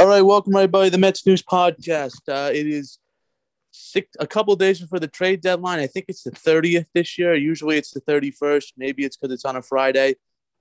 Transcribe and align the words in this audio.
All 0.00 0.08
right, 0.08 0.22
welcome 0.22 0.56
everybody 0.56 0.88
to 0.88 0.90
the 0.90 0.98
Mets 0.98 1.24
News 1.24 1.42
Podcast. 1.42 2.18
Uh, 2.28 2.50
it 2.52 2.66
is 2.66 2.98
six, 3.70 4.08
a 4.18 4.26
couple 4.26 4.56
days 4.56 4.80
before 4.80 4.98
the 4.98 5.06
trade 5.06 5.42
deadline. 5.42 5.78
I 5.78 5.86
think 5.86 6.06
it's 6.08 6.24
the 6.24 6.32
30th 6.32 6.86
this 6.92 7.16
year. 7.16 7.36
Usually 7.36 7.76
it's 7.76 7.92
the 7.92 8.00
31st. 8.00 8.72
Maybe 8.76 9.04
it's 9.04 9.16
because 9.16 9.32
it's 9.32 9.44
on 9.44 9.54
a 9.54 9.62
Friday. 9.62 10.16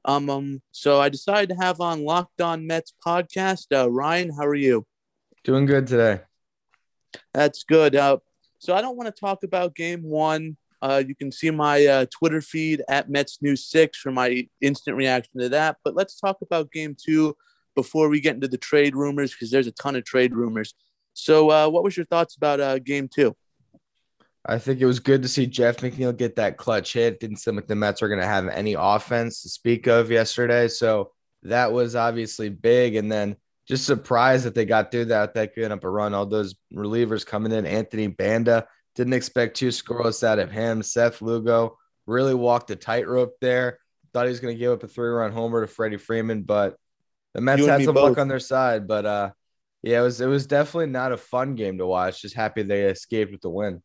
Um, 0.06 0.30
um, 0.30 0.62
so 0.72 1.02
I 1.02 1.10
decided 1.10 1.50
to 1.50 1.56
have 1.56 1.82
on 1.82 2.06
Locked 2.06 2.40
On 2.40 2.68
Mets 2.68 2.94
podcast. 3.04 3.66
Uh, 3.76 3.90
Ryan, 3.90 4.32
how 4.32 4.46
are 4.46 4.54
you? 4.54 4.86
Doing 5.44 5.66
good 5.66 5.88
today. 5.88 6.22
That's 7.34 7.64
good. 7.64 7.96
Uh, 7.96 8.18
so 8.60 8.76
I 8.76 8.82
don't 8.82 8.96
want 8.96 9.14
to 9.14 9.20
talk 9.20 9.44
about 9.44 9.76
Game 9.76 10.04
One. 10.04 10.56
Uh, 10.84 11.02
you 11.06 11.16
can 11.16 11.32
see 11.32 11.50
my 11.50 11.84
uh, 11.84 12.06
Twitter 12.16 12.42
feed 12.42 12.84
at 12.88 13.10
Mets 13.10 13.40
News 13.42 13.66
Six 13.66 13.98
for 13.98 14.12
my 14.12 14.48
instant 14.62 14.98
reaction 14.98 15.40
to 15.40 15.50
that. 15.50 15.78
But 15.84 15.96
let's 15.96 16.20
talk 16.20 16.38
about 16.44 16.72
Game 16.72 16.96
Two 16.96 17.36
before 17.82 18.10
we 18.10 18.20
get 18.20 18.36
into 18.36 18.48
the 18.48 18.58
trade 18.58 18.96
rumors 18.96 19.32
because 19.32 19.52
there's 19.52 19.68
a 19.68 19.72
ton 19.72 19.96
of 19.96 20.04
trade 20.04 20.36
rumors. 20.36 20.74
So, 21.14 21.50
uh, 21.50 21.70
what 21.70 21.84
was 21.84 21.96
your 21.98 22.06
thoughts 22.06 22.36
about 22.36 22.60
uh, 22.60 22.80
Game 22.80 23.08
Two? 23.08 23.36
I 24.46 24.58
think 24.58 24.80
it 24.80 24.86
was 24.86 25.00
good 25.00 25.22
to 25.24 25.28
see 25.28 25.48
Jeff 25.48 25.78
McNeil 25.78 26.16
get 26.16 26.38
that 26.38 26.58
clutch 26.58 26.94
hit. 26.94 27.20
Didn't 27.20 27.38
seem 27.38 27.56
like 27.56 27.68
the 27.68 27.76
Mets 27.76 28.02
were 28.02 28.08
going 28.08 28.22
to 28.22 28.26
have 28.26 28.48
any 28.48 28.76
offense 28.78 29.42
to 29.42 29.50
speak 29.50 29.88
of 29.88 30.12
yesterday, 30.12 30.68
so 30.68 31.12
that 31.44 31.72
was 31.72 31.96
obviously 31.96 32.50
big. 32.50 32.96
And 32.96 33.12
then 33.12 33.36
just 33.68 33.86
surprised 33.86 34.46
that 34.46 34.56
they 34.56 34.66
got 34.66 34.92
through 34.92 35.06
that, 35.06 35.34
that 35.36 35.54
giving 35.54 35.72
up 35.72 35.84
a 35.84 35.90
run. 35.90 36.14
All 36.14 36.26
those 36.26 36.56
relievers 36.74 37.26
coming 37.26 37.52
in. 37.52 37.66
Anthony 37.66 38.08
Banda 38.08 38.68
didn't 38.96 39.14
expect 39.14 39.58
two 39.58 39.68
scoreless 39.68 40.24
out 40.24 40.40
of 40.40 40.52
him. 40.52 40.82
Seth 40.82 41.22
Lugo 41.22 41.78
really 42.08 42.34
walked 42.34 42.70
the 42.70 42.76
tightrope 42.76 43.36
there. 43.42 43.80
Thought 44.12 44.26
he 44.26 44.32
was 44.32 44.40
going 44.40 44.56
to 44.56 44.60
give 44.60 44.72
up 44.72 44.84
a 44.84 44.88
three-run 44.88 45.32
homer 45.32 45.62
to 45.62 45.68
Freddie 45.68 45.98
Freeman, 45.98 46.42
but 46.42 46.78
the 47.34 47.42
Mets 47.42 47.66
had 47.66 47.84
some 47.84 47.94
both. 47.94 48.10
luck 48.10 48.18
on 48.18 48.28
their 48.28 48.40
side. 48.40 48.88
But 48.88 49.06
uh, 49.06 49.32
yeah, 49.84 50.00
it 50.00 50.04
was 50.04 50.22
it 50.22 50.28
was 50.28 50.48
definitely 50.48 50.88
not 50.88 51.12
a 51.12 51.18
fun 51.18 51.56
game 51.56 51.78
to 51.78 51.86
watch. 51.86 52.22
Just 52.22 52.36
happy 52.36 52.64
they 52.64 52.84
escaped 52.84 53.32
with 53.32 53.42
the 53.42 53.50
win. 53.50 53.82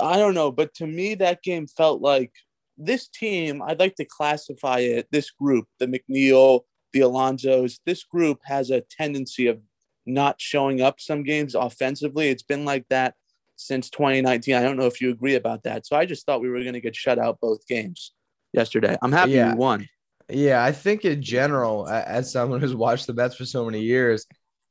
I 0.00 0.16
don't 0.16 0.34
know, 0.34 0.50
but 0.50 0.72
to 0.74 0.86
me, 0.86 1.14
that 1.16 1.42
game 1.42 1.66
felt 1.66 2.00
like 2.00 2.32
this 2.78 3.08
team. 3.08 3.62
I'd 3.62 3.78
like 3.78 3.94
to 3.96 4.04
classify 4.04 4.78
it. 4.78 5.06
This 5.10 5.30
group, 5.30 5.66
the 5.78 5.86
McNeil, 5.86 6.60
the 6.92 7.00
Alonsos, 7.00 7.78
this 7.84 8.04
group 8.04 8.40
has 8.44 8.70
a 8.70 8.80
tendency 8.80 9.46
of 9.48 9.60
not 10.06 10.40
showing 10.40 10.80
up 10.80 11.00
some 11.00 11.22
games 11.22 11.54
offensively. 11.54 12.28
It's 12.28 12.42
been 12.42 12.64
like 12.64 12.86
that 12.88 13.14
since 13.56 13.90
2019. 13.90 14.54
I 14.54 14.62
don't 14.62 14.76
know 14.76 14.86
if 14.86 15.00
you 15.00 15.10
agree 15.10 15.34
about 15.34 15.62
that. 15.64 15.86
So 15.86 15.96
I 15.96 16.06
just 16.06 16.26
thought 16.26 16.40
we 16.40 16.48
were 16.48 16.60
going 16.60 16.72
to 16.72 16.80
get 16.80 16.96
shut 16.96 17.18
out 17.18 17.38
both 17.40 17.66
games 17.66 18.12
yesterday. 18.52 18.96
I'm 19.02 19.12
happy 19.12 19.32
yeah. 19.32 19.52
we 19.52 19.58
won. 19.58 19.88
Yeah, 20.32 20.64
I 20.64 20.72
think 20.72 21.04
in 21.04 21.22
general, 21.22 21.88
as 21.88 22.32
someone 22.32 22.60
who's 22.60 22.74
watched 22.74 23.06
the 23.06 23.12
Mets 23.12 23.36
for 23.36 23.44
so 23.44 23.64
many 23.64 23.82
years, 23.82 24.26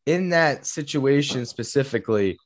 in 0.06 0.30
that 0.30 0.66
situation 0.66 1.45
specifically, 1.45 2.38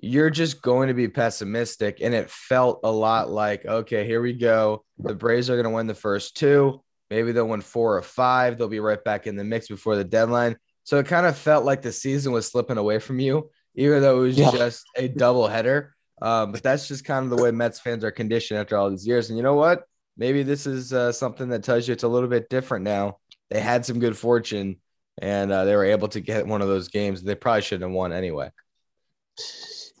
you're 0.00 0.30
just 0.30 0.62
going 0.62 0.88
to 0.88 0.94
be 0.94 1.08
pessimistic. 1.08 1.98
And 2.00 2.14
it 2.14 2.30
felt 2.30 2.80
a 2.82 2.90
lot 2.90 3.30
like, 3.30 3.66
okay, 3.66 4.06
here 4.06 4.22
we 4.22 4.32
go. 4.32 4.84
The 4.98 5.14
Braves 5.14 5.50
are 5.50 5.56
going 5.56 5.64
to 5.64 5.70
win 5.70 5.86
the 5.86 5.94
first 5.94 6.36
two. 6.36 6.82
Maybe 7.10 7.32
they'll 7.32 7.46
win 7.46 7.60
four 7.60 7.98
or 7.98 8.02
five. 8.02 8.56
They'll 8.56 8.68
be 8.68 8.80
right 8.80 9.02
back 9.04 9.26
in 9.26 9.36
the 9.36 9.44
mix 9.44 9.68
before 9.68 9.96
the 9.96 10.04
deadline. 10.04 10.56
So 10.84 10.98
it 10.98 11.06
kind 11.06 11.26
of 11.26 11.36
felt 11.36 11.66
like 11.66 11.82
the 11.82 11.92
season 11.92 12.32
was 12.32 12.46
slipping 12.46 12.78
away 12.78 12.98
from 12.98 13.20
you, 13.20 13.50
even 13.74 14.00
though 14.00 14.22
it 14.22 14.26
was 14.28 14.38
yeah. 14.38 14.50
just 14.50 14.82
a 14.96 15.08
double 15.08 15.46
header. 15.46 15.94
Um, 16.22 16.52
but 16.52 16.62
that's 16.62 16.88
just 16.88 17.04
kind 17.04 17.24
of 17.24 17.36
the 17.36 17.42
way 17.42 17.50
Mets 17.50 17.80
fans 17.80 18.02
are 18.02 18.10
conditioned 18.10 18.60
after 18.60 18.78
all 18.78 18.88
these 18.88 19.06
years. 19.06 19.28
And 19.28 19.36
you 19.36 19.42
know 19.42 19.54
what? 19.54 19.84
Maybe 20.16 20.42
this 20.42 20.66
is 20.66 20.92
uh, 20.92 21.12
something 21.12 21.48
that 21.48 21.62
tells 21.62 21.88
you 21.88 21.92
it's 21.92 22.02
a 22.02 22.08
little 22.08 22.28
bit 22.28 22.50
different 22.50 22.84
now. 22.84 23.18
They 23.50 23.60
had 23.60 23.84
some 23.84 23.98
good 23.98 24.16
fortune 24.16 24.76
and 25.18 25.52
uh, 25.52 25.64
they 25.64 25.76
were 25.76 25.84
able 25.84 26.08
to 26.08 26.20
get 26.20 26.46
one 26.46 26.62
of 26.62 26.68
those 26.68 26.88
games. 26.88 27.22
They 27.22 27.34
probably 27.34 27.62
shouldn't 27.62 27.90
have 27.90 27.96
won 27.96 28.12
anyway. 28.12 28.50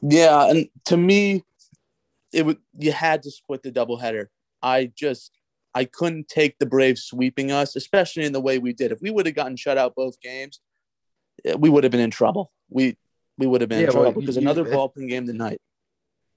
Yeah, 0.00 0.48
and 0.48 0.68
to 0.86 0.96
me, 0.96 1.44
it 2.32 2.44
would 2.46 2.58
you 2.78 2.92
had 2.92 3.22
to 3.22 3.30
split 3.30 3.62
the 3.62 3.70
doubleheader. 3.70 4.26
I 4.62 4.90
just 4.96 5.32
I 5.74 5.84
couldn't 5.84 6.28
take 6.28 6.58
the 6.58 6.66
Braves 6.66 7.02
sweeping 7.04 7.50
us, 7.50 7.76
especially 7.76 8.24
in 8.24 8.32
the 8.32 8.40
way 8.40 8.58
we 8.58 8.72
did. 8.72 8.92
If 8.92 9.00
we 9.00 9.10
would 9.10 9.26
have 9.26 9.34
gotten 9.34 9.56
shut 9.56 9.78
out 9.78 9.94
both 9.94 10.20
games, 10.20 10.60
eh, 11.44 11.54
we 11.58 11.70
would 11.70 11.84
have 11.84 11.90
been 11.90 12.00
in 12.00 12.10
trouble. 12.10 12.52
We 12.68 12.96
we 13.38 13.46
would 13.46 13.60
have 13.60 13.70
been 13.70 13.80
yeah, 13.80 13.86
in 13.86 13.92
trouble 13.92 14.12
well, 14.12 14.20
because 14.20 14.36
you, 14.36 14.42
another 14.42 14.64
ball 14.64 14.92
game 14.96 15.26
tonight. 15.26 15.60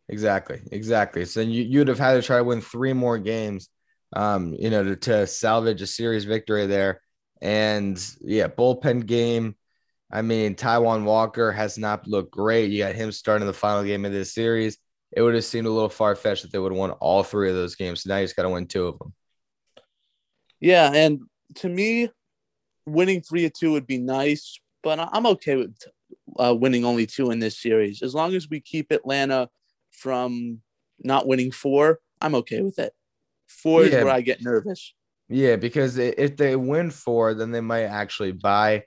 Exactly, 0.10 0.62
exactly. 0.72 1.26
So 1.26 1.42
you 1.42 1.64
you'd 1.64 1.88
have 1.88 2.00
had 2.00 2.14
to 2.14 2.22
try 2.22 2.38
to 2.38 2.44
win 2.44 2.62
three 2.62 2.94
more 2.94 3.18
games, 3.18 3.70
um, 4.16 4.56
you 4.58 4.70
know, 4.70 4.84
to, 4.84 4.96
to 4.96 5.28
salvage 5.28 5.82
a 5.82 5.88
series 5.88 6.26
victory 6.26 6.66
there. 6.66 7.02
And 7.42 8.02
yeah, 8.22 8.48
bullpen 8.48 9.06
game. 9.06 9.56
I 10.12 10.22
mean, 10.22 10.56
Taijuan 10.56 11.04
Walker 11.04 11.52
has 11.52 11.78
not 11.78 12.08
looked 12.08 12.32
great. 12.32 12.72
You 12.72 12.80
got 12.80 12.96
him 12.96 13.12
starting 13.12 13.48
the 13.48 13.54
final 13.54 13.84
game 13.84 14.06
of 14.06 14.12
this 14.12 14.34
series. 14.34 14.78
It 15.12 15.22
would 15.22 15.36
have 15.36 15.44
seemed 15.44 15.68
a 15.68 15.72
little 15.72 15.90
far 15.90 16.16
fetched 16.16 16.44
that 16.44 16.52
they 16.52 16.60
would 16.60 16.72
have 16.72 16.80
won 16.80 16.92
all 16.92 17.24
three 17.24 17.50
of 17.50 17.56
those 17.56 17.76
games. 17.76 18.04
So 18.04 18.10
now 18.10 18.18
you 18.18 18.26
just 18.26 18.36
got 18.36 18.44
to 18.44 18.50
win 18.50 18.68
two 18.68 18.88
of 18.88 19.00
them. 19.00 19.14
Yeah, 20.60 20.92
and 20.94 21.22
to 21.56 21.70
me, 21.70 22.10
winning 22.86 23.22
three 23.22 23.46
or 23.46 23.50
two 23.50 23.72
would 23.74 23.88
be 23.88 23.98
nice, 23.98 24.60
but 24.84 25.00
I'm 25.00 25.26
okay 25.26 25.56
with 25.56 25.76
uh, 26.40 26.56
winning 26.58 26.86
only 26.86 27.06
two 27.06 27.32
in 27.32 27.40
this 27.40 27.60
series 27.60 28.02
as 28.02 28.16
long 28.16 28.34
as 28.34 28.50
we 28.50 28.60
keep 28.60 28.92
Atlanta 28.92 29.50
from 29.92 30.62
not 31.00 31.28
winning 31.28 31.52
four. 31.52 32.00
I'm 32.22 32.36
okay 32.36 32.62
with 32.62 32.80
it. 32.80 32.94
Four 33.62 33.84
yeah. 33.84 33.98
is 33.98 34.04
where 34.04 34.14
I 34.14 34.22
get 34.22 34.42
nervous. 34.42 34.94
Yeah, 35.28 35.56
because 35.56 35.98
if 35.98 36.38
they 36.38 36.56
win 36.56 36.92
four, 36.92 37.34
then 37.34 37.52
they 37.52 37.62
might 37.62 37.84
actually 37.84 38.32
buy. 38.32 38.84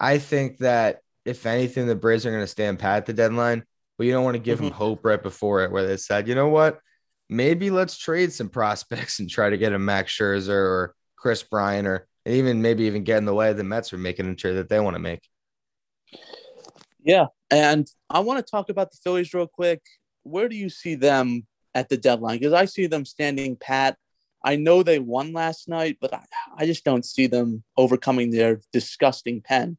I 0.00 0.18
think 0.18 0.58
that 0.58 1.00
if 1.24 1.46
anything, 1.46 1.86
the 1.86 1.94
Braves 1.94 2.26
are 2.26 2.30
going 2.30 2.42
to 2.42 2.46
stand 2.46 2.78
pat 2.78 2.98
at 2.98 3.06
the 3.06 3.12
deadline, 3.12 3.64
but 3.96 4.06
you 4.06 4.12
don't 4.12 4.24
want 4.24 4.34
to 4.34 4.42
give 4.42 4.58
mm-hmm. 4.58 4.68
them 4.68 4.74
hope 4.74 5.04
right 5.04 5.22
before 5.22 5.64
it, 5.64 5.70
where 5.70 5.86
they 5.86 5.96
said, 5.96 6.28
you 6.28 6.34
know 6.34 6.48
what, 6.48 6.80
maybe 7.28 7.70
let's 7.70 7.96
trade 7.96 8.32
some 8.32 8.48
prospects 8.48 9.18
and 9.20 9.30
try 9.30 9.50
to 9.50 9.58
get 9.58 9.72
a 9.72 9.78
Max 9.78 10.16
Scherzer 10.16 10.50
or 10.50 10.94
Kris 11.16 11.42
Bryant, 11.42 11.86
or 11.86 12.06
even 12.24 12.62
maybe 12.62 12.84
even 12.84 13.04
get 13.04 13.18
in 13.18 13.24
the 13.24 13.34
way 13.34 13.50
of 13.50 13.56
the 13.56 13.64
Mets 13.64 13.92
are 13.92 13.98
making 13.98 14.28
a 14.28 14.34
trade 14.34 14.54
that 14.54 14.68
they 14.68 14.80
want 14.80 14.94
to 14.94 15.00
make. 15.00 15.20
Yeah, 17.02 17.26
and 17.50 17.88
I 18.10 18.20
want 18.20 18.44
to 18.44 18.50
talk 18.50 18.68
about 18.68 18.90
the 18.90 18.98
Phillies 19.02 19.32
real 19.32 19.46
quick. 19.46 19.80
Where 20.24 20.48
do 20.48 20.56
you 20.56 20.68
see 20.68 20.96
them 20.96 21.46
at 21.74 21.88
the 21.88 21.96
deadline? 21.96 22.38
Because 22.38 22.52
I 22.52 22.64
see 22.64 22.88
them 22.88 23.04
standing 23.04 23.56
pat 23.56 23.96
I 24.46 24.54
know 24.54 24.84
they 24.84 25.00
won 25.00 25.32
last 25.32 25.68
night, 25.68 25.98
but 26.00 26.14
I, 26.14 26.22
I 26.56 26.66
just 26.66 26.84
don't 26.84 27.04
see 27.04 27.26
them 27.26 27.64
overcoming 27.76 28.30
their 28.30 28.60
disgusting 28.72 29.42
pen. 29.42 29.76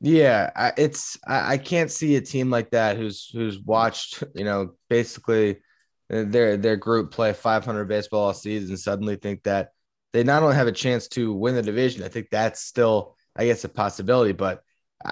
Yeah, 0.00 0.72
it's 0.78 1.18
I, 1.26 1.52
I 1.52 1.58
can't 1.58 1.90
see 1.90 2.16
a 2.16 2.22
team 2.22 2.50
like 2.50 2.70
that 2.70 2.96
who's 2.96 3.30
who's 3.32 3.58
watched 3.60 4.24
you 4.34 4.44
know 4.44 4.72
basically 4.88 5.58
their 6.08 6.56
their 6.56 6.76
group 6.76 7.12
play 7.12 7.32
500 7.34 7.84
baseball 7.84 8.24
all 8.24 8.34
season 8.34 8.76
suddenly 8.76 9.16
think 9.16 9.42
that 9.44 9.70
they 10.14 10.24
not 10.24 10.42
only 10.42 10.56
have 10.56 10.66
a 10.66 10.72
chance 10.72 11.06
to 11.08 11.32
win 11.34 11.54
the 11.54 11.62
division. 11.62 12.02
I 12.02 12.08
think 12.08 12.28
that's 12.30 12.60
still 12.60 13.16
I 13.36 13.44
guess 13.44 13.64
a 13.64 13.68
possibility, 13.68 14.32
but 14.32 14.62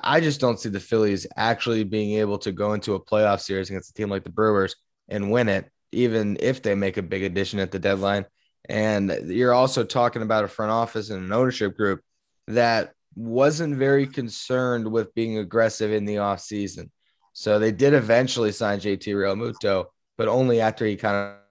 I 0.02 0.20
just 0.20 0.40
don't 0.40 0.58
see 0.58 0.70
the 0.70 0.80
Phillies 0.80 1.26
actually 1.36 1.84
being 1.84 2.18
able 2.18 2.38
to 2.38 2.52
go 2.52 2.72
into 2.72 2.94
a 2.94 3.04
playoff 3.04 3.40
series 3.40 3.68
against 3.68 3.90
a 3.90 3.94
team 3.94 4.08
like 4.08 4.24
the 4.24 4.30
Brewers 4.30 4.76
and 5.08 5.30
win 5.30 5.50
it, 5.50 5.70
even 5.90 6.38
if 6.40 6.62
they 6.62 6.74
make 6.74 6.96
a 6.96 7.02
big 7.02 7.22
addition 7.22 7.58
at 7.58 7.70
the 7.70 7.78
deadline. 7.78 8.24
And 8.68 9.10
you're 9.26 9.52
also 9.52 9.84
talking 9.84 10.22
about 10.22 10.44
a 10.44 10.48
front 10.48 10.70
office 10.70 11.10
and 11.10 11.24
an 11.24 11.32
ownership 11.32 11.76
group 11.76 12.00
that 12.46 12.92
wasn't 13.14 13.76
very 13.76 14.06
concerned 14.06 14.90
with 14.90 15.14
being 15.14 15.38
aggressive 15.38 15.92
in 15.92 16.04
the 16.04 16.16
offseason. 16.16 16.90
So 17.32 17.58
they 17.58 17.72
did 17.72 17.94
eventually 17.94 18.52
sign 18.52 18.80
JT 18.80 19.14
Realmuto, 19.14 19.86
but 20.16 20.28
only 20.28 20.60
after 20.60 20.86
he 20.86 20.96
kind 20.96 21.16
of 21.16 21.42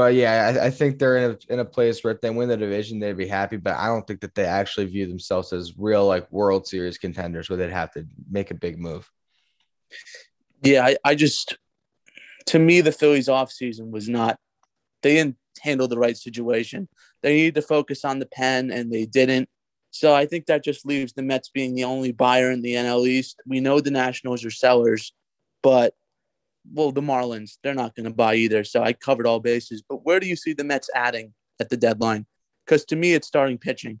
But 0.00 0.14
yeah, 0.14 0.54
I, 0.56 0.68
I, 0.68 0.70
think 0.70 0.98
they're 0.98 1.18
in 1.18 1.30
a 1.32 1.52
in 1.52 1.58
a 1.58 1.64
place 1.66 2.02
where 2.02 2.14
if 2.14 2.22
they 2.22 2.30
win 2.30 2.48
the 2.48 2.56
division, 2.56 2.98
they'd 2.98 3.18
be 3.18 3.28
happy. 3.28 3.58
But 3.58 3.74
I 3.74 3.88
don't 3.88 4.06
think 4.06 4.22
that 4.22 4.34
they 4.34 4.46
actually 4.46 4.86
view 4.86 5.06
themselves 5.06 5.52
as 5.52 5.76
real 5.76 6.06
like 6.06 6.32
World 6.32 6.66
Series 6.66 6.96
contenders, 6.96 7.50
where 7.50 7.58
they'd 7.58 7.70
have 7.70 7.92
to 7.92 8.06
make 8.30 8.50
a 8.50 8.54
big 8.54 8.78
move. 8.78 9.10
Yeah, 10.62 10.86
I, 10.86 10.96
I 11.04 11.14
just 11.14 11.58
to 12.46 12.58
me 12.58 12.80
the 12.80 12.92
Phillies 12.92 13.28
offseason 13.28 13.90
was 13.90 14.08
not 14.08 14.38
they 15.02 15.16
didn't 15.16 15.36
handle 15.60 15.86
the 15.86 15.98
right 15.98 16.16
situation. 16.16 16.88
They 17.22 17.34
needed 17.34 17.56
to 17.56 17.62
focus 17.62 18.02
on 18.02 18.20
the 18.20 18.26
pen 18.26 18.70
and 18.70 18.90
they 18.90 19.04
didn't. 19.04 19.50
So 19.90 20.14
I 20.14 20.24
think 20.24 20.46
that 20.46 20.64
just 20.64 20.86
leaves 20.86 21.12
the 21.12 21.22
Mets 21.22 21.50
being 21.50 21.74
the 21.74 21.84
only 21.84 22.12
buyer 22.12 22.50
in 22.50 22.62
the 22.62 22.72
NL 22.72 23.06
East. 23.06 23.42
We 23.44 23.60
know 23.60 23.80
the 23.80 23.90
Nationals 23.90 24.46
are 24.46 24.50
sellers, 24.50 25.12
but 25.62 25.92
well, 26.72 26.92
the 26.92 27.00
Marlins, 27.00 27.58
they're 27.62 27.74
not 27.74 27.94
going 27.94 28.04
to 28.04 28.14
buy 28.14 28.34
either. 28.34 28.64
So 28.64 28.82
I 28.82 28.92
covered 28.92 29.26
all 29.26 29.40
bases. 29.40 29.82
But 29.88 30.04
where 30.04 30.20
do 30.20 30.26
you 30.26 30.36
see 30.36 30.52
the 30.52 30.64
Mets 30.64 30.90
adding 30.94 31.32
at 31.60 31.70
the 31.70 31.76
deadline? 31.76 32.26
Because 32.64 32.84
to 32.86 32.96
me, 32.96 33.14
it's 33.14 33.28
starting 33.28 33.58
pitching. 33.58 34.00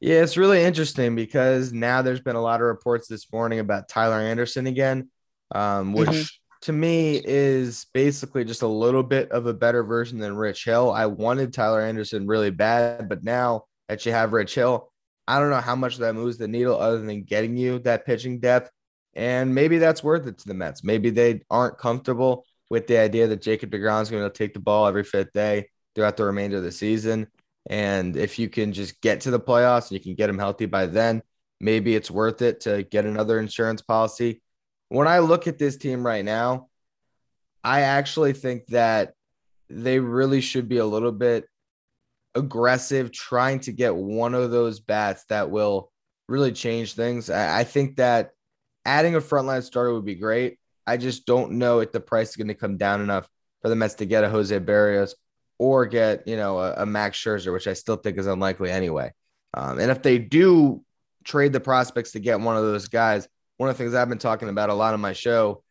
Yeah, 0.00 0.22
it's 0.22 0.36
really 0.36 0.62
interesting 0.62 1.14
because 1.14 1.72
now 1.72 2.02
there's 2.02 2.20
been 2.20 2.36
a 2.36 2.42
lot 2.42 2.60
of 2.60 2.66
reports 2.66 3.08
this 3.08 3.32
morning 3.32 3.58
about 3.58 3.88
Tyler 3.88 4.20
Anderson 4.20 4.66
again, 4.66 5.08
um, 5.54 5.92
which 5.92 6.08
mm-hmm. 6.08 6.24
to 6.62 6.72
me 6.72 7.22
is 7.24 7.86
basically 7.94 8.44
just 8.44 8.62
a 8.62 8.66
little 8.66 9.02
bit 9.02 9.30
of 9.30 9.46
a 9.46 9.54
better 9.54 9.82
version 9.82 10.18
than 10.18 10.36
Rich 10.36 10.64
Hill. 10.64 10.92
I 10.92 11.06
wanted 11.06 11.52
Tyler 11.52 11.80
Anderson 11.80 12.26
really 12.26 12.50
bad, 12.50 13.08
but 13.08 13.24
now 13.24 13.64
that 13.88 14.04
you 14.04 14.12
have 14.12 14.32
Rich 14.32 14.54
Hill, 14.54 14.92
I 15.26 15.38
don't 15.38 15.50
know 15.50 15.60
how 15.60 15.76
much 15.76 15.96
that 15.98 16.14
moves 16.14 16.36
the 16.36 16.48
needle 16.48 16.78
other 16.78 17.00
than 17.00 17.22
getting 17.22 17.56
you 17.56 17.78
that 17.80 18.04
pitching 18.04 18.40
depth. 18.40 18.70
And 19.14 19.54
maybe 19.54 19.78
that's 19.78 20.02
worth 20.02 20.26
it 20.26 20.38
to 20.38 20.48
the 20.48 20.54
Mets. 20.54 20.82
Maybe 20.84 21.10
they 21.10 21.42
aren't 21.50 21.78
comfortable 21.78 22.44
with 22.70 22.86
the 22.86 22.98
idea 22.98 23.26
that 23.28 23.42
Jacob 23.42 23.70
DeGrom 23.70 24.02
is 24.02 24.10
going 24.10 24.24
to 24.24 24.30
take 24.30 24.54
the 24.54 24.60
ball 24.60 24.86
every 24.86 25.04
fifth 25.04 25.32
day 25.32 25.68
throughout 25.94 26.16
the 26.16 26.24
remainder 26.24 26.56
of 26.56 26.62
the 26.62 26.72
season. 26.72 27.28
And 27.70 28.16
if 28.16 28.38
you 28.38 28.48
can 28.48 28.72
just 28.72 29.00
get 29.00 29.22
to 29.22 29.30
the 29.30 29.40
playoffs 29.40 29.90
and 29.90 29.92
you 29.92 30.00
can 30.00 30.14
get 30.14 30.28
him 30.28 30.38
healthy 30.38 30.66
by 30.66 30.86
then, 30.86 31.22
maybe 31.60 31.94
it's 31.94 32.10
worth 32.10 32.42
it 32.42 32.60
to 32.62 32.82
get 32.82 33.06
another 33.06 33.38
insurance 33.38 33.80
policy. 33.80 34.42
When 34.88 35.08
I 35.08 35.20
look 35.20 35.46
at 35.46 35.58
this 35.58 35.76
team 35.76 36.04
right 36.04 36.24
now, 36.24 36.68
I 37.62 37.82
actually 37.82 38.32
think 38.32 38.66
that 38.66 39.14
they 39.70 39.98
really 39.98 40.40
should 40.40 40.68
be 40.68 40.78
a 40.78 40.84
little 40.84 41.12
bit 41.12 41.46
aggressive, 42.34 43.12
trying 43.12 43.60
to 43.60 43.72
get 43.72 43.94
one 43.94 44.34
of 44.34 44.50
those 44.50 44.80
bats 44.80 45.24
that 45.30 45.50
will 45.50 45.90
really 46.28 46.52
change 46.52 46.94
things. 46.94 47.30
I, 47.30 47.60
I 47.60 47.64
think 47.64 47.96
that 47.96 48.32
adding 48.84 49.14
a 49.14 49.20
frontline 49.20 49.62
starter 49.62 49.92
would 49.92 50.04
be 50.04 50.14
great. 50.14 50.58
I 50.86 50.96
just 50.96 51.26
don't 51.26 51.52
know 51.52 51.80
if 51.80 51.92
the 51.92 52.00
price 52.00 52.30
is 52.30 52.36
going 52.36 52.48
to 52.48 52.54
come 52.54 52.76
down 52.76 53.00
enough 53.00 53.28
for 53.62 53.68
the 53.68 53.76
Mets 53.76 53.94
to 53.94 54.06
get 54.06 54.24
a 54.24 54.28
Jose 54.28 54.58
Berrios 54.60 55.14
or 55.58 55.86
get, 55.86 56.28
you 56.28 56.36
know, 56.36 56.58
a, 56.58 56.74
a 56.78 56.86
Max 56.86 57.18
Scherzer, 57.18 57.52
which 57.52 57.66
I 57.66 57.72
still 57.72 57.96
think 57.96 58.18
is 58.18 58.26
unlikely 58.26 58.70
anyway. 58.70 59.12
Um, 59.54 59.78
and 59.78 59.90
if 59.90 60.02
they 60.02 60.18
do 60.18 60.82
trade 61.24 61.52
the 61.52 61.60
prospects 61.60 62.12
to 62.12 62.20
get 62.20 62.40
one 62.40 62.56
of 62.56 62.62
those 62.62 62.88
guys, 62.88 63.26
one 63.56 63.70
of 63.70 63.76
the 63.76 63.82
things 63.82 63.94
I've 63.94 64.08
been 64.08 64.18
talking 64.18 64.48
about 64.48 64.70
a 64.70 64.74
lot 64.74 64.94
on 64.94 65.00
my 65.00 65.12
show 65.12 65.62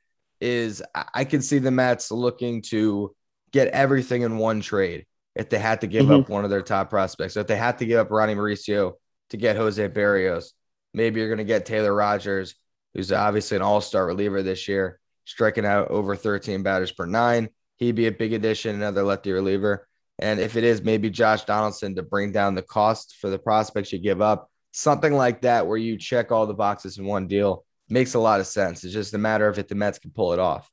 is 0.41 0.81
I, 0.95 1.05
I 1.13 1.25
could 1.25 1.43
see 1.43 1.59
the 1.59 1.71
Mets 1.71 2.11
looking 2.11 2.61
to 2.63 3.15
get 3.51 3.67
everything 3.67 4.23
in 4.23 4.37
one 4.37 4.61
trade 4.61 5.05
if 5.35 5.49
they 5.49 5.59
had 5.59 5.81
to 5.81 5.87
give 5.87 6.05
mm-hmm. 6.05 6.21
up 6.21 6.29
one 6.29 6.43
of 6.43 6.49
their 6.49 6.61
top 6.61 6.89
prospects. 6.89 7.33
So 7.33 7.41
if 7.41 7.47
they 7.47 7.55
had 7.55 7.77
to 7.79 7.85
give 7.85 7.99
up 7.99 8.11
Ronnie 8.11 8.35
Mauricio 8.35 8.93
to 9.29 9.37
get 9.37 9.55
Jose 9.55 9.89
Berrios, 9.89 10.51
maybe 10.93 11.19
you're 11.19 11.29
going 11.29 11.37
to 11.37 11.43
get 11.43 11.65
Taylor 11.65 11.93
Rogers, 11.93 12.55
who's 12.93 13.11
obviously 13.11 13.57
an 13.57 13.63
all 13.63 13.81
star 13.81 14.05
reliever 14.05 14.43
this 14.43 14.67
year, 14.67 14.99
striking 15.25 15.65
out 15.65 15.89
over 15.89 16.15
13 16.15 16.63
batters 16.63 16.91
per 16.91 17.05
nine. 17.05 17.49
He'd 17.77 17.95
be 17.95 18.07
a 18.07 18.11
big 18.11 18.33
addition, 18.33 18.75
another 18.75 19.03
lefty 19.03 19.31
reliever. 19.31 19.87
And 20.19 20.39
if 20.39 20.55
it 20.55 20.63
is 20.63 20.83
maybe 20.83 21.09
Josh 21.09 21.43
Donaldson 21.43 21.95
to 21.95 22.03
bring 22.03 22.31
down 22.31 22.55
the 22.55 22.61
cost 22.61 23.15
for 23.19 23.29
the 23.29 23.39
prospects 23.39 23.91
you 23.91 23.99
give 23.99 24.21
up, 24.21 24.49
something 24.71 25.13
like 25.13 25.41
that, 25.41 25.67
where 25.67 25.77
you 25.77 25.97
check 25.97 26.31
all 26.31 26.45
the 26.45 26.53
boxes 26.53 26.97
in 26.97 27.05
one 27.05 27.27
deal, 27.27 27.65
makes 27.89 28.13
a 28.13 28.19
lot 28.19 28.39
of 28.39 28.47
sense. 28.47 28.83
It's 28.83 28.93
just 28.93 29.13
a 29.13 29.17
matter 29.17 29.47
of 29.47 29.57
if 29.57 29.67
the 29.67 29.75
Mets 29.75 29.99
can 29.99 30.11
pull 30.11 30.33
it 30.33 30.39
off. 30.39 30.69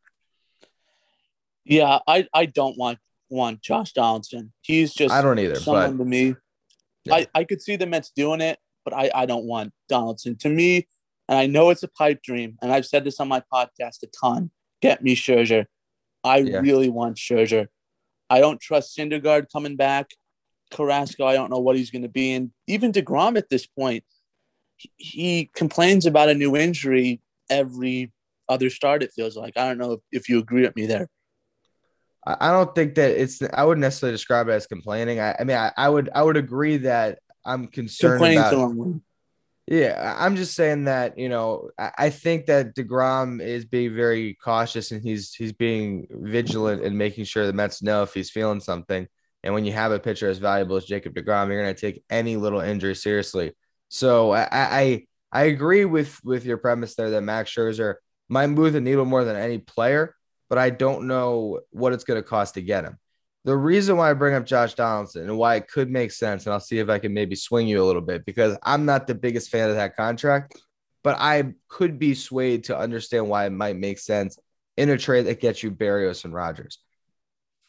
Yeah, 1.64 1.98
I, 2.06 2.26
I 2.34 2.46
don't 2.46 2.76
want 2.76 2.98
want 3.28 3.62
Josh 3.62 3.92
Donaldson. 3.92 4.52
He's 4.60 4.92
just 4.92 5.14
I 5.14 5.22
don't 5.22 5.38
either. 5.38 5.54
Someone 5.54 5.96
but, 5.96 6.04
to 6.04 6.10
me, 6.10 6.34
yeah. 7.04 7.14
I 7.14 7.26
I 7.34 7.44
could 7.44 7.62
see 7.62 7.76
the 7.76 7.86
Mets 7.86 8.10
doing 8.10 8.40
it, 8.40 8.58
but 8.84 8.92
I 8.92 9.10
I 9.14 9.26
don't 9.26 9.44
want 9.44 9.72
Donaldson. 9.88 10.36
To 10.38 10.48
me, 10.48 10.88
and 11.30 11.38
I 11.38 11.46
know 11.46 11.70
it's 11.70 11.84
a 11.84 11.88
pipe 11.88 12.22
dream, 12.22 12.58
and 12.60 12.72
I've 12.72 12.84
said 12.84 13.04
this 13.04 13.20
on 13.20 13.28
my 13.28 13.40
podcast 13.52 14.02
a 14.02 14.08
ton. 14.08 14.50
Get 14.82 15.00
me 15.02 15.14
Scherzer. 15.14 15.66
I 16.24 16.38
yeah. 16.38 16.58
really 16.58 16.90
want 16.90 17.16
Scherzer. 17.16 17.68
I 18.28 18.40
don't 18.40 18.60
trust 18.60 18.96
Syndergaard 18.98 19.46
coming 19.50 19.76
back. 19.76 20.10
Carrasco, 20.72 21.24
I 21.24 21.34
don't 21.34 21.50
know 21.50 21.60
what 21.60 21.76
he's 21.76 21.92
going 21.92 22.02
to 22.02 22.08
be. 22.08 22.32
And 22.32 22.50
even 22.66 22.92
DeGrom 22.92 23.38
at 23.38 23.48
this 23.48 23.64
point, 23.64 24.04
he, 24.76 24.90
he 24.96 25.50
complains 25.54 26.04
about 26.04 26.28
a 26.28 26.34
new 26.34 26.56
injury 26.56 27.20
every 27.48 28.12
other 28.48 28.68
start, 28.68 29.04
it 29.04 29.12
feels 29.12 29.36
like. 29.36 29.56
I 29.56 29.68
don't 29.68 29.78
know 29.78 29.92
if, 29.92 30.00
if 30.10 30.28
you 30.28 30.40
agree 30.40 30.62
with 30.62 30.74
me 30.74 30.86
there. 30.86 31.08
I 32.26 32.50
don't 32.50 32.74
think 32.74 32.96
that 32.96 33.12
it's. 33.12 33.40
I 33.54 33.64
wouldn't 33.64 33.80
necessarily 33.80 34.14
describe 34.14 34.48
it 34.48 34.52
as 34.52 34.66
complaining. 34.66 35.20
I, 35.20 35.36
I 35.38 35.44
mean, 35.44 35.56
I, 35.56 35.72
I, 35.76 35.88
would. 35.88 36.10
I 36.14 36.22
would 36.22 36.36
agree 36.36 36.76
that 36.78 37.20
I'm 37.46 37.68
concerned 37.68 38.22
about. 38.22 39.00
Yeah, 39.70 40.16
I'm 40.18 40.36
just 40.36 40.54
saying 40.54 40.84
that 40.84 41.16
you 41.16 41.28
know 41.28 41.70
I, 41.78 42.10
think 42.10 42.46
that 42.46 42.74
Degrom 42.74 43.40
is 43.40 43.64
being 43.64 43.94
very 43.94 44.34
cautious 44.34 44.90
and 44.90 45.02
he's 45.02 45.32
he's 45.32 45.52
being 45.52 46.08
vigilant 46.10 46.84
and 46.84 46.98
making 46.98 47.24
sure 47.24 47.46
the 47.46 47.52
Mets 47.52 47.80
know 47.80 48.02
if 48.02 48.12
he's 48.12 48.30
feeling 48.30 48.60
something. 48.60 49.06
And 49.42 49.54
when 49.54 49.64
you 49.64 49.72
have 49.72 49.92
a 49.92 49.98
pitcher 49.98 50.28
as 50.28 50.38
valuable 50.38 50.76
as 50.76 50.84
Jacob 50.84 51.14
Degrom, 51.14 51.48
you're 51.48 51.62
going 51.62 51.74
to 51.74 51.80
take 51.80 52.02
any 52.10 52.36
little 52.36 52.60
injury 52.60 52.94
seriously. 52.94 53.52
So 53.88 54.32
I, 54.32 54.48
I 54.52 55.06
I 55.32 55.44
agree 55.44 55.84
with 55.84 56.18
with 56.24 56.44
your 56.44 56.58
premise 56.58 56.96
there 56.96 57.10
that 57.10 57.22
Max 57.22 57.54
Scherzer 57.54 57.94
might 58.28 58.48
move 58.48 58.72
the 58.72 58.80
needle 58.80 59.04
more 59.04 59.24
than 59.24 59.36
any 59.36 59.58
player 59.58 60.14
but 60.50 60.58
I 60.58 60.68
don't 60.68 61.06
know 61.06 61.60
what 61.70 61.94
it's 61.94 62.04
going 62.04 62.20
to 62.20 62.28
cost 62.28 62.54
to 62.54 62.62
get 62.62 62.84
him. 62.84 62.98
The 63.44 63.56
reason 63.56 63.96
why 63.96 64.10
I 64.10 64.14
bring 64.14 64.34
up 64.34 64.44
Josh 64.44 64.74
Donaldson 64.74 65.22
and 65.22 65.38
why 65.38 65.54
it 65.54 65.68
could 65.68 65.90
make 65.90 66.12
sense, 66.12 66.44
and 66.44 66.52
I'll 66.52 66.60
see 66.60 66.78
if 66.78 66.90
I 66.90 66.98
can 66.98 67.14
maybe 67.14 67.34
swing 67.34 67.66
you 67.68 67.82
a 67.82 67.86
little 67.86 68.02
bit 68.02 68.26
because 68.26 68.56
I'm 68.62 68.84
not 68.84 69.06
the 69.06 69.14
biggest 69.14 69.50
fan 69.50 69.70
of 69.70 69.76
that 69.76 69.96
contract, 69.96 70.60
but 71.02 71.16
I 71.18 71.54
could 71.68 71.98
be 71.98 72.14
swayed 72.14 72.64
to 72.64 72.78
understand 72.78 73.28
why 73.28 73.46
it 73.46 73.50
might 73.50 73.76
make 73.76 73.98
sense 73.98 74.38
in 74.76 74.90
a 74.90 74.98
trade 74.98 75.26
that 75.26 75.40
gets 75.40 75.62
you 75.62 75.70
Berrios 75.70 76.24
and 76.24 76.34
Rogers. 76.34 76.78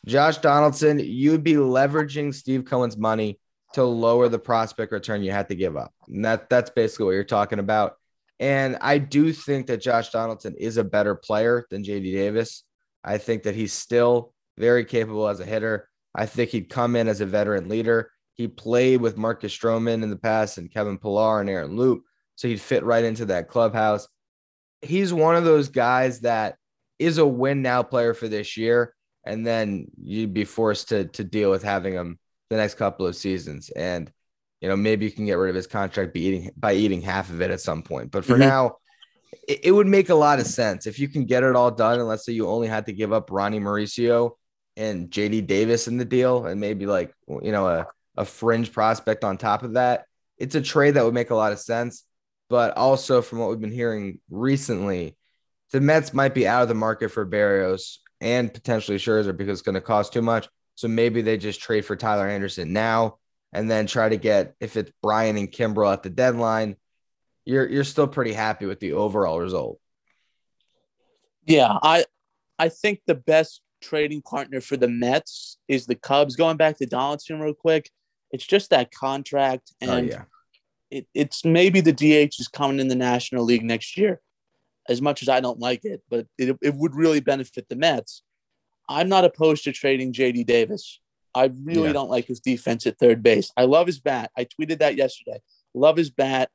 Josh 0.05 0.39
Donaldson, 0.39 0.99
you'd 0.99 1.43
be 1.43 1.53
leveraging 1.53 2.33
Steve 2.33 2.65
Cohen's 2.65 2.97
money 2.97 3.39
to 3.73 3.83
lower 3.83 4.27
the 4.27 4.39
prospect 4.39 4.91
return 4.91 5.23
you 5.23 5.31
had 5.31 5.47
to 5.49 5.55
give 5.55 5.77
up. 5.77 5.93
And 6.07 6.25
that 6.25 6.49
that's 6.49 6.69
basically 6.69 7.05
what 7.05 7.11
you're 7.11 7.23
talking 7.23 7.59
about. 7.59 7.95
And 8.39 8.77
I 8.81 8.97
do 8.97 9.31
think 9.31 9.67
that 9.67 9.81
Josh 9.81 10.09
Donaldson 10.09 10.55
is 10.57 10.77
a 10.77 10.83
better 10.83 11.15
player 11.15 11.65
than 11.69 11.83
JD 11.83 12.11
Davis. 12.11 12.63
I 13.03 13.17
think 13.19 13.43
that 13.43 13.55
he's 13.55 13.73
still 13.73 14.30
very 14.57 14.85
capable 14.85 15.27
as 15.27 15.39
a 15.39 15.45
hitter. 15.45 15.87
I 16.13 16.25
think 16.25 16.49
he'd 16.49 16.69
come 16.69 16.95
in 16.95 17.07
as 17.07 17.21
a 17.21 17.25
veteran 17.25 17.69
leader. 17.69 18.11
He 18.33 18.47
played 18.47 19.01
with 19.01 19.17
Marcus 19.17 19.55
Stroman 19.55 20.03
in 20.03 20.09
the 20.09 20.17
past 20.17 20.57
and 20.57 20.71
Kevin 20.71 20.97
Pillar 20.97 21.41
and 21.41 21.49
Aaron 21.49 21.75
Loup. 21.75 22.03
So 22.35 22.47
he'd 22.47 22.61
fit 22.61 22.83
right 22.83 23.03
into 23.03 23.25
that 23.25 23.47
clubhouse. 23.47 24.07
He's 24.81 25.13
one 25.13 25.35
of 25.35 25.43
those 25.43 25.69
guys 25.69 26.21
that 26.21 26.55
is 26.97 27.17
a 27.17 27.25
win 27.25 27.61
now 27.61 27.83
player 27.83 28.13
for 28.13 28.27
this 28.27 28.57
year. 28.57 28.95
And 29.23 29.45
then 29.45 29.87
you'd 30.01 30.33
be 30.33 30.45
forced 30.45 30.89
to, 30.89 31.05
to 31.05 31.23
deal 31.23 31.51
with 31.51 31.63
having 31.63 31.93
him 31.93 32.17
the 32.49 32.57
next 32.57 32.75
couple 32.75 33.05
of 33.05 33.15
seasons. 33.15 33.69
And, 33.69 34.11
you 34.59 34.69
know, 34.69 34.75
maybe 34.75 35.05
you 35.05 35.11
can 35.11 35.25
get 35.25 35.37
rid 35.37 35.49
of 35.49 35.55
his 35.55 35.67
contract 35.67 36.13
by 36.13 36.19
eating, 36.19 36.49
by 36.57 36.73
eating 36.73 37.01
half 37.01 37.29
of 37.29 37.41
it 37.41 37.51
at 37.51 37.61
some 37.61 37.83
point. 37.83 38.09
But 38.09 38.25
for 38.25 38.33
mm-hmm. 38.33 38.41
now, 38.41 38.77
it, 39.47 39.65
it, 39.65 39.71
would 39.71 39.87
make 39.87 40.09
a 40.09 40.15
lot 40.15 40.39
of 40.39 40.47
sense 40.47 40.87
if 40.87 40.97
you 40.97 41.07
can 41.07 41.25
get 41.25 41.43
it 41.43 41.55
all 41.55 41.71
done. 41.71 41.99
And 41.99 42.07
let's 42.07 42.25
say 42.25 42.33
you 42.33 42.47
only 42.47 42.67
had 42.67 42.87
to 42.87 42.93
give 42.93 43.13
up 43.13 43.29
Ronnie 43.31 43.59
Mauricio 43.59 44.31
and 44.77 45.09
JD 45.09 45.47
Davis 45.47 45.87
in 45.87 45.97
the 45.97 46.05
deal, 46.05 46.45
and 46.45 46.59
maybe 46.59 46.85
like 46.85 47.13
you 47.27 47.51
know 47.51 47.67
a 47.67 47.87
a 48.17 48.25
fringe 48.25 48.71
prospect 48.71 49.23
on 49.23 49.37
top 49.37 49.63
of 49.63 49.73
that. 49.73 50.05
It's 50.37 50.55
a 50.55 50.61
trade 50.61 50.95
that 50.95 51.05
would 51.05 51.13
make 51.13 51.29
a 51.29 51.35
lot 51.35 51.51
of 51.51 51.59
sense. 51.59 52.03
But 52.49 52.75
also 52.75 53.21
from 53.21 53.39
what 53.39 53.49
we've 53.49 53.61
been 53.61 53.71
hearing 53.71 54.19
recently, 54.29 55.15
the 55.71 55.79
Mets 55.79 56.13
might 56.13 56.33
be 56.33 56.45
out 56.45 56.63
of 56.63 56.67
the 56.67 56.73
market 56.73 57.09
for 57.09 57.25
Berrios 57.25 57.97
and 58.19 58.53
potentially 58.53 58.97
Scherzer 58.97 59.35
because 59.35 59.59
it's 59.59 59.65
going 59.65 59.75
to 59.75 59.81
cost 59.81 60.11
too 60.11 60.21
much. 60.21 60.49
So 60.75 60.87
maybe 60.87 61.21
they 61.21 61.37
just 61.37 61.61
trade 61.61 61.85
for 61.85 61.95
Tyler 61.95 62.27
Anderson 62.27 62.73
now 62.73 63.19
and 63.53 63.69
then 63.69 63.87
try 63.87 64.09
to 64.09 64.17
get 64.17 64.55
if 64.59 64.77
it's 64.77 64.91
Bryant 65.01 65.39
and 65.39 65.51
Kimbrel 65.51 65.93
at 65.93 66.03
the 66.03 66.09
deadline, 66.09 66.75
you're 67.45 67.67
you're 67.67 67.83
still 67.83 68.07
pretty 68.07 68.33
happy 68.33 68.65
with 68.65 68.79
the 68.79 68.93
overall 68.93 69.39
result. 69.39 69.79
Yeah, 71.45 71.77
I 71.81 72.05
I 72.59 72.69
think 72.69 73.01
the 73.07 73.15
best 73.15 73.61
trading 73.81 74.21
partner 74.21 74.61
for 74.61 74.77
the 74.77 74.87
Mets 74.87 75.57
is 75.67 75.85
the 75.85 75.95
Cubs. 75.95 76.35
Going 76.35 76.57
back 76.57 76.77
to 76.77 76.85
Donaldson 76.85 77.39
real 77.39 77.53
quick, 77.53 77.89
it's 78.31 78.45
just 78.45 78.69
that 78.69 78.91
contract, 78.91 79.73
oh, 79.81 79.91
and 79.91 80.09
oh, 80.09 80.13
yeah. 80.13 80.23
it, 80.89 81.07
it's 81.13 81.43
maybe 81.43 81.81
the 81.81 81.93
DH 81.93 82.39
is 82.39 82.47
coming 82.47 82.79
in 82.79 82.87
the 82.87 82.95
National 82.95 83.43
League 83.43 83.63
next 83.63 83.97
year. 83.97 84.21
As 84.89 85.01
much 85.01 85.21
as 85.21 85.29
I 85.29 85.39
don't 85.39 85.59
like 85.59 85.85
it, 85.85 86.01
but 86.09 86.25
it, 86.37 86.57
it 86.61 86.73
would 86.73 86.95
really 86.95 87.19
benefit 87.19 87.67
the 87.69 87.75
Mets. 87.75 88.23
I'm 88.89 89.09
not 89.09 89.25
opposed 89.25 89.63
to 89.65 89.71
trading 89.71 90.11
JD 90.11 90.45
Davis. 90.47 90.99
I 91.35 91.51
really 91.63 91.87
yeah. 91.87 91.93
don't 91.93 92.09
like 92.09 92.25
his 92.25 92.39
defense 92.39 92.87
at 92.87 92.97
third 92.97 93.21
base. 93.21 93.51
I 93.55 93.65
love 93.65 93.87
his 93.87 93.99
bat. 93.99 94.31
I 94.35 94.45
tweeted 94.45 94.79
that 94.79 94.95
yesterday. 94.95 95.39
Love 95.73 95.97
his 95.97 96.09
bat 96.09 96.49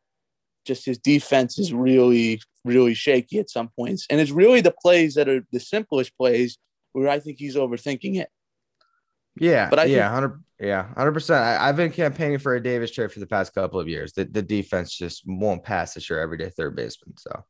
just 0.67 0.85
his 0.85 0.99
defense 0.99 1.59
is 1.59 1.73
really, 1.73 2.41
really 2.65 2.93
shaky 2.93 3.39
at 3.39 3.49
some 3.49 3.69
points. 3.69 4.07
And 4.11 4.21
it's 4.21 4.33
really 4.33 4.61
the 4.61 4.75
plays 4.83 5.15
that 5.15 5.29
are 5.29 5.47
the 5.53 5.61
simplest 5.61 6.17
plays 6.19 6.59
where 6.97 7.09
I 7.09 7.21
think 7.21 7.39
he's 7.39 7.57
overthinking 7.57 8.17
it. 8.17 8.29
Yeah, 9.39 9.69
but 9.69 9.79
I 9.79 9.85
yeah, 9.85 10.09
hundred 10.09 10.43
yeah, 10.59 10.93
hundred 10.95 11.13
percent. 11.13 11.45
I've 11.45 11.77
been 11.77 11.93
campaigning 11.93 12.39
for 12.39 12.55
a 12.55 12.63
Davis 12.63 12.91
trade 12.91 13.13
for 13.13 13.21
the 13.21 13.27
past 13.27 13.55
couple 13.55 13.79
of 13.79 13.89
years. 13.89 14.13
The 14.13 14.25
the 14.25 14.43
defense 14.43 14.97
just 14.97 15.23
won't 15.27 15.63
pass 15.63 15.95
this 15.95 16.09
year 16.09 16.21
everyday 16.21 16.49
third 16.49 16.75
baseman. 16.75 17.17
So 17.19 17.45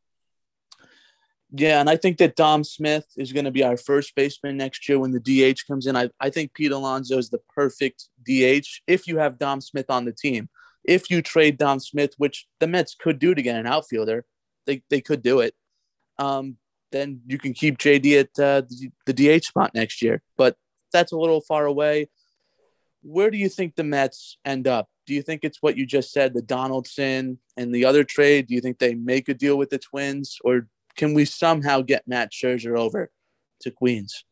yeah, 1.52 1.80
and 1.80 1.88
I 1.88 1.96
think 1.96 2.18
that 2.18 2.34
Dom 2.34 2.64
Smith 2.64 3.06
is 3.16 3.32
going 3.32 3.44
to 3.44 3.52
be 3.52 3.62
our 3.62 3.76
first 3.76 4.14
baseman 4.16 4.56
next 4.56 4.88
year 4.88 4.98
when 4.98 5.12
the 5.12 5.20
DH 5.20 5.60
comes 5.68 5.86
in. 5.86 5.96
I, 5.96 6.10
I 6.20 6.30
think 6.30 6.54
Pete 6.54 6.72
Alonso 6.72 7.18
is 7.18 7.30
the 7.30 7.40
perfect 7.54 8.08
DH 8.24 8.66
if 8.88 9.06
you 9.06 9.18
have 9.18 9.38
Dom 9.38 9.60
Smith 9.60 9.88
on 9.88 10.04
the 10.04 10.12
team 10.12 10.48
if 10.86 11.10
you 11.10 11.20
trade 11.20 11.58
Dom 11.58 11.80
Smith, 11.80 12.14
which 12.16 12.46
the 12.60 12.66
Mets 12.66 12.94
could 12.94 13.18
do 13.18 13.34
to 13.34 13.42
get 13.42 13.56
an 13.56 13.66
outfielder, 13.66 14.24
they, 14.66 14.82
they 14.88 15.00
could 15.00 15.22
do 15.22 15.40
it. 15.40 15.54
Um, 16.18 16.56
then 16.96 17.20
you 17.26 17.38
can 17.38 17.52
keep 17.52 17.78
JD 17.78 18.20
at 18.20 18.38
uh, 18.42 18.62
the 19.06 19.12
DH 19.12 19.44
spot 19.44 19.72
next 19.74 20.02
year. 20.02 20.22
But 20.36 20.56
that's 20.92 21.12
a 21.12 21.18
little 21.18 21.40
far 21.40 21.66
away. 21.66 22.08
Where 23.02 23.30
do 23.30 23.38
you 23.38 23.48
think 23.48 23.76
the 23.76 23.84
Mets 23.84 24.38
end 24.44 24.66
up? 24.66 24.88
Do 25.06 25.14
you 25.14 25.22
think 25.22 25.44
it's 25.44 25.62
what 25.62 25.76
you 25.76 25.86
just 25.86 26.10
said, 26.10 26.34
the 26.34 26.42
Donaldson 26.42 27.38
and 27.56 27.74
the 27.74 27.84
other 27.84 28.02
trade? 28.02 28.48
Do 28.48 28.54
you 28.54 28.60
think 28.60 28.78
they 28.78 28.94
make 28.94 29.28
a 29.28 29.34
deal 29.34 29.56
with 29.56 29.70
the 29.70 29.78
Twins, 29.78 30.38
or 30.42 30.66
can 30.96 31.14
we 31.14 31.24
somehow 31.24 31.82
get 31.82 32.08
Matt 32.08 32.32
Scherzer 32.32 32.76
over 32.76 33.10
to 33.60 33.70
Queens? 33.70 34.24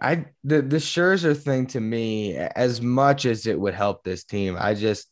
I 0.00 0.26
the 0.42 0.62
the 0.62 0.78
Scherzer 0.78 1.36
thing 1.36 1.66
to 1.68 1.80
me, 1.80 2.34
as 2.36 2.80
much 2.80 3.26
as 3.26 3.46
it 3.46 3.60
would 3.60 3.74
help 3.74 4.02
this 4.02 4.24
team, 4.24 4.56
I 4.58 4.74
just 4.74 5.08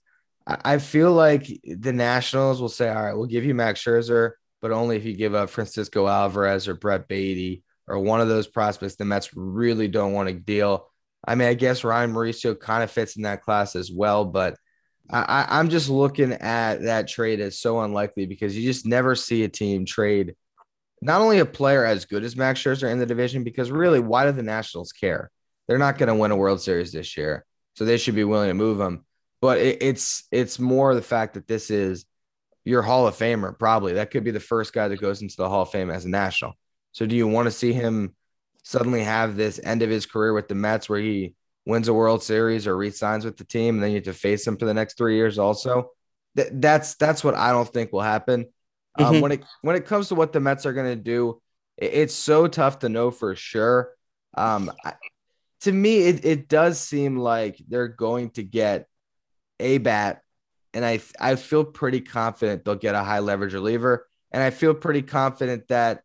I 0.46 0.78
feel 0.78 1.12
like 1.12 1.46
the 1.64 1.92
Nationals 1.92 2.60
will 2.60 2.68
say, 2.68 2.88
all 2.88 3.02
right, 3.02 3.14
we'll 3.14 3.26
give 3.26 3.44
you 3.44 3.54
Max 3.54 3.82
Scherzer, 3.84 4.32
but 4.62 4.70
only 4.70 4.96
if 4.96 5.04
you 5.04 5.14
give 5.14 5.34
up 5.34 5.50
Francisco 5.50 6.06
Alvarez 6.08 6.68
or 6.68 6.74
Brett 6.74 7.08
Baty 7.08 7.62
or 7.86 7.98
one 7.98 8.20
of 8.20 8.28
those 8.28 8.46
prospects 8.46 8.94
the 8.94 9.04
Mets 9.04 9.36
really 9.36 9.88
don't 9.88 10.12
want 10.12 10.28
to 10.28 10.34
deal. 10.34 10.88
I 11.26 11.34
mean, 11.34 11.48
I 11.48 11.54
guess 11.54 11.84
Ryan 11.84 12.12
Mauricio 12.12 12.58
kind 12.58 12.82
of 12.82 12.90
fits 12.90 13.16
in 13.16 13.22
that 13.22 13.42
class 13.42 13.76
as 13.76 13.90
well, 13.92 14.24
but 14.24 14.56
I, 15.10 15.46
I'm 15.50 15.68
just 15.68 15.90
looking 15.90 16.32
at 16.32 16.82
that 16.82 17.08
trade 17.08 17.40
as 17.40 17.58
so 17.58 17.80
unlikely 17.80 18.26
because 18.26 18.56
you 18.56 18.62
just 18.62 18.86
never 18.86 19.14
see 19.14 19.44
a 19.44 19.48
team 19.48 19.84
trade 19.84 20.34
not 21.02 21.20
only 21.20 21.40
a 21.40 21.46
player 21.46 21.84
as 21.84 22.04
good 22.04 22.22
as 22.22 22.36
Max 22.36 22.60
Scherzer 22.60 22.90
in 22.90 23.00
the 23.00 23.06
division, 23.06 23.42
because 23.42 23.72
really, 23.72 23.98
why 23.98 24.24
do 24.24 24.32
the 24.32 24.42
Nationals 24.42 24.92
care? 24.92 25.30
They're 25.66 25.76
not 25.76 25.98
going 25.98 26.06
to 26.06 26.14
win 26.14 26.30
a 26.30 26.36
World 26.36 26.60
Series 26.60 26.92
this 26.92 27.16
year, 27.16 27.44
so 27.74 27.84
they 27.84 27.98
should 27.98 28.14
be 28.14 28.24
willing 28.24 28.48
to 28.48 28.54
move 28.54 28.80
him. 28.80 29.04
But 29.40 29.58
it, 29.58 29.82
it's 29.82 30.28
it's 30.30 30.60
more 30.60 30.94
the 30.94 31.02
fact 31.02 31.34
that 31.34 31.48
this 31.48 31.70
is 31.70 32.04
your 32.64 32.82
Hall 32.82 33.06
of 33.06 33.16
Famer, 33.16 33.58
probably 33.58 33.94
that 33.94 34.10
could 34.10 34.24
be 34.24 34.30
the 34.30 34.40
first 34.40 34.72
guy 34.72 34.88
that 34.88 35.00
goes 35.00 35.22
into 35.22 35.36
the 35.36 35.48
Hall 35.48 35.62
of 35.62 35.70
Fame 35.70 35.90
as 35.90 36.04
a 36.04 36.10
national. 36.10 36.52
So, 36.92 37.06
do 37.06 37.16
you 37.16 37.26
want 37.26 37.46
to 37.46 37.50
see 37.50 37.72
him 37.72 38.14
suddenly 38.62 39.02
have 39.02 39.36
this 39.36 39.58
end 39.62 39.82
of 39.82 39.90
his 39.90 40.06
career 40.06 40.32
with 40.32 40.48
the 40.48 40.54
Mets 40.54 40.88
where 40.88 41.00
he 41.00 41.34
wins 41.66 41.88
a 41.88 41.94
World 41.94 42.22
Series 42.22 42.66
or 42.66 42.76
resigns 42.76 43.24
with 43.24 43.36
the 43.36 43.44
team, 43.44 43.76
and 43.76 43.82
then 43.82 43.90
you 43.90 43.96
have 43.96 44.04
to 44.04 44.12
face 44.12 44.46
him 44.46 44.56
for 44.56 44.66
the 44.66 44.74
next 44.74 44.96
three 44.96 45.16
years? 45.16 45.38
Also, 45.38 45.90
Th- 46.36 46.48
that's 46.52 46.94
that's 46.94 47.22
what 47.22 47.34
I 47.34 47.50
don't 47.50 47.68
think 47.68 47.92
will 47.92 48.00
happen. 48.00 48.46
Um, 48.98 49.06
mm-hmm. 49.06 49.20
When 49.22 49.32
it 49.32 49.44
when 49.62 49.76
it 49.76 49.86
comes 49.86 50.08
to 50.08 50.14
what 50.14 50.32
the 50.32 50.40
Mets 50.40 50.66
are 50.66 50.72
going 50.72 50.96
to 50.96 51.02
do, 51.02 51.40
it, 51.76 51.92
it's 51.94 52.14
so 52.14 52.46
tough 52.46 52.80
to 52.80 52.88
know 52.88 53.10
for 53.10 53.34
sure. 53.34 53.90
Um, 54.34 54.72
I, 54.84 54.94
to 55.62 55.72
me, 55.72 56.00
it, 56.00 56.24
it 56.24 56.48
does 56.48 56.80
seem 56.80 57.16
like 57.16 57.62
they're 57.68 57.88
going 57.88 58.30
to 58.30 58.42
get 58.42 58.86
a 59.60 59.78
bat, 59.78 60.21
and 60.74 60.84
I 60.84 61.00
I 61.20 61.36
feel 61.36 61.64
pretty 61.64 62.00
confident 62.00 62.64
they'll 62.64 62.74
get 62.74 62.94
a 62.94 63.04
high 63.04 63.20
leverage 63.20 63.54
reliever, 63.54 64.06
and 64.30 64.42
I 64.42 64.50
feel 64.50 64.74
pretty 64.74 65.02
confident 65.02 65.68
that 65.68 66.02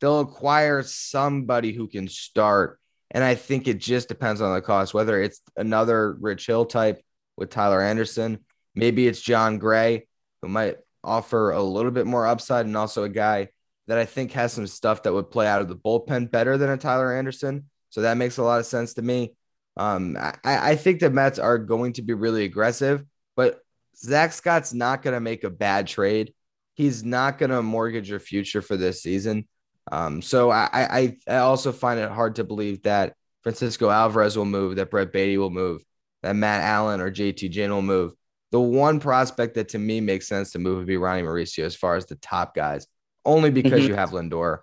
they'll 0.00 0.20
acquire 0.20 0.82
somebody 0.82 1.72
who 1.72 1.88
can 1.88 2.08
start. 2.08 2.78
And 3.10 3.22
I 3.22 3.36
think 3.36 3.68
it 3.68 3.78
just 3.78 4.08
depends 4.08 4.40
on 4.40 4.54
the 4.54 4.60
cost, 4.60 4.92
whether 4.92 5.22
it's 5.22 5.40
another 5.56 6.16
Rich 6.20 6.46
Hill 6.46 6.64
type 6.66 7.00
with 7.36 7.50
Tyler 7.50 7.80
Anderson, 7.80 8.40
maybe 8.74 9.06
it's 9.06 9.20
Jon 9.20 9.58
Gray, 9.58 10.08
who 10.42 10.48
might 10.48 10.78
offer 11.02 11.50
a 11.50 11.62
little 11.62 11.90
bit 11.90 12.06
more 12.06 12.26
upside, 12.26 12.66
and 12.66 12.76
also 12.76 13.04
a 13.04 13.08
guy 13.08 13.48
that 13.86 13.98
I 13.98 14.04
think 14.04 14.32
has 14.32 14.52
some 14.52 14.66
stuff 14.66 15.02
that 15.02 15.12
would 15.12 15.30
play 15.30 15.46
out 15.46 15.60
of 15.60 15.68
the 15.68 15.76
bullpen 15.76 16.30
better 16.30 16.56
than 16.56 16.70
a 16.70 16.76
Tyler 16.76 17.14
Anderson. 17.14 17.68
So 17.90 18.02
that 18.02 18.16
makes 18.16 18.38
a 18.38 18.42
lot 18.42 18.60
of 18.60 18.66
sense 18.66 18.94
to 18.94 19.02
me. 19.02 19.36
Um, 19.76 20.16
I, 20.18 20.34
I 20.44 20.76
think 20.76 21.00
the 21.00 21.10
Mets 21.10 21.38
are 21.38 21.58
going 21.58 21.94
to 21.94 22.02
be 22.02 22.14
really 22.14 22.44
aggressive, 22.44 23.04
but 23.36 23.60
Zack 23.96 24.32
Scott's 24.32 24.72
not 24.72 25.02
going 25.02 25.14
to 25.14 25.20
make 25.20 25.44
a 25.44 25.50
bad 25.50 25.86
trade. 25.86 26.32
He's 26.74 27.04
not 27.04 27.38
going 27.38 27.50
to 27.50 27.62
mortgage 27.62 28.10
your 28.10 28.20
future 28.20 28.62
for 28.62 28.76
this 28.76 29.02
season. 29.02 29.46
Um, 29.90 30.22
so 30.22 30.50
I, 30.50 30.68
I, 30.72 31.16
I 31.28 31.36
also 31.36 31.72
find 31.72 32.00
it 32.00 32.10
hard 32.10 32.36
to 32.36 32.44
believe 32.44 32.82
that 32.82 33.14
Francisco 33.42 33.90
Alvarez 33.90 34.36
will 34.36 34.46
move, 34.46 34.76
that 34.76 34.90
Brett 34.90 35.12
Baty 35.12 35.38
will 35.38 35.50
move, 35.50 35.82
that 36.22 36.34
Matt 36.34 36.62
Allen 36.62 37.00
or 37.00 37.10
JT 37.10 37.50
Ginn 37.50 37.70
will 37.70 37.82
move. 37.82 38.12
The 38.50 38.60
one 38.60 39.00
prospect 39.00 39.54
that 39.54 39.70
to 39.70 39.78
me 39.78 40.00
makes 40.00 40.26
sense 40.26 40.52
to 40.52 40.58
move 40.58 40.78
would 40.78 40.86
be 40.86 40.96
Ronnie 40.96 41.22
Mauricio 41.22 41.64
as 41.64 41.76
far 41.76 41.96
as 41.96 42.06
the 42.06 42.14
top 42.16 42.54
guys, 42.54 42.86
only 43.24 43.50
because 43.50 43.80
mm-hmm. 43.80 43.88
you 43.88 43.94
have 43.94 44.10
Lindor, 44.10 44.58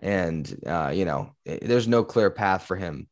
and 0.00 0.60
uh, 0.64 0.92
you 0.94 1.04
know 1.04 1.34
there's 1.44 1.88
no 1.88 2.04
clear 2.04 2.30
path 2.30 2.64
for 2.64 2.76
him 2.76 3.08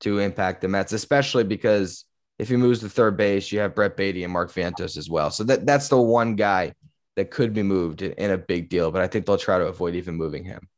to 0.00 0.18
impact 0.18 0.60
the 0.60 0.68
Mets, 0.68 0.92
especially 0.92 1.44
because 1.44 2.04
if 2.38 2.48
he 2.48 2.56
moves 2.56 2.80
to 2.80 2.88
third 2.88 3.16
base, 3.16 3.50
you 3.50 3.60
have 3.60 3.74
Brett 3.74 3.96
Baty 3.96 4.24
and 4.24 4.32
Mark 4.32 4.52
Vientos 4.52 4.96
as 4.96 5.10
well. 5.10 5.30
So 5.30 5.44
that 5.44 5.66
that's 5.66 5.88
the 5.88 6.00
one 6.00 6.36
guy 6.36 6.74
that 7.16 7.30
could 7.30 7.52
be 7.52 7.62
moved 7.62 8.02
in 8.02 8.30
a 8.30 8.38
big 8.38 8.68
deal, 8.68 8.90
but 8.90 9.02
I 9.02 9.08
think 9.08 9.26
they'll 9.26 9.38
try 9.38 9.58
to 9.58 9.66
avoid 9.66 9.96
even 9.96 10.14
moving 10.14 10.44
him 10.44 10.68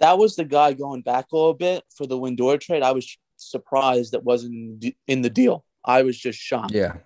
that 0.00 0.18
was 0.18 0.36
the 0.36 0.44
guy 0.44 0.72
going 0.72 1.02
back 1.02 1.26
a 1.32 1.36
little 1.36 1.54
bit 1.54 1.82
for 1.96 2.06
the 2.06 2.18
Lindor 2.18 2.60
trade. 2.60 2.82
I 2.82 2.92
was 2.92 3.16
surprised 3.36 4.12
that 4.12 4.24
wasn't 4.24 4.84
in 5.06 5.22
the 5.22 5.30
deal. 5.30 5.64
I 5.84 6.02
was 6.02 6.18
just 6.18 6.38
shocked. 6.38 6.72
Yeah. 6.72 6.96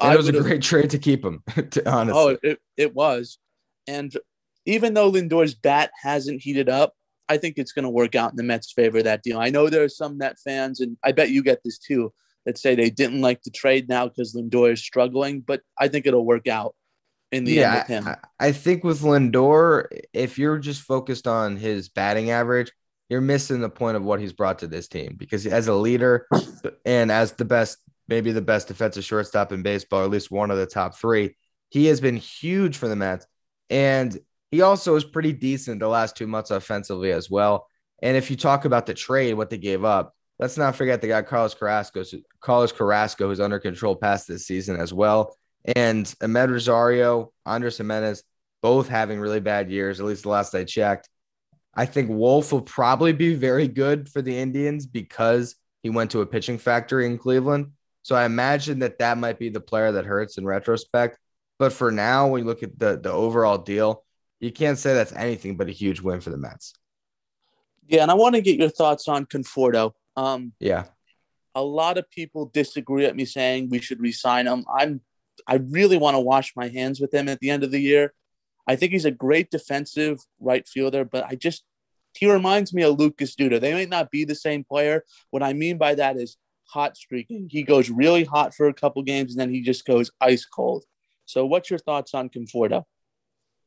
it 0.00 0.16
was 0.16 0.28
a 0.28 0.32
great 0.32 0.62
trade 0.62 0.90
to 0.90 0.98
keep 0.98 1.24
him, 1.24 1.42
to, 1.70 1.90
honestly. 1.90 2.20
Oh, 2.20 2.36
it, 2.42 2.58
it 2.76 2.94
was. 2.94 3.38
And 3.86 4.12
even 4.66 4.94
though 4.94 5.10
Lindor's 5.10 5.54
bat 5.54 5.90
hasn't 6.02 6.42
heated 6.42 6.68
up, 6.68 6.94
I 7.28 7.36
think 7.36 7.58
it's 7.58 7.72
going 7.72 7.84
to 7.84 7.90
work 7.90 8.14
out 8.14 8.32
in 8.32 8.36
the 8.36 8.42
Mets' 8.42 8.72
favor, 8.72 9.02
that 9.02 9.22
deal. 9.22 9.38
I 9.38 9.50
know 9.50 9.68
there 9.68 9.84
are 9.84 9.88
some 9.88 10.18
Met 10.18 10.38
fans, 10.38 10.80
and 10.80 10.96
I 11.04 11.12
bet 11.12 11.30
you 11.30 11.42
get 11.42 11.62
this 11.64 11.78
too, 11.78 12.12
that 12.46 12.58
say 12.58 12.74
they 12.74 12.90
didn't 12.90 13.20
like 13.20 13.42
the 13.42 13.50
trade 13.50 13.88
now 13.88 14.08
because 14.08 14.34
Lindor 14.34 14.72
is 14.72 14.80
struggling, 14.80 15.40
but 15.40 15.60
I 15.78 15.88
think 15.88 16.06
it'll 16.06 16.24
work 16.24 16.46
out 16.48 16.74
in 17.32 17.44
the 17.44 17.52
yeah, 17.52 17.70
end 17.70 17.78
with 17.78 17.86
him. 17.88 18.08
I, 18.08 18.46
I 18.48 18.52
think 18.52 18.84
with 18.84 19.02
Lindor, 19.02 19.86
if 20.12 20.38
you're 20.38 20.58
just 20.58 20.82
focused 20.82 21.26
on 21.26 21.56
his 21.56 21.88
batting 21.88 22.30
average, 22.30 22.72
you're 23.08 23.20
missing 23.20 23.60
the 23.60 23.68
point 23.68 23.96
of 23.96 24.04
what 24.04 24.20
he's 24.20 24.32
brought 24.32 24.60
to 24.60 24.66
this 24.66 24.88
team 24.88 25.16
because 25.16 25.46
as 25.46 25.66
a 25.66 25.74
leader 25.74 26.26
and 26.84 27.10
as 27.10 27.32
the 27.32 27.44
best, 27.44 27.78
maybe 28.08 28.32
the 28.32 28.40
best 28.40 28.68
defensive 28.68 29.04
shortstop 29.04 29.52
in 29.52 29.62
baseball, 29.62 30.00
or 30.00 30.04
at 30.04 30.10
least 30.10 30.30
one 30.30 30.50
of 30.50 30.58
the 30.58 30.66
top 30.66 30.96
three, 30.96 31.36
he 31.68 31.86
has 31.86 32.00
been 32.00 32.16
huge 32.16 32.76
for 32.76 32.88
the 32.88 32.96
Mets. 32.96 33.26
And 33.68 34.16
he 34.50 34.62
also 34.62 34.96
is 34.96 35.04
pretty 35.04 35.32
decent 35.32 35.80
the 35.80 35.88
last 35.88 36.16
two 36.16 36.26
months 36.26 36.50
offensively 36.50 37.12
as 37.12 37.30
well. 37.30 37.66
And 38.02 38.16
if 38.16 38.30
you 38.30 38.36
talk 38.36 38.64
about 38.64 38.86
the 38.86 38.94
trade, 38.94 39.34
what 39.34 39.50
they 39.50 39.58
gave 39.58 39.84
up, 39.84 40.14
let's 40.40 40.56
not 40.56 40.74
forget 40.74 41.00
they 41.00 41.08
got 41.08 41.26
Carlos 41.26 41.54
Carrasco, 41.54 42.02
Carlos 42.40 42.72
Carrasco, 42.72 43.28
who's 43.28 43.40
under 43.40 43.60
control 43.60 43.94
past 43.94 44.26
this 44.26 44.46
season 44.46 44.80
as 44.80 44.92
well 44.92 45.36
and 45.64 46.06
Amed 46.20 46.50
Rosario, 46.50 47.32
Andres 47.44 47.78
Gimenez, 47.78 48.22
both 48.62 48.88
having 48.88 49.20
really 49.20 49.40
bad 49.40 49.70
years, 49.70 50.00
at 50.00 50.06
least 50.06 50.22
the 50.22 50.28
last 50.28 50.54
I 50.54 50.64
checked. 50.64 51.08
I 51.74 51.86
think 51.86 52.10
Wolf 52.10 52.52
will 52.52 52.62
probably 52.62 53.12
be 53.12 53.34
very 53.34 53.68
good 53.68 54.08
for 54.08 54.22
the 54.22 54.36
Indians 54.36 54.86
because 54.86 55.56
he 55.82 55.90
went 55.90 56.10
to 56.12 56.20
a 56.20 56.26
pitching 56.26 56.58
factory 56.58 57.06
in 57.06 57.16
Cleveland. 57.16 57.72
So 58.02 58.16
I 58.16 58.24
imagine 58.24 58.80
that 58.80 58.98
that 58.98 59.18
might 59.18 59.38
be 59.38 59.50
the 59.50 59.60
player 59.60 59.92
that 59.92 60.04
hurts 60.04 60.36
in 60.36 60.44
retrospect. 60.44 61.18
But 61.58 61.72
for 61.72 61.90
now, 61.90 62.28
when 62.28 62.42
you 62.42 62.46
look 62.46 62.62
at 62.62 62.78
the, 62.78 62.98
the 62.98 63.12
overall 63.12 63.58
deal, 63.58 64.04
you 64.40 64.50
can't 64.50 64.78
say 64.78 64.94
that's 64.94 65.12
anything 65.12 65.56
but 65.56 65.68
a 65.68 65.72
huge 65.72 66.00
win 66.00 66.20
for 66.20 66.30
the 66.30 66.38
Mets. 66.38 66.74
Yeah, 67.86 68.02
and 68.02 68.10
I 68.10 68.14
want 68.14 68.34
to 68.34 68.40
get 68.40 68.56
your 68.56 68.70
thoughts 68.70 69.08
on 69.08 69.26
Conforto. 69.26 69.92
Um, 70.16 70.52
yeah. 70.60 70.84
A 71.54 71.62
lot 71.62 71.98
of 71.98 72.10
people 72.10 72.50
disagree 72.52 73.06
at 73.06 73.16
me 73.16 73.24
saying 73.24 73.70
we 73.70 73.80
should 73.80 74.00
resign 74.00 74.46
him. 74.46 74.64
I'm 74.72 75.00
I 75.46 75.56
really 75.56 75.96
want 75.96 76.14
to 76.14 76.20
wash 76.20 76.52
my 76.54 76.68
hands 76.68 77.00
with 77.00 77.12
him 77.12 77.28
at 77.28 77.40
the 77.40 77.50
end 77.50 77.64
of 77.64 77.70
the 77.70 77.80
year. 77.80 78.12
I 78.66 78.76
think 78.76 78.92
he's 78.92 79.04
a 79.04 79.10
great 79.10 79.50
defensive 79.50 80.20
right 80.38 80.66
fielder, 80.68 81.04
but 81.04 81.24
I 81.24 81.34
just 81.34 81.64
he 82.14 82.30
reminds 82.30 82.74
me 82.74 82.82
of 82.82 82.98
Lucas 82.98 83.34
Duda. 83.34 83.60
They 83.60 83.72
may 83.72 83.86
not 83.86 84.10
be 84.10 84.24
the 84.24 84.34
same 84.34 84.64
player. 84.64 85.04
What 85.30 85.42
I 85.42 85.52
mean 85.52 85.78
by 85.78 85.94
that 85.94 86.16
is 86.16 86.36
hot 86.64 86.96
streaking. 86.96 87.48
He 87.50 87.62
goes 87.62 87.90
really 87.90 88.24
hot 88.24 88.54
for 88.54 88.68
a 88.68 88.74
couple 88.74 89.02
games 89.02 89.32
and 89.32 89.40
then 89.40 89.50
he 89.50 89.62
just 89.62 89.84
goes 89.84 90.10
ice 90.20 90.44
cold. 90.44 90.84
So 91.26 91.46
what's 91.46 91.70
your 91.70 91.78
thoughts 91.78 92.14
on 92.14 92.28
Conforto? 92.28 92.84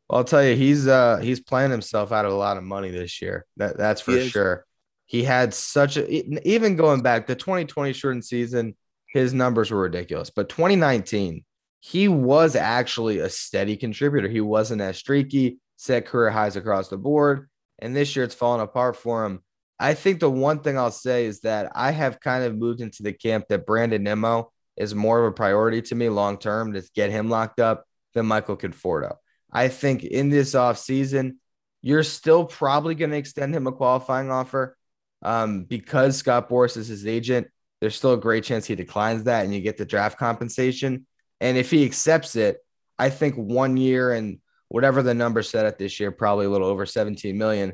Well, 0.10 0.20
I'll 0.20 0.24
tell 0.24 0.44
you, 0.44 0.56
he's 0.56 0.88
uh 0.88 1.18
he's 1.18 1.40
playing 1.40 1.72
himself 1.72 2.12
out 2.12 2.26
of 2.26 2.32
a 2.32 2.36
lot 2.36 2.58
of 2.58 2.64
money 2.64 2.92
this 2.92 3.22
year. 3.22 3.46
That 3.58 3.78
that's 3.78 4.02
for 4.02 4.20
sure. 4.22 4.66
He 5.06 5.24
had 5.24 5.54
such 5.54 5.98
a 5.98 6.48
even 6.48 6.76
going 6.76 7.02
back 7.02 7.28
the 7.28 7.36
2020 7.36 7.94
shortened 7.94 8.26
season, 8.26 8.76
his 9.08 9.34
numbers 9.34 9.72
were 9.72 9.82
ridiculous. 9.82 10.30
But 10.30 10.50
2019, 10.50 11.44
he 11.80 12.08
was 12.08 12.56
actually 12.56 13.20
a 13.20 13.30
steady 13.30 13.78
contributor. 13.78 14.28
He 14.28 14.42
wasn't 14.42 14.82
as 14.82 14.98
streaky, 14.98 15.60
set 15.76 16.06
career 16.06 16.32
highs 16.32 16.56
across 16.56 16.88
the 16.88 16.98
board. 16.98 17.50
And 17.80 17.96
this 17.96 18.16
year 18.16 18.24
it's 18.26 18.36
fallen 18.36 18.62
apart 18.62 18.96
for 18.96 19.26
him. 19.26 19.42
I 19.80 19.94
think 19.94 20.20
the 20.20 20.30
one 20.30 20.60
thing 20.60 20.78
I'll 20.78 20.92
say 20.92 21.26
is 21.26 21.42
that 21.42 21.72
I 21.76 21.92
have 21.92 22.22
kind 22.22 22.44
of 22.46 22.56
moved 22.58 22.80
into 22.80 23.04
the 23.04 23.12
camp 23.12 23.46
that 23.50 23.66
Brandon 23.66 24.02
Nimmo 24.02 24.52
is 24.78 24.96
more 24.96 25.20
of 25.20 25.26
a 25.26 25.36
priority 25.36 25.82
to 25.84 25.96
me 25.96 26.10
long 26.10 26.38
term 26.38 26.74
to 26.74 26.84
get 26.96 27.12
him 27.12 27.30
locked 27.30 27.60
up 27.60 27.86
than 28.14 28.26
Michael 28.26 28.58
Conforto. 28.58 29.16
I 29.52 29.68
think 29.68 30.04
in 30.04 30.30
this 30.30 30.54
offseason, 30.54 31.34
you're 31.82 32.04
still 32.04 32.46
probably 32.46 32.96
going 32.96 33.12
to 33.12 33.18
extend 33.18 33.54
him 33.54 33.68
a 33.68 33.72
qualifying 33.72 34.32
offer 34.32 34.78
um, 35.24 35.64
because 35.64 36.18
Scott 36.18 36.50
Boras 36.50 36.78
is 36.78 36.88
his 36.88 37.08
agent. 37.08 37.48
There's 37.82 37.96
still 37.96 38.14
a 38.14 38.18
great 38.18 38.44
chance 38.44 38.66
he 38.66 38.76
declines 38.76 39.24
that 39.24 39.44
and 39.44 39.54
you 39.54 39.62
get 39.62 39.78
the 39.78 39.86
draft 39.86 40.18
compensation. 40.18 41.06
And 41.42 41.58
if 41.58 41.72
he 41.72 41.84
accepts 41.86 42.36
it, 42.36 42.58
I 42.98 43.10
think 43.10 43.36
one 43.36 43.76
year 43.76 44.14
and 44.14 44.40
whatever 44.70 45.04
the 45.04 45.14
number 45.14 45.44
set 45.44 45.66
at 45.66 45.78
this 45.78 46.00
year, 46.00 46.12
probably 46.12 46.46
a 46.46 46.50
little 46.50 46.68
over 46.68 46.86
17 46.86 47.38
million, 47.38 47.74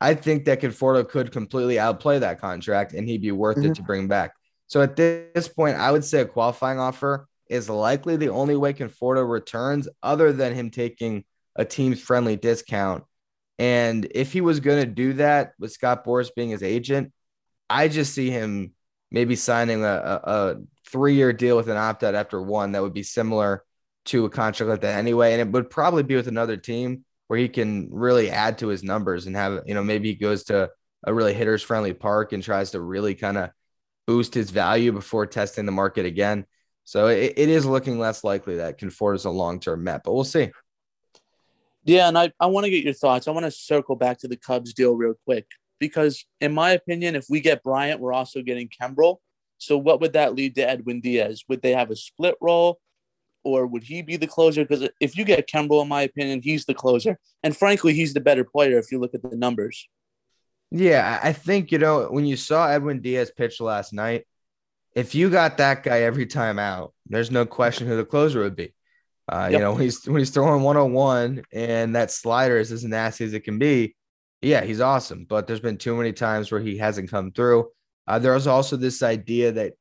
I 0.00 0.14
think 0.14 0.44
that 0.44 0.60
Conforto 0.60 1.08
could 1.08 1.32
completely 1.32 1.78
outplay 1.78 2.18
that 2.18 2.40
contract 2.40 2.92
and 2.92 3.08
he'd 3.08 3.22
be 3.22 3.32
worth 3.32 3.56
mm-hmm. 3.56 3.72
it 3.72 3.76
to 3.76 3.82
bring 3.82 4.08
back. 4.08 4.32
So 4.66 4.82
at 4.82 4.96
this 4.96 5.48
point, 5.48 5.76
I 5.76 5.90
would 5.92 6.04
say 6.04 6.20
a 6.20 6.26
qualifying 6.26 6.78
offer 6.78 7.28
is 7.48 7.70
likely 7.70 8.16
the 8.16 8.30
only 8.30 8.56
way 8.56 8.72
Conforto 8.72 9.28
returns, 9.28 9.88
other 10.02 10.32
than 10.32 10.54
him 10.54 10.70
taking 10.70 11.24
a 11.54 11.64
team's 11.64 12.00
friendly 12.00 12.36
discount. 12.36 13.04
And 13.58 14.06
if 14.10 14.32
he 14.32 14.40
was 14.40 14.60
going 14.60 14.82
to 14.84 14.90
do 14.90 15.14
that 15.14 15.52
with 15.58 15.72
Scott 15.72 16.04
Boras 16.04 16.30
being 16.34 16.50
his 16.50 16.62
agent, 16.62 17.12
I 17.70 17.88
just 17.88 18.14
see 18.14 18.30
him 18.30 18.72
maybe 19.10 19.36
signing 19.36 19.82
a, 19.84 19.86
a, 19.86 20.20
a 20.24 20.56
three 20.88 21.14
year 21.14 21.32
deal 21.32 21.56
with 21.56 21.68
an 21.68 21.76
opt 21.76 22.04
out 22.04 22.14
after 22.14 22.40
one 22.40 22.72
that 22.72 22.82
would 22.82 22.94
be 22.94 23.02
similar 23.02 23.64
to 24.06 24.24
a 24.24 24.30
contract 24.30 24.70
like 24.70 24.80
that 24.82 24.98
anyway. 24.98 25.32
And 25.32 25.40
it 25.40 25.48
would 25.52 25.70
probably 25.70 26.02
be 26.02 26.16
with 26.16 26.28
another 26.28 26.56
team 26.56 27.04
where 27.28 27.38
he 27.38 27.48
can 27.48 27.88
really 27.90 28.30
add 28.30 28.58
to 28.58 28.68
his 28.68 28.82
numbers 28.82 29.26
and 29.26 29.34
have, 29.36 29.62
you 29.66 29.74
know, 29.74 29.82
maybe 29.82 30.08
he 30.08 30.14
goes 30.14 30.44
to 30.44 30.70
a 31.04 31.14
really 31.14 31.34
hitters 31.34 31.62
friendly 31.62 31.92
park 31.92 32.32
and 32.32 32.42
tries 32.42 32.72
to 32.72 32.80
really 32.80 33.14
kind 33.14 33.36
of 33.36 33.50
boost 34.06 34.34
his 34.34 34.50
value 34.50 34.92
before 34.92 35.26
testing 35.26 35.66
the 35.66 35.72
market 35.72 36.06
again. 36.06 36.46
So 36.84 37.08
it, 37.08 37.34
it 37.36 37.48
is 37.48 37.66
looking 37.66 37.98
less 37.98 38.22
likely 38.22 38.56
that 38.56 38.78
Conforto 38.78 39.16
is 39.16 39.24
a 39.24 39.30
long 39.30 39.58
term 39.58 39.82
Met, 39.82 40.02
but 40.04 40.14
we'll 40.14 40.24
see. 40.24 40.52
Yeah, 41.86 42.08
and 42.08 42.18
I, 42.18 42.32
I 42.40 42.46
want 42.46 42.64
to 42.64 42.70
get 42.70 42.82
your 42.82 42.94
thoughts. 42.94 43.28
I 43.28 43.30
want 43.30 43.46
to 43.46 43.50
circle 43.50 43.94
back 43.94 44.18
to 44.18 44.28
the 44.28 44.36
Cubs 44.36 44.74
deal 44.74 44.96
real 44.96 45.14
quick 45.24 45.46
because, 45.78 46.24
in 46.40 46.52
my 46.52 46.72
opinion, 46.72 47.14
if 47.14 47.26
we 47.30 47.40
get 47.40 47.62
Bryant, 47.62 48.00
we're 48.00 48.12
also 48.12 48.42
getting 48.42 48.68
Kimbrel. 48.68 49.18
So, 49.58 49.78
what 49.78 50.00
would 50.00 50.12
that 50.14 50.34
lead 50.34 50.56
to 50.56 50.68
Edwin 50.68 51.00
Diaz? 51.00 51.44
Would 51.48 51.62
they 51.62 51.72
have 51.72 51.92
a 51.92 51.96
split 51.96 52.34
role, 52.40 52.80
or 53.44 53.68
would 53.68 53.84
he 53.84 54.02
be 54.02 54.16
the 54.16 54.26
closer? 54.26 54.64
Because 54.64 54.88
if 55.00 55.16
you 55.16 55.24
get 55.24 55.48
Kimbrel, 55.48 55.82
in 55.82 55.88
my 55.88 56.02
opinion, 56.02 56.42
he's 56.42 56.64
the 56.64 56.74
closer, 56.74 57.20
and 57.44 57.56
frankly, 57.56 57.94
he's 57.94 58.14
the 58.14 58.20
better 58.20 58.42
player 58.42 58.78
if 58.78 58.90
you 58.90 58.98
look 58.98 59.14
at 59.14 59.22
the 59.22 59.36
numbers. 59.36 59.88
Yeah, 60.72 61.20
I 61.22 61.32
think 61.32 61.70
you 61.70 61.78
know 61.78 62.08
when 62.10 62.26
you 62.26 62.36
saw 62.36 62.66
Edwin 62.68 63.00
Diaz 63.00 63.30
pitch 63.34 63.60
last 63.60 63.92
night, 63.92 64.26
if 64.96 65.14
you 65.14 65.30
got 65.30 65.58
that 65.58 65.84
guy 65.84 66.00
every 66.00 66.26
time 66.26 66.58
out, 66.58 66.94
there's 67.06 67.30
no 67.30 67.46
question 67.46 67.86
who 67.86 67.96
the 67.96 68.04
closer 68.04 68.40
would 68.40 68.56
be. 68.56 68.72
Uh, 69.28 69.48
yep. 69.50 69.52
You 69.52 69.58
know, 69.58 69.72
when 69.72 69.82
he's 69.82 70.06
when 70.06 70.18
he's 70.18 70.30
throwing 70.30 70.62
101 70.62 71.42
and 71.52 71.94
that 71.96 72.10
slider 72.10 72.58
is 72.58 72.70
as 72.72 72.84
nasty 72.84 73.24
as 73.24 73.34
it 73.34 73.40
can 73.40 73.58
be, 73.58 73.96
yeah, 74.40 74.62
he's 74.62 74.80
awesome. 74.80 75.26
But 75.28 75.46
there's 75.46 75.60
been 75.60 75.78
too 75.78 75.96
many 75.96 76.12
times 76.12 76.50
where 76.50 76.60
he 76.60 76.76
hasn't 76.76 77.10
come 77.10 77.32
through. 77.32 77.68
Uh, 78.06 78.18
there's 78.18 78.46
also 78.46 78.76
this 78.76 79.02
idea 79.02 79.52
that 79.52 79.74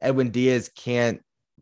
Edwin 0.00 0.30
Diaz 0.30 0.70
can't 0.76 1.20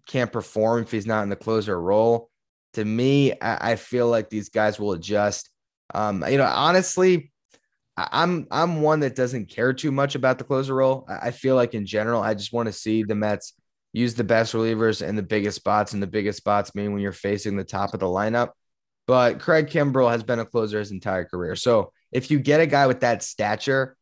can't 0.09 0.33
perform 0.33 0.83
if 0.83 0.91
he's 0.91 1.07
not 1.07 1.23
in 1.23 1.29
the 1.29 1.37
closer 1.37 1.81
role. 1.81 2.31
To 2.75 2.85
me, 2.85 3.33
I, 3.41 3.73
I 3.73 3.77
feel 3.77 4.09
like 4.09 4.31
these 4.31 4.49
guys 4.49 4.81
will 4.81 4.93
adjust. 4.93 5.51
Um, 5.95 6.25
you 6.29 6.39
know, 6.39 6.45
honestly, 6.45 7.31
I'm 7.97 8.47
I'm 8.51 8.83
one 8.83 9.01
that 9.01 9.15
doesn't 9.15 9.51
care 9.51 9.73
too 9.73 9.93
much 9.93 10.15
about 10.15 10.39
the 10.39 10.45
closer 10.45 10.75
role. 10.75 11.07
I 11.09 11.31
feel 11.31 11.55
like 11.55 11.75
in 11.75 11.87
general, 11.87 12.23
I 12.23 12.35
just 12.35 12.53
want 12.53 12.67
to 12.67 12.73
see 12.73 13.03
the 13.03 13.15
Mets 13.15 13.55
use 13.93 14.15
the 14.15 14.25
best 14.25 14.53
relievers 14.53 15.07
in 15.07 15.17
the 15.17 15.23
biggest 15.23 15.57
spots, 15.57 15.93
and 15.93 16.03
the 16.03 16.07
biggest 16.07 16.39
spots 16.39 16.75
mean 16.75 16.93
when 16.93 17.03
you're 17.03 17.13
facing 17.13 17.57
the 17.57 17.65
top 17.65 17.95
of 17.95 18.01
the 18.01 18.07
lineup. 18.07 18.51
But 19.07 19.41
Craig 19.41 19.67
Kimbrel 19.67 20.11
has 20.11 20.23
been 20.23 20.39
a 20.39 20.45
closer 20.45 20.79
his 20.79 20.93
entire 20.93 21.25
career. 21.25 21.57
So 21.57 21.93
if 22.13 22.31
you 22.31 22.39
get 22.39 22.61
a 22.61 22.67
guy 22.67 22.87
with 22.87 23.01
that 23.01 23.23
stature, 23.23 23.97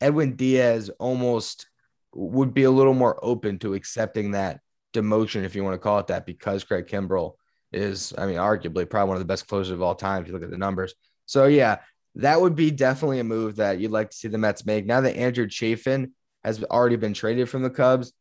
Edwin 0.00 0.36
Diaz 0.36 0.90
almost 0.98 1.66
would 2.12 2.52
be 2.52 2.64
a 2.64 2.70
little 2.70 2.94
more 2.94 3.18
open 3.22 3.58
to 3.60 3.74
accepting 3.74 4.32
that 4.32 4.60
demotion, 4.92 5.44
if 5.44 5.54
you 5.54 5.64
want 5.64 5.74
to 5.74 5.78
call 5.78 5.98
it 5.98 6.08
that, 6.08 6.26
because 6.26 6.64
Craig 6.64 6.86
Kimbrel 6.86 7.34
is, 7.72 8.12
I 8.18 8.26
mean, 8.26 8.36
arguably 8.36 8.88
probably 8.88 9.08
one 9.08 9.16
of 9.16 9.20
the 9.20 9.32
best 9.32 9.46
closers 9.46 9.72
of 9.72 9.82
all 9.82 9.94
time 9.94 10.22
if 10.22 10.28
you 10.28 10.34
look 10.34 10.42
at 10.42 10.50
the 10.50 10.58
numbers. 10.58 10.94
So 11.26 11.46
yeah, 11.46 11.78
that 12.16 12.40
would 12.40 12.56
be 12.56 12.70
definitely 12.70 13.20
a 13.20 13.24
move 13.24 13.56
that 13.56 13.78
you'd 13.78 13.92
like 13.92 14.10
to 14.10 14.16
see 14.16 14.28
the 14.28 14.38
Mets 14.38 14.66
make. 14.66 14.84
Now 14.86 15.00
that 15.02 15.16
Andrew 15.16 15.48
Chafin 15.48 16.12
has 16.42 16.62
already 16.64 16.96
been 16.96 17.14
traded 17.14 17.48
from 17.48 17.62
the 17.62 17.70
Cubs, 17.70 18.12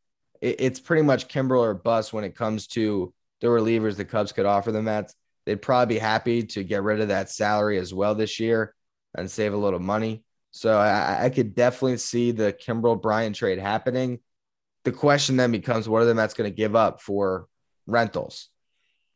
it's 0.41 0.79
pretty 0.79 1.03
much 1.03 1.27
Kimbrel 1.27 1.61
or 1.61 1.73
bust 1.73 2.13
when 2.13 2.23
it 2.23 2.35
comes 2.35 2.67
to 2.67 3.13
the 3.41 3.47
relievers 3.47 3.95
the 3.95 4.05
Cubs 4.05 4.31
could 4.31 4.45
offer 4.45 4.71
the 4.71 4.81
Mets. 4.81 5.13
They'd 5.45 5.61
probably 5.61 5.95
be 5.95 5.99
happy 5.99 6.43
to 6.43 6.63
get 6.63 6.83
rid 6.83 7.01
of 7.01 7.07
that 7.09 7.29
salary 7.29 7.77
as 7.77 7.93
well 7.93 8.15
this 8.15 8.39
year 8.39 8.73
and 9.15 9.29
save 9.29 9.53
a 9.53 9.57
little 9.57 9.79
money. 9.79 10.23
So 10.51 10.77
I, 10.77 11.25
I 11.25 11.29
could 11.29 11.55
definitely 11.55 11.97
see 11.97 12.31
the 12.31 12.53
Kimbrel 12.53 13.01
Bryant 13.01 13.35
trade 13.35 13.59
happening. 13.59 14.19
The 14.83 14.91
question 14.91 15.37
then 15.37 15.51
becomes 15.51 15.89
what 15.89 16.01
are 16.01 16.05
the 16.05 16.15
Mets 16.15 16.33
going 16.33 16.49
to 16.49 16.55
give 16.55 16.75
up 16.75 17.01
for 17.01 17.47
rentals? 17.85 18.49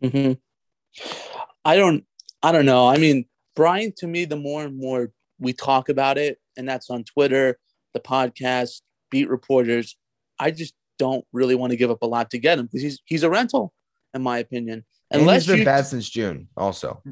Mm-hmm. 0.04 0.34
I 1.66 1.76
don't 1.78 2.06
I 2.42 2.52
don't 2.52 2.66
know. 2.66 2.88
I 2.88 2.98
mean, 2.98 3.26
Bryant 3.56 3.96
to 3.98 4.08
me, 4.08 4.26
the 4.26 4.36
more 4.36 4.64
and 4.64 4.78
more 4.78 5.12
we 5.40 5.54
talk 5.54 5.90
about 5.90 6.18
it, 6.18 6.40
and 6.58 6.68
that's 6.68 6.90
on 6.90 7.04
Twitter, 7.04 7.58
the 7.94 8.00
podcast, 8.00 8.82
beat 9.10 9.30
reporters, 9.30 9.96
I 10.40 10.52
just 10.52 10.74
don't 11.04 11.26
really 11.34 11.56
want 11.56 11.72
to 11.72 11.78
give 11.78 11.92
up 11.92 12.02
a 12.02 12.06
lot 12.06 12.30
to 12.32 12.38
get 12.38 12.58
him 12.58 12.66
because 12.66 12.82
he's 12.82 13.00
he's 13.06 13.24
a 13.24 13.30
rental, 13.30 13.74
in 14.14 14.22
my 14.22 14.38
opinion. 14.38 14.86
Unless 15.12 15.22
and 15.22 15.36
he's 15.36 15.48
been 15.48 15.60
you, 15.60 15.66
bad 15.66 15.86
since 15.86 16.10
June, 16.10 16.48
also. 16.56 17.04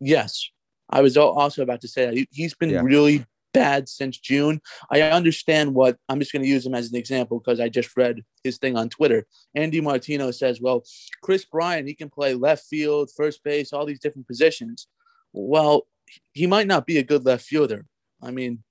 Yes, 0.00 0.48
I 0.88 1.00
was 1.00 1.16
also 1.16 1.62
about 1.62 1.80
to 1.80 1.88
say 1.88 2.06
that 2.06 2.14
he, 2.30 2.42
has 2.42 2.54
been 2.54 2.70
yeah. 2.70 2.82
really 2.82 3.26
bad 3.52 3.88
since 3.88 4.16
June. 4.16 4.60
I 4.90 5.02
understand 5.02 5.74
what 5.74 5.98
I'm 6.08 6.20
just 6.20 6.32
going 6.32 6.44
to 6.44 6.48
use 6.48 6.64
him 6.64 6.74
as 6.74 6.90
an 6.90 6.96
example 6.96 7.40
because 7.40 7.58
I 7.58 7.68
just 7.68 7.96
read 7.96 8.22
his 8.44 8.58
thing 8.58 8.76
on 8.76 8.88
Twitter. 8.88 9.26
Andy 9.56 9.80
Martino 9.80 10.30
says, 10.30 10.60
"Well, 10.60 10.84
Kris 11.22 11.44
Bryant, 11.44 11.88
he 11.88 11.94
can 11.94 12.10
play 12.10 12.34
left 12.34 12.64
field, 12.66 13.10
first 13.16 13.42
base, 13.42 13.72
all 13.72 13.86
these 13.86 14.00
different 14.00 14.28
positions." 14.28 14.86
Well, 15.32 15.86
he 16.32 16.46
might 16.46 16.68
not 16.68 16.86
be 16.86 16.98
a 16.98 17.02
good 17.02 17.24
left 17.24 17.44
fielder. 17.44 17.86
I 18.22 18.30
mean, 18.30 18.62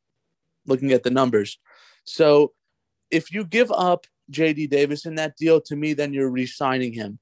looking 0.65 0.91
at 0.93 1.03
the 1.03 1.11
numbers. 1.11 1.59
So, 2.05 2.53
if 3.11 3.33
you 3.33 3.43
give 3.43 3.71
up 3.71 4.07
JD 4.31 4.69
Davis 4.69 5.05
in 5.05 5.15
that 5.15 5.35
deal, 5.37 5.61
to 5.61 5.75
me, 5.75 5.93
then 5.93 6.13
you're 6.13 6.29
re-signing 6.29 6.93
him 6.93 7.19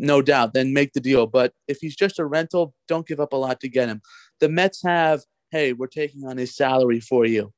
no 0.00 0.22
doubt, 0.22 0.54
then 0.54 0.72
make 0.72 0.92
the 0.92 1.00
deal. 1.00 1.26
But 1.26 1.52
if 1.68 1.78
he's 1.80 1.94
just 1.94 2.18
a 2.18 2.24
rental, 2.24 2.74
don't 2.88 3.06
give 3.06 3.20
up 3.20 3.32
a 3.32 3.36
lot 3.36 3.60
to 3.60 3.68
get 3.68 3.88
him. 3.88 4.00
The 4.40 4.48
Mets 4.48 4.82
have, 4.82 5.22
hey, 5.50 5.72
we're 5.72 5.86
taking 5.86 6.24
on 6.26 6.38
his 6.38 6.56
salary 6.56 7.00
for 7.00 7.26
you. 7.26 7.52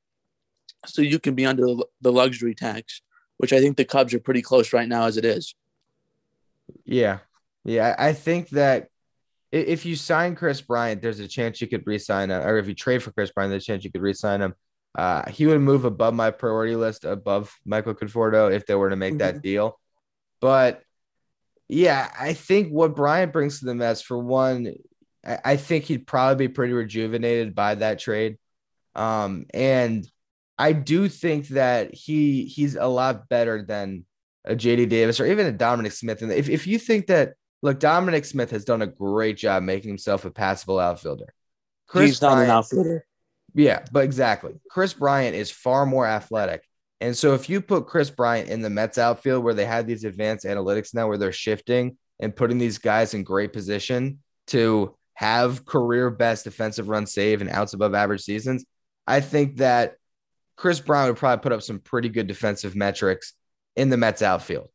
So 0.87 1.01
you 1.03 1.19
can 1.21 1.35
be 1.35 1.47
under 1.47 1.67
the 2.01 2.13
luxury 2.13 2.55
tax, 2.55 3.03
which 3.37 3.53
I 3.53 3.61
think 3.61 3.77
the 3.77 3.85
Cubs 3.85 4.13
are 4.13 4.19
pretty 4.19 4.43
close 4.43 4.73
right 4.73 4.89
now 4.89 5.05
as 5.05 5.17
it 5.17 5.25
is. 5.25 5.55
Yeah. 6.85 7.19
Yeah. 7.65 7.95
I 7.97 8.13
think 8.13 8.49
that 8.51 8.89
if 9.53 9.85
you 9.87 9.95
sign 9.95 10.35
Kris 10.35 10.61
Bryant, 10.61 11.01
there's 11.01 11.21
a 11.21 11.29
chance 11.29 11.61
you 11.61 11.69
could 11.69 11.87
re-sign 11.87 12.31
him. 12.31 12.43
Or 12.43 12.59
if 12.59 12.67
you 12.67 12.75
trade 12.75 13.03
for 13.03 13.13
Kris 13.13 13.31
Bryant, 13.31 13.51
there's 13.51 13.63
a 13.63 13.67
chance 13.67 13.85
you 13.85 13.93
could 13.93 14.03
re-sign 14.03 14.41
him. 14.41 14.55
Uh, 14.95 15.29
he 15.31 15.47
would 15.47 15.61
move 15.61 15.85
above 15.85 16.15
my 16.15 16.31
priority 16.31 16.77
list, 16.77 17.05
above 17.05 17.55
Michael 17.65 17.95
Conforto 17.95 18.53
if 18.53 18.67
they 18.67 18.75
were 18.75 18.91
to 18.91 18.97
make 18.97 19.13
mm-hmm. 19.13 19.19
that 19.19 19.43
deal. 19.43 19.79
But 20.41 20.83
yeah, 21.69 22.11
I 22.19 22.35
think 22.35 22.71
what 22.71 22.95
Bryant 22.95 23.33
brings 23.33 23.61
to 23.61 23.65
the 23.65 23.75
Mets, 23.75 24.03
for 24.03 24.19
one, 24.19 24.75
I 25.25 25.57
think 25.57 25.85
he'd 25.85 26.07
probably 26.07 26.49
be 26.49 26.53
pretty 26.53 26.73
rejuvenated 26.73 27.55
by 27.55 27.77
that 27.77 27.99
trade. 27.99 28.39
Um, 28.95 29.47
and 29.55 30.07
I 30.59 30.73
do 30.73 31.09
think 31.09 31.49
that 31.49 31.95
he 31.95 32.45
he's 32.45 32.75
a 32.75 32.87
lot 32.87 33.29
better 33.29 33.63
than 33.63 34.05
a 34.45 34.55
JD 34.55 34.89
Davis 34.89 35.21
or 35.21 35.27
even 35.27 35.47
a 35.47 35.53
Dominic 35.53 35.93
Smith. 35.93 36.23
And 36.23 36.33
if, 36.33 36.49
if 36.49 36.67
you 36.67 36.79
think 36.79 37.07
that 37.07 37.35
look, 37.63 37.81
Dominic 37.81 38.25
Smith 38.25 38.51
has 38.51 38.65
done 38.65 38.83
a 38.83 38.87
great 38.87 39.37
job 39.37 39.63
making 39.63 39.89
himself 39.89 40.25
a 40.25 40.31
passable 40.31 40.79
outfielder. 40.79 41.33
Chris 41.87 42.11
he's 42.11 42.21
Bryant, 42.21 42.39
not 42.39 42.45
an 42.45 42.51
outfielder. 42.51 43.07
Yeah, 43.55 43.85
but 43.93 44.05
exactly. 44.05 44.55
Kris 44.71 44.95
Bryant 44.95 45.37
is 45.37 45.51
far 45.51 45.85
more 45.87 46.07
athletic. 46.07 46.63
And 47.01 47.17
so 47.17 47.35
if 47.35 47.51
you 47.51 47.61
put 47.61 47.87
Kris 47.87 48.11
Bryant 48.11 48.49
in 48.49 48.63
the 48.63 48.71
Mets 48.71 48.97
outfield 48.97 49.43
where 49.43 49.55
they 49.55 49.65
have 49.65 49.87
these 49.87 50.05
advanced 50.05 50.47
analytics 50.47 50.95
now 50.95 51.09
where 51.09 51.19
they're 51.19 51.33
shifting 51.33 51.97
and 52.21 52.35
putting 52.35 52.59
these 52.59 52.79
guys 52.79 53.15
in 53.15 53.25
great 53.25 53.53
position 53.53 54.21
to 54.49 54.97
have 55.15 55.65
career 55.65 56.11
best 56.11 56.45
defensive 56.45 56.89
run 56.89 57.07
save 57.07 57.41
and 57.41 57.51
outs 57.51 57.75
above 57.75 57.95
average 57.95 58.23
seasons, 58.23 58.65
I 59.07 59.21
think 59.21 59.57
that 59.57 59.97
Kris 60.57 60.81
Bryant 60.81 61.11
would 61.11 61.19
probably 61.19 61.43
put 61.43 61.53
up 61.53 61.63
some 61.63 61.81
pretty 61.81 62.09
good 62.09 62.29
defensive 62.29 62.77
metrics 62.77 63.33
in 63.75 63.91
the 63.91 63.97
Mets 63.97 64.23
outfield. 64.23 64.69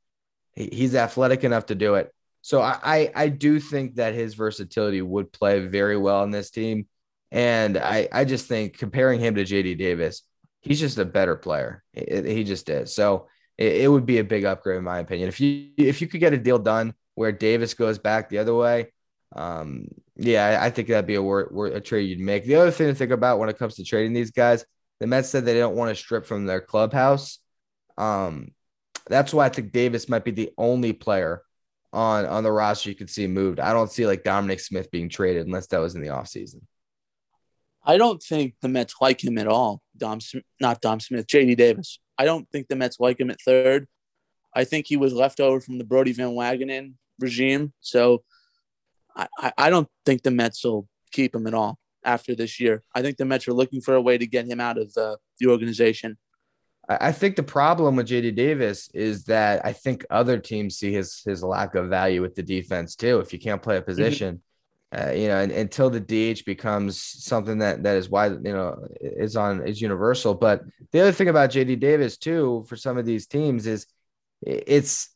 He's 0.54 0.96
athletic 0.96 1.44
enough 1.44 1.68
to 1.68 1.76
do 1.76 1.96
it. 1.96 2.12
So 2.42 2.62
I, 2.62 2.80
I, 2.84 3.12
I 3.16 3.30
do 3.30 3.60
think 3.60 3.96
that 3.96 4.16
his 4.16 4.34
versatility 4.34 5.02
would 5.02 5.32
play 5.32 5.66
very 5.68 5.98
well 5.98 6.24
in 6.24 6.32
this 6.32 6.50
team. 6.50 6.88
And 7.32 7.78
I, 7.78 8.08
I 8.12 8.26
just 8.26 8.48
think 8.48 8.78
comparing 8.78 9.20
him 9.20 9.36
to 9.36 9.44
JD 9.44 9.78
Davis, 9.78 10.24
he's 10.62 10.80
just 10.80 10.98
a 10.98 11.06
better 11.06 11.36
player. 11.36 11.84
He 11.94 12.44
just 12.44 12.70
is. 12.70 12.94
So 12.94 13.28
it, 13.58 13.84
it, 13.84 13.88
would 13.88 14.06
be 14.06 14.20
a 14.20 14.24
big 14.24 14.46
upgrade 14.46 14.78
in 14.78 14.84
my 14.84 15.00
opinion. 15.00 15.28
If 15.28 15.40
you 15.40 15.70
if 15.78 16.02
you 16.02 16.08
could 16.08 16.20
get 16.20 16.34
a 16.34 16.38
deal 16.38 16.60
done 16.60 16.94
where 17.16 17.32
Davis 17.32 17.74
goes 17.74 17.98
back 17.98 18.30
the 18.30 18.38
other 18.38 18.56
way, 18.56 18.94
um, 19.36 19.88
yeah, 20.16 20.60
I 20.62 20.70
think 20.70 20.88
that'd 20.88 21.06
be 21.06 21.16
a, 21.16 21.22
wor- 21.22 21.68
a 21.68 21.82
trade 21.82 22.10
you'd 22.10 22.20
make. 22.20 22.46
The 22.46 22.56
other 22.56 22.72
thing 22.72 22.88
to 22.88 22.96
think 22.96 23.12
about 23.12 23.40
when 23.40 23.50
it 23.50 23.58
comes 23.58 23.76
to 23.76 23.84
trading 23.84 24.14
these 24.14 24.32
guys, 24.32 24.66
the 25.00 25.08
Mets 25.08 25.30
said 25.30 25.46
they 25.46 25.58
don't 25.58 25.76
want 25.76 25.90
to 25.90 25.96
strip 25.96 26.26
from 26.26 26.46
their 26.46 26.62
clubhouse. 26.62 27.40
Um, 27.98 28.52
that's 29.08 29.34
why 29.34 29.46
I 29.46 29.50
think 29.50 29.72
Davis 29.72 30.10
might 30.10 30.26
be 30.26 30.32
the 30.32 30.52
only 30.58 30.94
player 30.94 31.42
on 31.94 32.26
on 32.26 32.44
the 32.44 32.52
roster 32.52 32.90
you 32.90 32.96
could 32.96 33.10
see 33.10 33.28
moved. 33.28 33.60
I 33.60 33.74
don't 33.74 33.92
see 33.92 34.06
like 34.06 34.24
Dominic 34.24 34.60
Smith 34.60 34.92
being 34.92 35.10
traded 35.10 35.46
unless 35.46 35.68
that 35.68 35.80
was 35.80 35.96
in 35.96 36.02
the 36.02 36.10
offseason. 36.10 36.62
I 37.88 37.98
don't 37.98 38.22
think 38.22 38.56
the 38.62 38.68
Mets 38.68 38.96
like 39.00 39.24
him 39.24 39.38
at 39.38 39.48
all. 39.48 39.82
Dom, 39.96 40.20
not 40.60 40.82
Dom 40.82 41.00
Smith, 41.00 41.26
JD 41.26 41.56
Davis. 41.56 42.00
I 42.18 42.26
don't 42.26 42.48
think 42.52 42.68
the 42.68 42.76
Mets 42.76 43.00
like 43.00 43.20
him 43.20 43.32
at 43.32 43.40
third. 43.42 43.88
I 44.54 44.66
think 44.66 44.88
he 44.88 44.98
was 44.98 45.14
left 45.14 45.40
over 45.40 45.62
from 45.62 45.78
the 45.78 45.86
Brodie 45.86 46.12
Van 46.12 46.32
Wagenen 46.32 46.96
regime. 47.18 47.72
So 47.80 48.24
I, 49.16 49.54
I 49.58 49.70
don't 49.70 49.88
think 50.06 50.22
the 50.22 50.32
Mets 50.32 50.66
will 50.66 50.88
keep 51.12 51.34
him 51.34 51.48
at 51.48 51.54
all 51.54 51.80
after 52.04 52.36
this 52.36 52.60
year. 52.60 52.84
I 52.94 53.02
think 53.02 53.16
the 53.16 53.26
Mets 53.26 53.48
are 53.48 53.54
looking 53.54 53.80
for 53.80 53.96
a 53.96 54.02
way 54.02 54.18
to 54.18 54.28
get 54.28 54.48
him 54.48 54.60
out 54.60 54.78
of 54.78 54.94
the, 54.94 55.18
the 55.40 55.48
organization. 55.48 56.18
I 56.90 57.12
think 57.12 57.36
the 57.36 57.44
problem 57.44 57.98
with 57.98 58.08
JD 58.08 58.36
Davis 58.36 58.90
is 58.94 59.26
that 59.26 59.66
I 59.66 59.74
think 59.74 60.06
other 60.10 60.38
teams 60.38 60.78
see 60.78 60.94
his 60.94 61.22
his 61.26 61.44
lack 61.44 61.76
of 61.76 61.90
value 61.90 62.22
with 62.22 62.34
the 62.36 62.44
defense 62.44 62.96
too. 62.96 63.20
If 63.20 63.34
you 63.34 63.40
can't 63.40 63.62
play 63.62 63.76
a 63.76 63.80
mm-hmm. 63.80 63.90
position. 63.90 64.42
Uh, 64.96 65.12
you 65.12 65.28
know, 65.28 65.38
and, 65.38 65.52
until 65.52 65.90
the 65.90 66.00
DH 66.00 66.46
becomes 66.46 67.02
something 67.02 67.58
that 67.60 67.84
that 67.84 67.98
is 67.98 68.10
why 68.10 68.28
you 68.28 68.40
know 68.40 68.88
is 69.02 69.36
on 69.36 69.68
is 69.68 69.82
universal. 69.82 70.34
But 70.34 70.64
the 70.92 71.02
other 71.02 71.12
thing 71.12 71.28
about 71.28 71.52
JD 71.52 71.80
Davis 71.80 72.18
too, 72.18 72.66
for 72.68 72.76
some 72.76 72.98
of 72.98 73.06
these 73.06 73.28
teams, 73.28 73.68
is 73.68 73.86
it's 74.42 75.10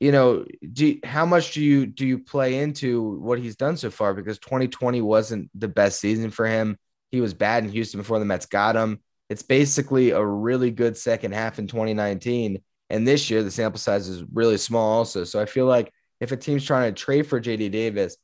you 0.00 0.12
know, 0.12 0.44
do 0.72 0.98
how 1.04 1.26
much 1.26 1.54
do 1.54 1.62
you 1.62 1.86
do 1.86 2.06
you 2.06 2.20
play 2.20 2.60
into 2.60 3.18
what 3.18 3.38
he's 3.40 3.56
done 3.56 3.76
so 3.76 3.90
far? 3.90 4.14
Because 4.14 4.38
2020 4.38 5.00
wasn't 5.02 5.50
the 5.58 5.68
best 5.68 6.00
season 6.00 6.30
for 6.30 6.46
him. 6.46 6.78
He 7.10 7.20
was 7.20 7.34
bad 7.34 7.64
in 7.64 7.70
Houston 7.70 7.98
before 7.98 8.18
the 8.18 8.24
Mets 8.24 8.46
got 8.46 8.76
him. 8.76 9.00
It's 9.28 9.42
basically 9.42 10.10
a 10.10 10.24
really 10.24 10.70
good 10.70 10.96
second 10.96 11.34
half 11.34 11.58
in 11.58 11.66
2019. 11.66 12.62
And 12.90 13.06
this 13.06 13.28
year, 13.28 13.42
the 13.42 13.50
sample 13.50 13.78
size 13.78 14.08
is 14.08 14.24
really 14.32 14.56
small, 14.56 14.98
also. 14.98 15.24
So 15.24 15.40
I 15.40 15.46
feel 15.46 15.66
like 15.66 15.92
if 16.20 16.32
a 16.32 16.36
team's 16.36 16.64
trying 16.64 16.94
to 16.94 16.98
trade 16.98 17.26
for 17.26 17.40
JD 17.40 17.70
Davis, 17.70 18.16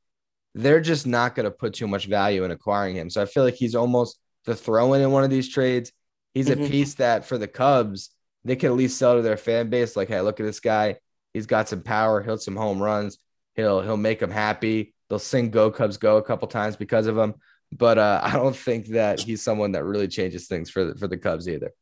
they're 0.54 0.80
just 0.80 1.06
not 1.06 1.34
going 1.34 1.44
to 1.44 1.50
put 1.50 1.74
too 1.74 1.88
much 1.88 2.06
value 2.06 2.44
in 2.44 2.50
acquiring 2.50 2.96
him. 2.96 3.10
So 3.10 3.22
I 3.22 3.26
feel 3.26 3.44
like 3.44 3.54
he's 3.54 3.74
almost 3.74 4.18
the 4.44 4.54
throw 4.54 4.92
in 4.94 5.02
in 5.02 5.10
one 5.10 5.24
of 5.24 5.30
these 5.30 5.48
trades. 5.48 5.92
He's 6.32 6.48
mm-hmm. 6.48 6.64
a 6.64 6.68
piece 6.68 6.94
that 6.94 7.24
for 7.24 7.38
the 7.38 7.48
Cubs, 7.48 8.10
they 8.44 8.56
can 8.56 8.70
at 8.70 8.76
least 8.76 8.98
sell 8.98 9.16
to 9.16 9.22
their 9.22 9.36
fan 9.36 9.70
base. 9.70 9.96
Like, 9.96 10.08
hey, 10.08 10.20
look 10.20 10.40
at 10.40 10.46
this 10.46 10.60
guy. 10.60 10.96
He's 11.32 11.46
got 11.46 11.68
some 11.68 11.82
power. 11.82 12.22
He'll 12.22 12.38
some 12.38 12.56
home 12.56 12.82
runs. 12.82 13.18
He'll 13.54 13.80
he'll 13.80 13.96
make 13.96 14.20
them 14.20 14.30
happy. 14.30 14.94
They'll 15.08 15.18
sing 15.18 15.50
"Go 15.50 15.70
Cubs 15.70 15.96
Go" 15.96 16.16
a 16.16 16.22
couple 16.22 16.46
times 16.48 16.76
because 16.76 17.06
of 17.06 17.16
him 17.16 17.34
but 17.76 17.98
uh, 17.98 18.20
I 18.22 18.32
don't 18.32 18.56
think 18.56 18.88
that 18.88 19.20
he's 19.20 19.42
someone 19.42 19.72
that 19.72 19.84
really 19.84 20.08
changes 20.08 20.46
things 20.46 20.70
for 20.70 20.84
the, 20.84 20.94
for 20.98 21.08
the 21.08 21.18
Cubs 21.18 21.48
either. 21.48 21.72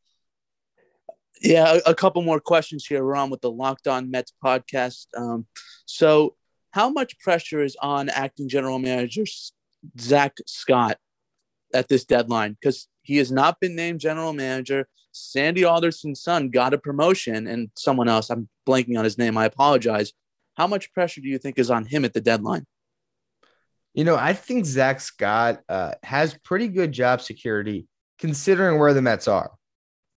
Yeah, 1.41 1.79
a, 1.87 1.91
a 1.91 1.95
couple 1.95 2.23
more 2.23 2.41
questions 2.41 2.87
here. 2.87 3.05
We're 3.05 3.17
on 3.17 3.31
with 3.31 3.41
the 3.41 3.51
Locked 3.51 3.89
On 3.89 4.11
Mets 4.11 4.33
podcast. 4.45 5.07
Um, 5.17 5.47
so, 5.87 6.37
how 6.73 6.89
much 6.91 7.19
pressure 7.19 7.63
is 7.63 7.77
on 7.81 8.09
acting 8.09 8.49
general 8.49 8.79
manager 8.79 9.25
Zack 10.01 10.37
Scott 10.47 10.99
at 11.73 11.89
this 11.89 12.05
deadline? 12.05 12.57
Because 12.61 12.89
he 13.03 13.19
has 13.19 13.31
not 13.31 13.61
been 13.61 13.77
named 13.77 14.01
general 14.01 14.33
manager. 14.33 14.89
Sandy 15.13 15.65
Alderson's 15.65 16.23
son 16.23 16.49
got 16.49 16.73
a 16.73 16.79
promotion, 16.79 17.47
and 17.47 17.71
someone 17.77 18.09
else, 18.09 18.31
I'm 18.31 18.49
blanking 18.67 18.99
on 18.99 19.05
his 19.05 19.19
name. 19.19 19.37
I 19.37 19.45
apologize. 19.45 20.13
How 20.55 20.67
much 20.67 20.93
pressure 20.93 21.21
do 21.21 21.29
you 21.29 21.39
think 21.39 21.59
is 21.59 21.71
on 21.71 21.85
him 21.85 22.05
at 22.05 22.15
the 22.15 22.21
deadline? 22.21 22.67
You 23.93 24.05
know, 24.05 24.17
I 24.17 24.33
think 24.33 24.65
Zack 24.65 25.01
Scott 25.01 25.61
uh, 25.69 25.93
has 26.03 26.39
pretty 26.45 26.69
good 26.69 26.93
job 26.93 27.21
security 27.21 27.87
considering 28.19 28.79
where 28.79 28.95
the 28.95 29.03
Mets 29.03 29.29
are. 29.29 29.51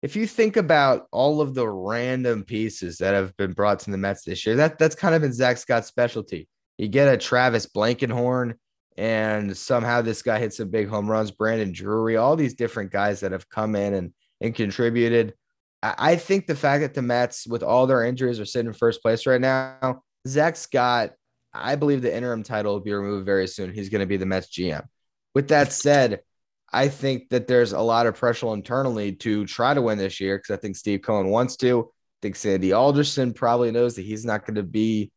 If 0.06 0.16
you 0.16 0.28
think 0.28 0.56
about 0.56 1.08
all 1.12 1.42
of 1.42 1.56
the 1.56 1.68
random 1.68 2.44
pieces 2.44 3.00
that 3.00 3.16
have 3.16 3.36
been 3.38 3.54
brought 3.54 3.80
to 3.80 3.90
the 3.90 3.98
Mets 3.98 4.24
this 4.24 4.46
year, 4.46 4.56
that 4.58 4.78
that's 4.78 4.94
kind 4.94 5.16
of 5.16 5.24
been 5.24 5.34
Zack 5.34 5.58
Scott's 5.58 5.88
specialty. 5.88 6.48
You 6.78 6.90
get 6.90 7.12
a 7.12 7.18
Travis 7.18 7.66
Blankenhorn, 7.66 8.54
and 8.98 9.58
somehow 9.58 10.04
this 10.04 10.22
guy 10.22 10.38
hits 10.38 10.58
some 10.58 10.70
big 10.70 10.90
home 10.90 11.10
runs. 11.10 11.32
Brandon 11.32 11.72
Drury, 11.72 12.18
all 12.18 12.36
these 12.36 12.54
different 12.54 12.92
guys 12.92 13.22
that 13.22 13.32
have 13.32 13.50
come 13.50 13.76
in 13.76 13.96
and 13.96 14.14
and 14.42 14.54
contributed. 14.54 15.34
I, 15.82 15.96
I 15.98 16.16
think 16.18 16.46
the 16.46 16.56
fact 16.56 16.82
that 16.82 16.94
the 16.94 17.02
Mets, 17.02 17.48
with 17.48 17.64
all 17.64 17.88
their 17.88 18.04
injuries, 18.04 18.40
are 18.40 18.46
sitting 18.46 18.68
in 18.68 18.74
first 18.74 19.02
place 19.02 19.26
right 19.26 19.42
now, 19.42 20.04
Zach 20.28 20.56
Scott 20.56 21.14
I 21.52 21.78
believe 21.78 22.04
the 22.04 22.16
interim 22.16 22.44
title 22.44 22.74
will 22.74 22.82
be 22.82 22.94
removed 22.94 23.26
very 23.26 23.48
soon. 23.48 23.74
He's 23.74 23.90
going 23.90 24.02
to 24.02 24.06
be 24.06 24.18
the 24.18 24.28
Mets 24.28 24.50
GM. 24.50 24.86
With 25.34 25.48
that 25.48 25.74
said, 25.74 26.20
I 26.76 26.90
think 26.90 27.30
that 27.30 27.48
there's 27.48 27.72
a 27.72 27.80
lot 27.80 28.06
of 28.06 28.16
pressure 28.16 28.54
internally 28.54 29.14
to 29.14 29.46
try 29.46 29.74
to 29.74 29.82
win 29.82 29.98
this 29.98 30.20
year 30.20 30.38
because 30.38 30.58
I 30.58 30.60
think 30.60 30.76
Steve 30.76 31.02
Cohen 31.04 31.30
wants 31.30 31.56
to. 31.58 31.90
I 31.90 32.20
think 32.22 32.36
Sandy 32.36 32.74
Alderson 32.74 33.32
probably 33.34 33.72
knows 33.72 33.96
that 33.96 34.02
he's 34.02 34.26
not 34.26 34.46
going 34.46 34.56
to 34.56 34.64
be 34.64 35.10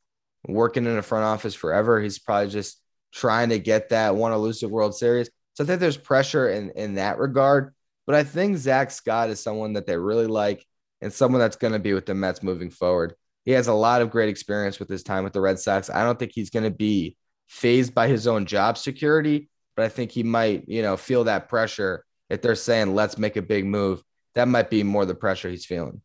working 0.46 0.86
in 0.86 0.96
a 0.96 1.02
front 1.02 1.24
office 1.24 1.56
forever. 1.56 2.00
He's 2.00 2.20
probably 2.20 2.50
just 2.50 2.80
trying 3.12 3.48
to 3.48 3.58
get 3.58 3.88
that 3.88 4.14
one 4.14 4.32
elusive 4.32 4.70
World 4.70 4.94
Series. 4.96 5.30
So 5.54 5.64
I 5.64 5.66
think 5.66 5.80
there's 5.80 5.96
pressure 5.96 6.48
in, 6.48 6.70
in 6.76 6.94
that 6.94 7.18
regard. 7.18 7.74
But 8.06 8.14
I 8.14 8.22
think 8.22 8.56
Zack 8.56 8.92
Scott 8.92 9.28
is 9.28 9.40
someone 9.40 9.72
that 9.72 9.84
they 9.84 9.96
really 9.96 10.28
like 10.28 10.64
and 11.00 11.12
someone 11.12 11.40
that's 11.40 11.56
going 11.56 11.72
to 11.72 11.80
be 11.80 11.92
with 11.92 12.06
the 12.06 12.14
Mets 12.14 12.40
moving 12.40 12.70
forward. 12.70 13.14
He 13.44 13.50
has 13.50 13.66
a 13.66 13.74
lot 13.74 14.00
of 14.00 14.10
great 14.10 14.28
experience 14.28 14.78
with 14.78 14.88
his 14.88 15.02
time 15.02 15.24
with 15.24 15.32
the 15.32 15.40
Red 15.40 15.58
Sox. 15.58 15.90
I 15.90 16.04
don't 16.04 16.20
think 16.20 16.30
he's 16.32 16.50
going 16.50 16.64
to 16.64 16.70
be 16.70 17.16
phased 17.48 17.96
by 17.96 18.06
his 18.06 18.28
own 18.28 18.46
job 18.46 18.78
security, 18.78 19.48
but 19.78 19.84
I 19.84 19.90
think 19.90 20.10
he 20.10 20.24
might, 20.24 20.68
you 20.68 20.82
know, 20.82 20.96
feel 20.96 21.22
that 21.24 21.48
pressure 21.48 22.04
if 22.28 22.42
they're 22.42 22.56
saying, 22.56 22.96
let's 22.96 23.16
make 23.16 23.36
a 23.36 23.42
big 23.42 23.64
move. 23.64 24.02
That 24.34 24.48
might 24.48 24.70
be 24.70 24.82
more 24.82 25.06
the 25.06 25.14
pressure 25.14 25.48
he's 25.48 25.66
feeling. 25.66 26.02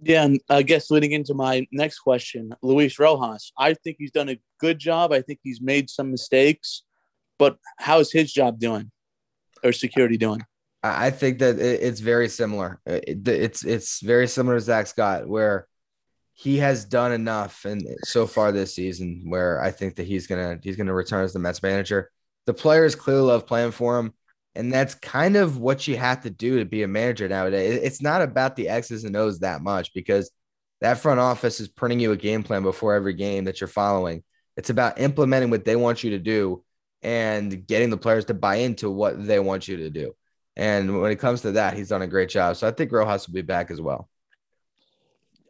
Yeah, 0.00 0.24
and 0.24 0.40
I 0.48 0.62
guess 0.62 0.90
leading 0.90 1.12
into 1.12 1.34
my 1.34 1.66
next 1.70 1.98
question, 1.98 2.54
Luis 2.62 2.98
Rojas. 2.98 3.52
I 3.58 3.74
think 3.74 3.96
he's 3.98 4.10
done 4.10 4.30
a 4.30 4.40
good 4.58 4.78
job. 4.78 5.12
I 5.12 5.20
think 5.20 5.40
he's 5.42 5.60
made 5.60 5.90
some 5.90 6.10
mistakes, 6.10 6.82
but 7.38 7.58
how's 7.78 8.10
his 8.10 8.32
job 8.32 8.58
doing 8.58 8.90
or 9.62 9.72
security 9.72 10.16
doing? 10.16 10.42
I 10.82 11.10
think 11.10 11.40
that 11.40 11.58
it's 11.58 12.00
very 12.00 12.30
similar. 12.30 12.80
Uh, 12.88 13.00
it's 13.06 13.66
it's 13.66 14.00
very 14.00 14.26
similar 14.26 14.56
to 14.56 14.62
Zack 14.62 14.86
Scott, 14.86 15.28
where 15.28 15.66
he 16.32 16.56
has 16.56 16.86
done 16.86 17.12
enough 17.12 17.66
and 17.66 17.86
so 18.04 18.26
far 18.26 18.50
this 18.50 18.74
season 18.74 19.24
where 19.26 19.62
I 19.62 19.72
think 19.72 19.96
that 19.96 20.06
he's 20.06 20.26
gonna 20.26 20.58
he's 20.62 20.76
gonna 20.76 20.94
return 20.94 21.22
as 21.22 21.34
the 21.34 21.38
Mets 21.38 21.62
manager. 21.62 22.10
The 22.46 22.54
players 22.54 22.94
clearly 22.94 23.22
love 23.22 23.46
playing 23.46 23.72
for 23.72 23.98
him, 23.98 24.14
and 24.54 24.72
that's 24.72 24.94
kind 24.94 25.36
of 25.36 25.58
what 25.58 25.86
you 25.86 25.96
have 25.96 26.22
to 26.22 26.30
do 26.30 26.58
to 26.58 26.64
be 26.64 26.82
a 26.82 26.88
manager 26.88 27.28
nowadays. 27.28 27.80
It's 27.82 28.02
not 28.02 28.22
about 28.22 28.56
the 28.56 28.68
X's 28.68 29.04
and 29.04 29.16
O's 29.16 29.40
that 29.40 29.62
much 29.62 29.92
because 29.94 30.30
that 30.80 30.98
front 30.98 31.20
office 31.20 31.60
is 31.60 31.68
printing 31.68 32.00
you 32.00 32.12
a 32.12 32.16
game 32.16 32.42
plan 32.42 32.62
before 32.62 32.94
every 32.94 33.14
game 33.14 33.44
that 33.44 33.60
you're 33.60 33.68
following. 33.68 34.22
It's 34.56 34.70
about 34.70 35.00
implementing 35.00 35.50
what 35.50 35.64
they 35.64 35.76
want 35.76 36.02
you 36.02 36.10
to 36.10 36.18
do 36.18 36.64
and 37.02 37.66
getting 37.66 37.90
the 37.90 37.96
players 37.96 38.26
to 38.26 38.34
buy 38.34 38.56
into 38.56 38.90
what 38.90 39.24
they 39.24 39.38
want 39.38 39.68
you 39.68 39.78
to 39.78 39.90
do. 39.90 40.14
And 40.56 41.00
when 41.00 41.12
it 41.12 41.18
comes 41.18 41.42
to 41.42 41.52
that, 41.52 41.74
he's 41.74 41.88
done 41.88 42.02
a 42.02 42.06
great 42.06 42.28
job. 42.28 42.56
So 42.56 42.66
I 42.66 42.70
think 42.70 42.92
Rojas 42.92 43.26
will 43.26 43.34
be 43.34 43.42
back 43.42 43.70
as 43.70 43.80
well. 43.80 44.08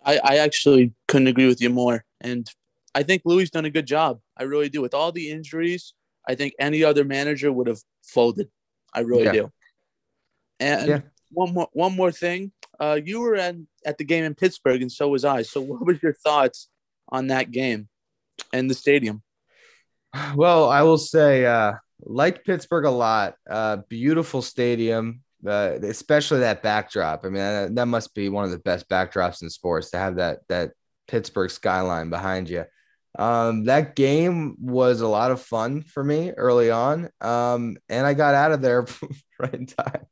I, 0.04 0.20
I 0.22 0.36
actually 0.38 0.92
couldn't 1.08 1.28
agree 1.28 1.46
with 1.46 1.60
you 1.60 1.70
more. 1.70 2.04
And 2.20 2.48
I 2.94 3.02
think 3.02 3.22
Louis 3.24 3.50
done 3.50 3.64
a 3.64 3.70
good 3.70 3.86
job. 3.86 4.20
I 4.36 4.44
really 4.44 4.68
do. 4.68 4.80
With 4.80 4.94
all 4.94 5.12
the 5.12 5.30
injuries, 5.30 5.94
I 6.28 6.34
think 6.34 6.54
any 6.58 6.84
other 6.84 7.04
manager 7.04 7.52
would 7.52 7.66
have 7.66 7.80
folded. 8.02 8.48
I 8.94 9.00
really 9.00 9.24
yeah. 9.24 9.32
do. 9.32 9.52
And 10.58 10.88
yeah. 10.88 11.00
one 11.30 11.54
more 11.54 11.68
one 11.72 11.94
more 11.94 12.12
thing. 12.12 12.52
Uh, 12.78 12.98
you 13.04 13.20
were 13.20 13.36
at, 13.36 13.56
at 13.84 13.98
the 13.98 14.04
game 14.04 14.24
in 14.24 14.34
Pittsburgh, 14.34 14.80
and 14.82 14.90
so 14.90 15.08
was 15.08 15.24
I. 15.24 15.42
So, 15.42 15.60
what 15.60 15.84
were 15.84 15.98
your 16.02 16.14
thoughts 16.14 16.68
on 17.08 17.28
that 17.28 17.50
game 17.50 17.88
and 18.52 18.70
the 18.70 18.74
stadium? 18.74 19.22
Well, 20.34 20.68
I 20.68 20.82
will 20.82 20.98
say, 20.98 21.46
uh, 21.46 21.74
like 22.02 22.44
Pittsburgh 22.44 22.84
a 22.84 22.90
lot. 22.90 23.34
Uh, 23.48 23.78
beautiful 23.88 24.42
stadium, 24.42 25.22
uh, 25.46 25.78
especially 25.82 26.40
that 26.40 26.62
backdrop. 26.62 27.24
I 27.24 27.28
mean, 27.28 27.34
that, 27.34 27.74
that, 27.76 27.86
must 27.86 28.14
be 28.14 28.28
one 28.28 28.44
of 28.44 28.50
the 28.50 28.58
best 28.58 28.88
backdrops 28.88 29.42
in 29.42 29.50
sports 29.50 29.90
to 29.90 29.98
have 29.98 30.16
that 30.16 30.40
that 30.48 30.72
Pittsburgh 31.06 31.50
skyline 31.50 32.10
behind 32.10 32.48
you. 32.48 32.64
Um, 33.18 33.64
that 33.64 33.96
game 33.96 34.56
was 34.60 35.00
a 35.00 35.08
lot 35.08 35.30
of 35.30 35.42
fun 35.42 35.82
for 35.82 36.02
me 36.02 36.30
early 36.30 36.70
on, 36.70 37.10
um, 37.20 37.76
and 37.88 38.06
I 38.06 38.14
got 38.14 38.34
out 38.34 38.52
of 38.52 38.62
there 38.62 38.86
right 39.38 39.54
in 39.54 39.66
time. 39.66 40.06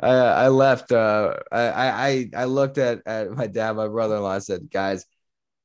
I, 0.00 0.08
I 0.08 0.48
left. 0.48 0.92
Uh, 0.92 1.34
I, 1.52 1.88
I 1.88 2.30
I 2.34 2.44
looked 2.44 2.78
at 2.78 3.02
at 3.06 3.30
my 3.32 3.48
dad, 3.48 3.76
my 3.76 3.88
brother 3.88 4.16
in 4.16 4.22
law. 4.22 4.38
Said, 4.38 4.70
"Guys, 4.70 5.04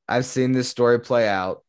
I've 0.08 0.26
seen 0.26 0.52
this 0.52 0.68
story 0.68 1.00
play 1.00 1.28
out. 1.28 1.64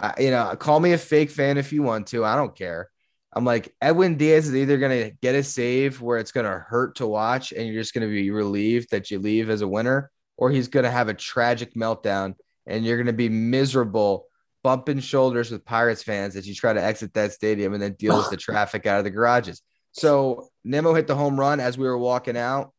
I, 0.00 0.14
you 0.18 0.30
know, 0.30 0.54
call 0.56 0.80
me 0.80 0.92
a 0.92 0.98
fake 0.98 1.30
fan 1.30 1.58
if 1.58 1.72
you 1.72 1.82
want 1.82 2.08
to. 2.08 2.24
I 2.24 2.34
don't 2.36 2.56
care." 2.56 2.88
I'm 3.34 3.44
like, 3.46 3.74
Edwin 3.80 4.16
Diaz 4.18 4.48
is 4.48 4.54
either 4.54 4.76
going 4.76 5.10
to 5.10 5.16
get 5.22 5.34
a 5.34 5.42
save 5.42 6.02
where 6.02 6.18
it's 6.18 6.32
going 6.32 6.44
to 6.44 6.58
hurt 6.58 6.96
to 6.96 7.06
watch 7.06 7.52
and 7.52 7.66
you're 7.66 7.80
just 7.80 7.94
going 7.94 8.06
to 8.06 8.12
be 8.12 8.30
relieved 8.30 8.90
that 8.90 9.10
you 9.10 9.18
leave 9.18 9.48
as 9.48 9.62
a 9.62 9.68
winner, 9.68 10.10
or 10.36 10.50
he's 10.50 10.68
going 10.68 10.84
to 10.84 10.90
have 10.90 11.08
a 11.08 11.14
tragic 11.14 11.74
meltdown 11.74 12.34
and 12.66 12.84
you're 12.84 12.96
going 12.96 13.06
to 13.06 13.12
be 13.12 13.28
miserable, 13.28 14.26
bumping 14.62 15.00
shoulders 15.00 15.50
with 15.50 15.64
Pirates 15.64 16.02
fans 16.02 16.36
as 16.36 16.46
you 16.46 16.54
try 16.54 16.72
to 16.72 16.82
exit 16.82 17.12
that 17.14 17.32
stadium 17.32 17.74
and 17.74 17.82
then 17.82 17.94
deals 17.98 18.28
the 18.28 18.36
traffic 18.48 18.86
out 18.86 18.98
of 18.98 19.04
the 19.04 19.10
garages. 19.10 19.62
So 19.92 20.48
Nimmo 20.64 20.94
hit 20.94 21.06
the 21.06 21.14
home 21.16 21.38
run 21.38 21.60
as 21.60 21.76
we 21.76 21.86
were 21.86 21.98
walking 21.98 22.36
out. 22.36 22.72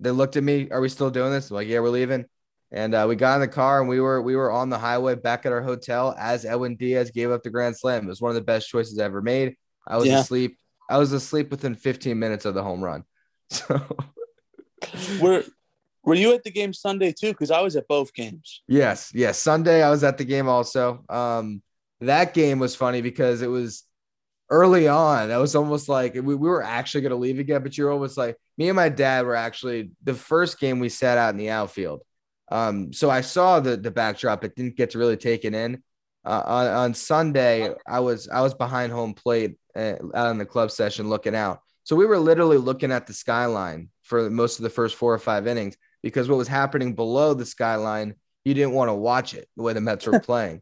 They 0.00 0.10
looked 0.10 0.36
at 0.36 0.44
me, 0.44 0.70
Are 0.70 0.80
we 0.80 0.88
still 0.88 1.10
doing 1.10 1.32
this? 1.32 1.50
I'm 1.50 1.56
like, 1.56 1.68
yeah, 1.68 1.80
we're 1.80 1.88
leaving. 1.90 2.24
And 2.72 2.94
uh, 2.94 3.06
we 3.08 3.14
got 3.14 3.34
in 3.36 3.40
the 3.40 3.48
car 3.48 3.78
and 3.80 3.88
we 3.88 4.00
were 4.00 4.20
we 4.20 4.34
were 4.34 4.50
on 4.50 4.68
the 4.68 4.78
highway 4.78 5.14
back 5.14 5.46
at 5.46 5.52
our 5.52 5.62
hotel 5.62 6.14
as 6.18 6.44
Edwin 6.44 6.74
Diaz 6.76 7.10
gave 7.12 7.30
up 7.30 7.42
the 7.42 7.50
grand 7.50 7.76
slam. 7.76 8.04
It 8.04 8.08
was 8.08 8.20
one 8.20 8.30
of 8.30 8.34
the 8.34 8.40
best 8.40 8.68
choices 8.68 8.98
I 8.98 9.04
ever 9.04 9.22
made. 9.22 9.54
I 9.86 9.96
was 9.96 10.08
Yeah. 10.08 10.20
asleep. 10.20 10.58
I 10.90 10.98
was 10.98 11.12
asleep 11.12 11.50
within 11.50 11.74
15 11.76 12.18
minutes 12.18 12.44
of 12.44 12.54
the 12.54 12.62
home 12.62 12.82
run. 12.82 13.04
So 13.50 13.80
Were 15.20 15.44
Were 16.04 16.14
you 16.14 16.34
at 16.34 16.44
the 16.44 16.50
game 16.50 16.72
Sunday 16.72 17.12
too? 17.12 17.30
Because 17.32 17.50
I 17.50 17.60
was 17.60 17.76
at 17.76 17.88
both 17.88 18.12
games. 18.14 18.62
yes, 18.68 19.10
yes. 19.14 19.38
Sunday 19.38 19.82
I 19.82 19.90
was 19.90 20.04
at 20.04 20.18
the 20.18 20.24
game 20.24 20.48
also. 20.48 21.04
Um, 21.08 21.62
that 22.00 22.34
game 22.34 22.58
was 22.58 22.76
funny 22.76 23.00
because 23.00 23.40
it 23.40 23.46
was 23.46 23.84
early 24.50 24.88
on. 24.88 25.28
That 25.28 25.38
was 25.38 25.56
almost 25.56 25.88
like 25.88 26.14
we, 26.14 26.20
we 26.20 26.36
were 26.36 26.62
actually 26.62 27.00
going 27.02 27.10
to 27.10 27.16
leave 27.16 27.38
again, 27.38 27.62
but 27.62 27.78
you're 27.78 27.90
almost 27.90 28.18
like 28.18 28.36
me 28.58 28.68
and 28.68 28.76
my 28.76 28.88
dad 28.88 29.24
were 29.24 29.34
actually 29.34 29.90
the 30.02 30.14
first 30.14 30.60
game 30.60 30.78
we 30.78 30.88
sat 30.88 31.18
out 31.18 31.30
in 31.30 31.38
the 31.38 31.50
outfield. 31.50 32.02
Um, 32.50 32.92
so 32.92 33.08
I 33.08 33.22
saw 33.22 33.60
the 33.60 33.76
the 33.76 33.90
backdrop, 33.90 34.42
but 34.42 34.54
didn't 34.54 34.76
get 34.76 34.90
to 34.90 34.98
really 34.98 35.16
take 35.16 35.44
it 35.44 35.54
in. 35.54 35.82
Uh, 36.26 36.42
on, 36.44 36.66
on 36.66 36.94
Sunday, 36.94 37.72
I 37.86 38.00
was 38.00 38.28
I 38.28 38.42
was 38.42 38.54
behind 38.54 38.92
home 38.92 39.14
plate 39.14 39.56
uh, 39.74 39.94
out 40.14 40.30
in 40.30 40.38
the 40.38 40.46
club 40.46 40.70
session 40.70 41.08
looking 41.08 41.34
out. 41.34 41.60
So 41.84 41.96
we 41.96 42.06
were 42.06 42.18
literally 42.18 42.58
looking 42.58 42.92
at 42.92 43.06
the 43.06 43.12
skyline 43.12 43.88
for 44.02 44.30
most 44.30 44.58
of 44.58 44.62
the 44.62 44.70
first 44.70 44.96
four 44.96 45.12
or 45.12 45.18
five 45.18 45.46
innings 45.46 45.76
because 46.04 46.28
what 46.28 46.36
was 46.36 46.48
happening 46.48 46.94
below 46.94 47.32
the 47.32 47.46
skyline, 47.46 48.14
you 48.44 48.52
didn't 48.52 48.74
want 48.74 48.90
to 48.90 48.94
watch 48.94 49.32
it 49.32 49.48
the 49.56 49.62
way 49.62 49.72
the 49.72 49.80
Mets 49.80 50.06
were 50.06 50.20
playing. 50.20 50.60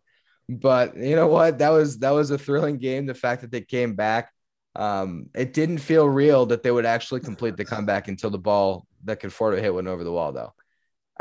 But 0.48 0.96
you 0.96 1.16
know 1.16 1.26
what? 1.26 1.58
That 1.58 1.70
was 1.70 1.98
that 1.98 2.10
was 2.10 2.30
a 2.30 2.38
thrilling 2.38 2.78
game. 2.78 3.06
The 3.06 3.14
fact 3.14 3.42
that 3.42 3.50
they 3.50 3.60
came 3.60 3.94
back, 3.94 4.30
um, 4.76 5.26
it 5.34 5.52
didn't 5.52 5.78
feel 5.78 6.08
real 6.08 6.46
that 6.46 6.62
they 6.62 6.70
would 6.70 6.86
actually 6.86 7.20
complete 7.20 7.56
the 7.56 7.64
comeback 7.64 8.06
until 8.06 8.30
the 8.30 8.38
ball 8.38 8.86
that 9.04 9.20
Conforto 9.20 9.60
hit 9.60 9.74
went 9.74 9.88
over 9.88 10.04
the 10.04 10.12
wall. 10.12 10.32
Though, 10.32 10.52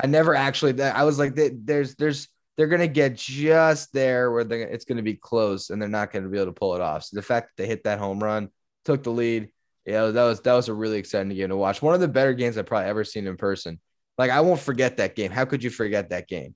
I 0.02 0.06
never 0.06 0.36
actually. 0.36 0.80
I 0.82 1.04
was 1.04 1.18
like, 1.18 1.34
they- 1.34 1.50
there's 1.50 1.96
there's 1.96 2.28
they're 2.58 2.68
gonna 2.68 2.88
get 2.88 3.16
just 3.16 3.92
there 3.92 4.32
where 4.32 4.44
they're, 4.44 4.62
it's 4.62 4.86
gonna 4.86 5.02
be 5.02 5.16
close, 5.16 5.72
and 5.72 5.82
they're 5.82 5.90
not 5.90 6.12
gonna 6.12 6.30
be 6.30 6.38
able 6.38 6.54
to 6.54 6.60
pull 6.60 6.76
it 6.76 6.82
off. 6.82 7.06
So 7.06 7.16
the 7.16 7.24
fact 7.24 7.50
that 7.50 7.64
they 7.64 7.68
hit 7.68 7.86
that 7.86 7.98
home 7.98 8.22
run, 8.22 8.50
took 8.86 9.02
the 9.02 9.12
lead, 9.12 9.50
yeah, 9.86 10.06
that 10.08 10.24
was 10.24 10.42
that 10.42 10.54
was 10.54 10.68
a 10.70 10.74
really 10.76 11.00
exciting 11.00 11.34
game 11.36 11.50
to 11.50 11.56
watch. 11.58 11.82
One 11.82 11.96
of 11.96 12.02
the 12.02 12.08
better 12.08 12.34
games 12.34 12.58
I've 12.58 12.68
probably 12.68 12.90
ever 12.90 13.04
seen 13.04 13.26
in 13.26 13.38
person. 13.38 13.80
Like 14.18 14.32
I 14.32 14.42
won't 14.42 14.60
forget 14.60 14.98
that 14.98 15.16
game. 15.16 15.32
How 15.32 15.46
could 15.46 15.64
you 15.64 15.70
forget 15.70 16.10
that 16.10 16.28
game? 16.28 16.56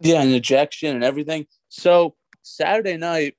Yeah, 0.00 0.22
an 0.22 0.30
ejection 0.30 0.94
and 0.94 1.04
everything. 1.04 1.46
So 1.68 2.16
Saturday 2.42 2.96
night, 2.96 3.34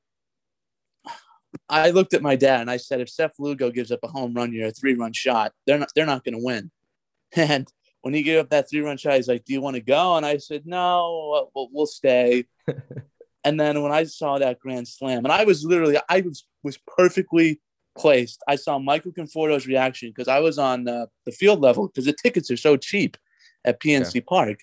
I 1.70 1.92
looked 1.92 2.14
at 2.14 2.22
my 2.22 2.36
dad 2.36 2.62
and 2.62 2.72
I 2.72 2.78
said, 2.78 3.02
if 3.02 3.10
Seth 3.10 3.34
Lugo 3.40 3.72
gives 3.72 3.92
up 3.92 4.00
a 4.04 4.08
home 4.08 4.34
run 4.34 4.52
here, 4.52 4.68
a 4.68 4.72
three 4.72 4.96
run 4.96 5.14
shot, 5.14 5.54
they're 5.66 5.78
not 5.78 5.90
they're 5.96 6.06
not 6.06 6.24
going 6.24 6.38
to 6.38 6.44
win. 6.44 6.72
And 7.36 7.68
when 8.02 8.14
he 8.14 8.24
gave 8.24 8.40
up 8.40 8.52
that 8.52 8.70
three 8.70 8.80
run 8.80 8.96
shot, 8.98 9.16
he's 9.16 9.28
like, 9.28 9.44
"Do 9.44 9.52
you 9.52 9.60
want 9.60 9.76
to 9.76 9.82
go?" 9.82 10.16
And 10.16 10.26
I 10.26 10.38
said, 10.38 10.66
"No, 10.66 11.34
uh, 11.34 11.50
we'll, 11.54 11.68
we'll 11.74 11.86
stay." 11.86 12.46
and 13.44 13.60
then 13.60 13.82
when 13.84 13.92
I 13.92 14.06
saw 14.06 14.38
that 14.38 14.60
grand 14.60 14.88
slam, 14.88 15.26
and 15.26 15.32
I 15.32 15.44
was 15.44 15.66
literally, 15.66 15.98
I 16.08 16.22
was 16.22 16.46
was 16.64 16.78
perfectly 16.98 17.60
placed. 17.98 18.44
I 18.48 18.56
saw 18.56 18.80
Michael 18.80 19.12
Conforto's 19.12 19.68
reaction 19.68 20.10
because 20.10 20.28
I 20.28 20.40
was 20.40 20.58
on 20.58 20.88
uh, 20.88 21.08
the 21.26 21.32
field 21.32 21.60
level 21.62 21.88
because 21.88 22.06
the 22.06 22.14
tickets 22.14 22.52
are 22.52 22.58
so 22.58 22.78
cheap 22.78 23.18
at 23.66 23.80
PNC 23.80 24.26
Park. 24.26 24.60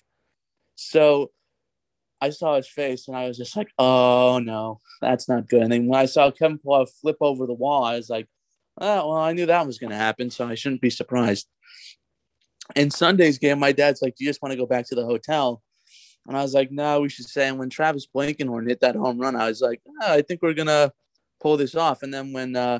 So 0.75 1.31
I 2.21 2.29
saw 2.29 2.55
his 2.55 2.67
face 2.67 3.07
and 3.07 3.15
I 3.15 3.27
was 3.27 3.37
just 3.37 3.55
like, 3.55 3.69
oh 3.77 4.39
no, 4.39 4.79
that's 5.01 5.29
not 5.29 5.47
good. 5.47 5.61
And 5.61 5.71
then 5.71 5.87
when 5.87 5.99
I 5.99 6.05
saw 6.05 6.31
Kevin 6.31 6.57
Paul 6.57 6.85
flip 6.85 7.17
over 7.21 7.45
the 7.45 7.53
wall, 7.53 7.83
I 7.83 7.97
was 7.97 8.09
like, 8.09 8.27
oh, 8.79 9.09
well, 9.09 9.17
I 9.17 9.33
knew 9.33 9.45
that 9.45 9.67
was 9.67 9.77
going 9.77 9.91
to 9.91 9.97
happen, 9.97 10.29
so 10.29 10.47
I 10.47 10.55
shouldn't 10.55 10.81
be 10.81 10.89
surprised. 10.89 11.47
In 12.75 12.89
Sunday's 12.89 13.37
game, 13.37 13.59
my 13.59 13.71
dad's 13.71 14.01
like, 14.01 14.15
do 14.15 14.23
you 14.23 14.29
just 14.29 14.41
want 14.41 14.51
to 14.51 14.57
go 14.57 14.65
back 14.65 14.87
to 14.87 14.95
the 14.95 15.05
hotel? 15.05 15.61
And 16.27 16.35
I 16.35 16.41
was 16.41 16.53
like, 16.53 16.71
no, 16.71 17.01
we 17.01 17.09
should 17.09 17.27
say. 17.27 17.47
And 17.47 17.59
when 17.59 17.69
Travis 17.69 18.07
Blankenhorn 18.07 18.67
hit 18.67 18.81
that 18.81 18.95
home 18.95 19.19
run, 19.19 19.35
I 19.35 19.47
was 19.47 19.61
like, 19.61 19.81
oh, 20.01 20.13
I 20.13 20.21
think 20.23 20.41
we're 20.41 20.53
going 20.53 20.67
to 20.67 20.91
pull 21.39 21.57
this 21.57 21.75
off. 21.75 22.01
And 22.01 22.13
then 22.13 22.33
when 22.33 22.55
uh, 22.55 22.79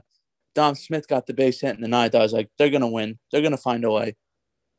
Dom 0.56 0.76
Smith 0.76 1.08
got 1.08 1.28
the 1.28 1.34
base 1.34 1.62
hit 1.62 1.76
in 1.76 1.82
the 1.82 1.88
ninth, 1.88 2.16
I 2.16 2.20
was 2.20 2.34
like, 2.34 2.50
they're 2.58 2.70
going 2.72 2.82
to 2.82 2.88
win. 2.88 3.20
They're 3.32 3.42
going 3.42 3.52
to 3.52 3.58
find 3.58 3.84
a 3.86 3.92
way, 3.92 4.16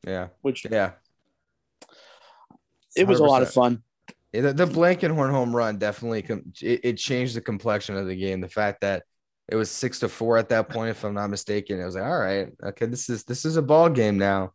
Yeah, 0.05 0.29
which 0.41 0.65
yeah. 0.69 0.93
it 2.95 3.07
was 3.07 3.19
a 3.19 3.23
lot 3.23 3.41
of 3.41 3.51
fun. 3.51 3.83
Yeah, 4.33 4.41
the, 4.41 4.53
the 4.53 4.65
Blankenhorn 4.67 5.31
home 5.31 5.55
run 5.55 5.77
definitely 5.77 6.19
it, 6.61 6.81
it 6.83 6.93
changed 6.97 7.35
the 7.35 7.41
complexion 7.41 7.95
of 7.95 8.07
the 8.07 8.15
game. 8.15 8.41
The 8.41 8.49
fact 8.49 8.81
that 8.81 9.03
it 9.47 9.55
was 9.55 9.71
six 9.71 9.99
to 9.99 10.09
four 10.09 10.37
at 10.37 10.49
that 10.49 10.69
point, 10.69 10.89
if 10.89 11.03
I'm 11.03 11.13
not 11.13 11.29
mistaken, 11.29 11.79
it 11.79 11.85
was 11.85 11.95
like, 11.95 12.03
all 12.03 12.19
right, 12.19 12.49
okay, 12.63 12.85
this 12.87 13.09
is 13.09 13.23
this 13.23 13.45
is 13.45 13.57
a 13.57 13.61
ball 13.61 13.89
game 13.89 14.17
now. 14.17 14.51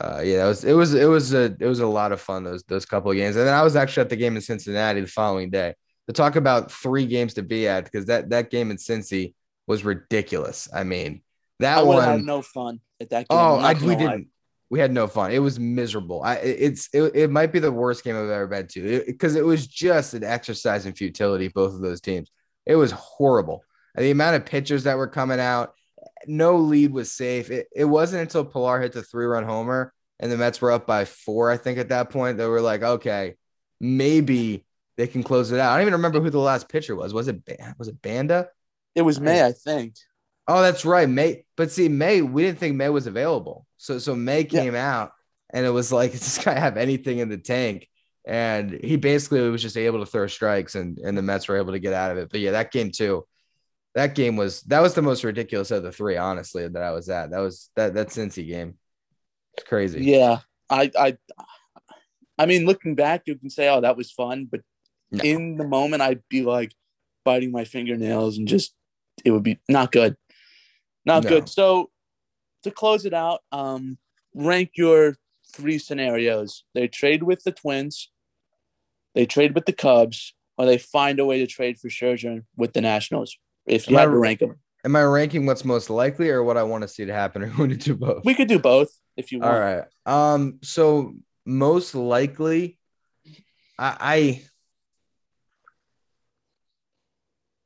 Uh, 0.00 0.22
yeah, 0.24 0.44
it 0.44 0.48
was 0.48 0.64
it 0.64 0.74
was 0.74 0.94
it 0.94 1.06
was 1.06 1.34
a 1.34 1.56
it 1.60 1.66
was 1.66 1.80
a 1.80 1.86
lot 1.86 2.12
of 2.12 2.20
fun 2.20 2.44
those 2.44 2.62
those 2.64 2.86
couple 2.86 3.10
of 3.10 3.16
games, 3.16 3.36
and 3.36 3.46
then 3.46 3.54
I 3.54 3.62
was 3.62 3.76
actually 3.76 4.02
at 4.02 4.10
the 4.10 4.16
game 4.16 4.36
in 4.36 4.42
Cincinnati 4.42 5.00
the 5.02 5.06
following 5.06 5.50
day 5.50 5.74
to 6.08 6.12
talk 6.14 6.36
about 6.36 6.72
three 6.72 7.06
games 7.06 7.34
to 7.34 7.42
be 7.42 7.68
at 7.68 7.84
because 7.84 8.06
that 8.06 8.30
that 8.30 8.50
game 8.50 8.70
in 8.70 8.78
Cincy 8.78 9.34
was 9.66 9.84
ridiculous. 9.84 10.68
I 10.72 10.84
mean, 10.84 11.22
that 11.60 11.78
I 11.78 11.82
one 11.82 12.04
had 12.04 12.22
no 12.22 12.42
fun 12.42 12.80
at 13.00 13.10
that 13.10 13.28
game. 13.28 13.38
Oh, 13.38 13.56
I, 13.56 13.74
we 13.74 13.80
lie. 13.80 13.94
didn't. 13.94 14.28
We 14.70 14.78
had 14.78 14.92
no 14.92 15.06
fun. 15.06 15.32
It 15.32 15.38
was 15.38 15.60
miserable. 15.60 16.22
I 16.22 16.36
it's 16.36 16.88
it, 16.94 17.14
it 17.14 17.30
might 17.30 17.52
be 17.52 17.58
the 17.58 17.70
worst 17.70 18.04
game 18.04 18.16
I've 18.16 18.30
ever 18.30 18.46
been 18.46 18.66
to 18.68 19.04
because 19.06 19.34
it, 19.36 19.44
was 19.44 19.66
just 19.66 20.14
an 20.14 20.24
exercise 20.24 20.86
in 20.86 20.94
futility. 20.94 21.48
Both 21.48 21.74
of 21.74 21.82
those 21.82 22.00
teams. 22.00 22.30
It 22.64 22.76
was 22.76 22.92
horrible. 22.92 23.64
And 23.94 24.04
the 24.04 24.10
amount 24.10 24.36
of 24.36 24.46
pitchers 24.46 24.84
that 24.84 24.96
were 24.96 25.08
coming 25.08 25.40
out, 25.40 25.74
no 26.26 26.56
lead 26.56 26.92
was 26.92 27.12
safe. 27.12 27.50
It, 27.50 27.68
it 27.74 27.84
wasn't 27.84 28.22
until 28.22 28.44
Pillar 28.44 28.80
hit 28.80 28.92
the 28.92 29.02
three 29.02 29.26
run 29.26 29.44
homer 29.44 29.92
and 30.18 30.32
the 30.32 30.38
Mets 30.38 30.60
were 30.60 30.70
up 30.70 30.86
by 30.86 31.04
four. 31.04 31.50
I 31.50 31.56
think 31.56 31.78
at 31.78 31.90
that 31.90 32.08
point 32.08 32.38
they 32.38 32.46
were 32.46 32.60
like, 32.60 32.82
okay, 32.82 33.34
maybe 33.80 34.64
they 34.96 35.06
can 35.06 35.22
close 35.22 35.52
it 35.52 35.58
out. 35.58 35.72
I 35.72 35.76
don't 35.76 35.82
even 35.82 35.94
remember 35.94 36.20
who 36.20 36.30
the 36.30 36.38
last 36.38 36.68
pitcher 36.68 36.96
was. 36.96 37.12
Was 37.12 37.28
it 37.28 37.42
was 37.76 37.88
it 37.88 38.00
Banda? 38.00 38.48
It 38.94 39.02
was 39.02 39.20
May, 39.20 39.44
I 39.44 39.52
think. 39.52 39.94
Oh, 40.48 40.60
that's 40.62 40.84
right, 40.84 41.08
May. 41.08 41.44
But 41.56 41.70
see, 41.70 41.88
May, 41.88 42.20
we 42.22 42.42
didn't 42.42 42.58
think 42.58 42.76
May 42.76 42.88
was 42.88 43.06
available. 43.06 43.66
So 43.78 43.98
so 43.98 44.14
May 44.14 44.40
Yeah. 44.40 44.62
came 44.62 44.74
out 44.74 45.12
and 45.52 45.64
it 45.64 45.70
was 45.70 45.92
like, 45.92 46.12
does 46.12 46.20
this 46.20 46.44
guy 46.44 46.58
have 46.58 46.76
anything 46.76 47.18
in 47.18 47.28
the 47.28 47.38
tank? 47.38 47.88
And 48.24 48.70
he 48.72 48.96
basically 48.96 49.48
was 49.50 49.62
just 49.62 49.76
able 49.76 49.98
to 50.00 50.06
throw 50.06 50.26
strikes 50.28 50.74
and, 50.76 50.98
and 50.98 51.16
the 51.18 51.22
Mets 51.22 51.48
were 51.48 51.56
able 51.56 51.72
to 51.72 51.80
get 51.80 51.92
out 51.92 52.12
of 52.12 52.18
it. 52.18 52.28
But 52.30 52.40
yeah, 52.40 52.52
that 52.52 52.70
game 52.70 52.90
too. 52.90 53.26
That 53.94 54.14
game 54.14 54.36
was 54.36 54.62
that 54.62 54.80
was 54.80 54.94
the 54.94 55.02
most 55.02 55.22
ridiculous 55.24 55.70
of 55.70 55.82
the 55.82 55.92
three, 55.92 56.16
honestly, 56.16 56.66
that 56.66 56.82
I 56.82 56.92
was 56.92 57.08
at. 57.08 57.30
That 57.30 57.40
was 57.40 57.70
that 57.76 57.94
that 57.94 58.08
Cincy 58.08 58.46
game. 58.46 58.78
It's 59.54 59.66
crazy. 59.68 60.02
Yeah, 60.04 60.38
I, 60.70 60.90
I, 60.98 61.18
I 62.38 62.46
mean, 62.46 62.64
looking 62.64 62.94
back, 62.94 63.22
you 63.26 63.36
can 63.36 63.50
say, 63.50 63.68
"Oh, 63.68 63.82
that 63.82 63.96
was 63.98 64.10
fun," 64.10 64.48
but 64.50 64.60
No. 65.10 65.22
in 65.22 65.56
the 65.56 65.66
moment, 65.68 66.00
I'd 66.00 66.22
be 66.30 66.40
like 66.42 66.72
biting 67.24 67.50
my 67.52 67.64
fingernails 67.64 68.38
and 68.38 68.48
just 68.48 68.74
it 69.24 69.30
would 69.30 69.42
be 69.42 69.58
not 69.68 69.92
good, 69.92 70.16
not 71.04 71.22
No. 71.24 71.28
good. 71.28 71.48
So 71.48 71.90
to 72.62 72.70
close 72.70 73.04
it 73.04 73.14
out, 73.14 73.40
um, 73.50 73.98
rank 74.34 74.72
your 74.74 75.16
three 75.52 75.78
scenarios: 75.78 76.64
they 76.74 76.88
trade 76.88 77.22
with 77.22 77.42
the 77.44 77.52
Twins, 77.52 78.10
they 79.14 79.26
trade 79.26 79.54
with 79.54 79.66
the 79.66 79.72
Cubs, 79.72 80.34
or 80.56 80.66
they 80.66 80.78
find 80.78 81.18
a 81.18 81.24
way 81.24 81.38
to 81.38 81.46
trade 81.46 81.78
for 81.78 81.88
Scherzer 81.88 82.44
with 82.56 82.72
the 82.72 82.80
Nationals. 82.80 83.36
If 83.66 83.88
you 83.88 83.96
Am 83.96 83.98
I 83.98 84.02
had 84.02 84.10
to 84.10 84.18
rank 84.18 84.40
them, 84.40 84.56
Am 84.84 84.96
I 84.96 85.02
ranking 85.04 85.46
what's 85.46 85.64
most 85.64 85.90
likely 85.90 86.28
or 86.30 86.42
what 86.42 86.56
I 86.56 86.64
want 86.64 86.82
to 86.82 86.88
see 86.88 87.04
to 87.04 87.12
happen 87.12 87.42
or 87.42 87.46
going 87.56 87.70
to 87.70 87.76
do 87.76 87.94
both? 87.94 88.24
we 88.24 88.34
could 88.34 88.48
do 88.48 88.58
both 88.58 88.90
if 89.16 89.30
you 89.32 89.40
want. 89.40 89.52
All 89.52 89.60
right. 89.60 89.84
Um. 90.06 90.58
So 90.62 91.14
most 91.44 91.94
likely, 91.94 92.78
I, 93.78 93.96
I 94.00 94.42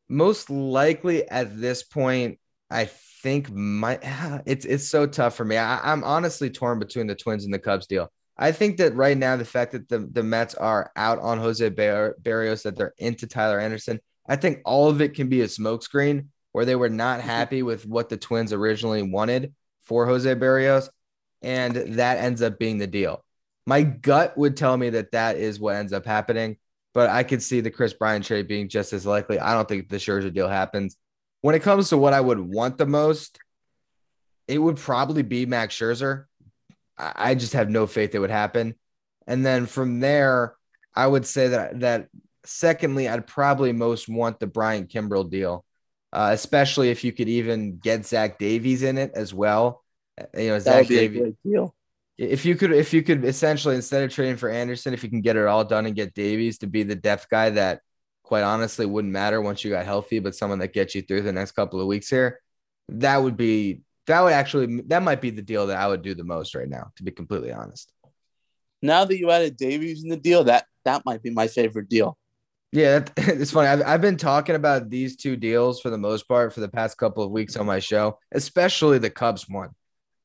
most 0.08 0.50
likely 0.50 1.28
at 1.28 1.60
this 1.60 1.82
point, 1.82 2.38
I 2.70 2.86
think 2.86 3.50
my 3.50 3.98
it's 4.46 4.64
it's 4.64 4.88
so 4.88 5.06
tough 5.06 5.36
for 5.36 5.44
me. 5.44 5.56
I, 5.56 5.92
I'm 5.92 6.04
honestly 6.04 6.50
torn 6.50 6.78
between 6.78 7.06
the 7.06 7.14
Twins 7.14 7.44
and 7.44 7.52
the 7.52 7.58
Cubs 7.58 7.86
deal. 7.86 8.10
I 8.38 8.52
think 8.52 8.76
that 8.78 8.94
right 8.94 9.16
now 9.16 9.36
the 9.36 9.44
fact 9.46 9.72
that 9.72 9.88
the, 9.88 9.98
the 9.98 10.22
Mets 10.22 10.54
are 10.54 10.92
out 10.94 11.18
on 11.20 11.38
Jose 11.38 11.66
Bar- 11.70 12.16
Barrios, 12.18 12.64
that 12.64 12.76
they're 12.76 12.92
into 12.98 13.26
Tyler 13.26 13.58
Anderson, 13.58 13.98
I 14.28 14.36
think 14.36 14.60
all 14.64 14.90
of 14.90 15.00
it 15.00 15.14
can 15.14 15.28
be 15.28 15.40
a 15.40 15.46
smokescreen 15.46 16.26
where 16.52 16.64
they 16.64 16.76
were 16.76 16.90
not 16.90 17.20
mm-hmm. 17.20 17.28
happy 17.28 17.62
with 17.62 17.86
what 17.86 18.08
the 18.08 18.16
Twins 18.16 18.52
originally 18.52 19.02
wanted 19.02 19.54
for 19.84 20.06
Jose 20.06 20.34
Berrios, 20.34 20.88
and 21.42 21.76
that 21.96 22.18
ends 22.18 22.42
up 22.42 22.58
being 22.58 22.78
the 22.78 22.86
deal. 22.86 23.24
My 23.66 23.82
gut 23.82 24.36
would 24.36 24.56
tell 24.56 24.76
me 24.76 24.90
that 24.90 25.12
that 25.12 25.36
is 25.36 25.58
what 25.58 25.76
ends 25.76 25.92
up 25.92 26.06
happening, 26.06 26.56
but 26.96 27.11
I 27.11 27.24
could 27.24 27.42
see 27.42 27.61
the 27.61 27.70
Kris 27.70 27.92
Bryant 27.92 28.24
trade 28.24 28.48
being 28.48 28.70
just 28.70 28.94
as 28.94 29.04
likely. 29.04 29.38
I 29.38 29.52
don't 29.52 29.68
think 29.68 29.90
the 29.90 29.98
Scherzer 29.98 30.32
deal 30.32 30.48
happens. 30.48 30.96
When 31.42 31.54
it 31.54 31.61
comes 31.61 31.90
to 31.90 31.98
what 31.98 32.14
I 32.14 32.22
would 32.22 32.40
want 32.40 32.78
the 32.78 32.87
most, 32.87 33.38
it 34.48 34.56
would 34.56 34.78
probably 34.78 35.22
be 35.22 35.44
Max 35.44 35.76
Scherzer. 35.76 36.24
I 36.96 37.35
just 37.35 37.52
have 37.52 37.68
no 37.68 37.87
faith 37.87 38.14
it 38.14 38.18
would 38.18 38.30
happen. 38.30 38.76
And 39.26 39.44
then 39.44 39.66
from 39.66 40.00
there, 40.00 40.54
I 40.94 41.06
would 41.06 41.26
say 41.26 41.48
that 41.48 41.80
that 41.80 42.09
secondly, 42.46 43.11
I'd 43.11 43.26
probably 43.26 43.72
most 43.72 44.09
want 44.09 44.40
the 44.40 44.46
Bryant 44.46 44.88
Kimbrel 44.88 45.30
deal, 45.30 45.66
uh, 46.14 46.30
especially 46.32 46.88
if 46.88 47.04
you 47.04 47.12
could 47.12 47.28
even 47.28 47.76
get 47.76 48.06
Zach 48.06 48.38
Davies 48.38 48.82
in 48.82 48.96
it 48.96 49.11
as 49.14 49.35
well. 49.35 49.85
Uh, 50.18 50.24
You 50.35 50.48
know, 50.48 50.54
That 50.61 50.62
Zach 50.62 50.87
Davies. 50.87 51.35
deal. 51.44 51.75
If 52.18 52.44
you 52.44 52.57
could, 52.57 52.72
if 52.72 52.94
you 52.94 53.02
could 53.02 53.24
essentially 53.24 53.76
instead 53.76 54.02
of 54.02 54.12
trading 54.12 54.37
for 54.37 54.48
Anderson, 54.48 54.94
if 54.94 55.05
you 55.05 55.11
can 55.11 55.20
get 55.20 55.37
it 55.37 55.46
all 55.46 55.64
done 55.64 55.87
and 55.87 55.94
get 55.94 56.14
Davies 56.14 56.59
to 56.59 56.66
be 56.66 56.83
the 56.83 56.94
depth 56.94 57.29
guy 57.29 57.50
that 57.50 57.81
quite 58.22 58.42
honestly 58.42 58.87
wouldn't 58.87 59.12
matter 59.12 59.40
once 59.40 59.62
you 59.62 59.70
got 59.70 59.85
healthy, 59.85 60.18
but 60.18 60.35
someone 60.35 60.59
that 60.61 60.72
gets 60.72 60.94
you 60.94 61.02
through 61.02 61.22
the 61.22 61.33
next 61.33 61.52
couple 61.52 61.81
of 61.81 61.87
weeks 61.87 62.09
here, 62.09 62.40
that 62.88 63.18
would 63.18 63.37
be 63.37 63.83
that 64.07 64.22
would 64.22 64.33
actually 64.33 64.83
that 64.87 65.02
might 65.02 65.20
be 65.20 65.31
the 65.31 65.42
deal 65.42 65.66
that 65.66 65.79
I 65.79 65.87
would 65.87 66.02
do 66.02 66.14
the 66.14 66.24
most 66.24 66.55
right 66.55 66.68
now, 66.68 66.90
to 66.96 67.02
be 67.02 67.11
completely 67.11 67.52
honest. 67.52 67.92
Now 68.83 69.05
that 69.05 69.18
you 69.18 69.31
added 69.31 69.57
Davies 69.57 70.02
in 70.02 70.11
the 70.11 70.16
deal, 70.16 70.44
that 70.44 70.66
that 70.85 71.05
might 71.05 71.22
be 71.22 71.31
my 71.31 71.48
favorite 71.48 71.88
deal. 71.88 72.16
Yeah, 72.72 73.05
it's 73.16 73.50
funny. 73.50 73.68
I've, 73.68 73.83
I've 73.83 74.00
been 74.00 74.16
talking 74.16 74.55
about 74.55 74.90
these 74.90 75.16
two 75.16 75.37
deals 75.37 75.81
for 75.81 75.90
the 75.90 75.98
most 75.98 76.29
part 76.29 76.52
for 76.52 76.61
the 76.61 76.68
past 76.68 76.98
couple 76.98 77.22
of 77.24 77.31
weeks 77.31 77.57
on 77.57 77.66
my 77.66 77.79
show, 77.79 78.18
especially 78.33 78.98
the 78.98 79.11
Cubs 79.11 79.48
one. 79.48 79.70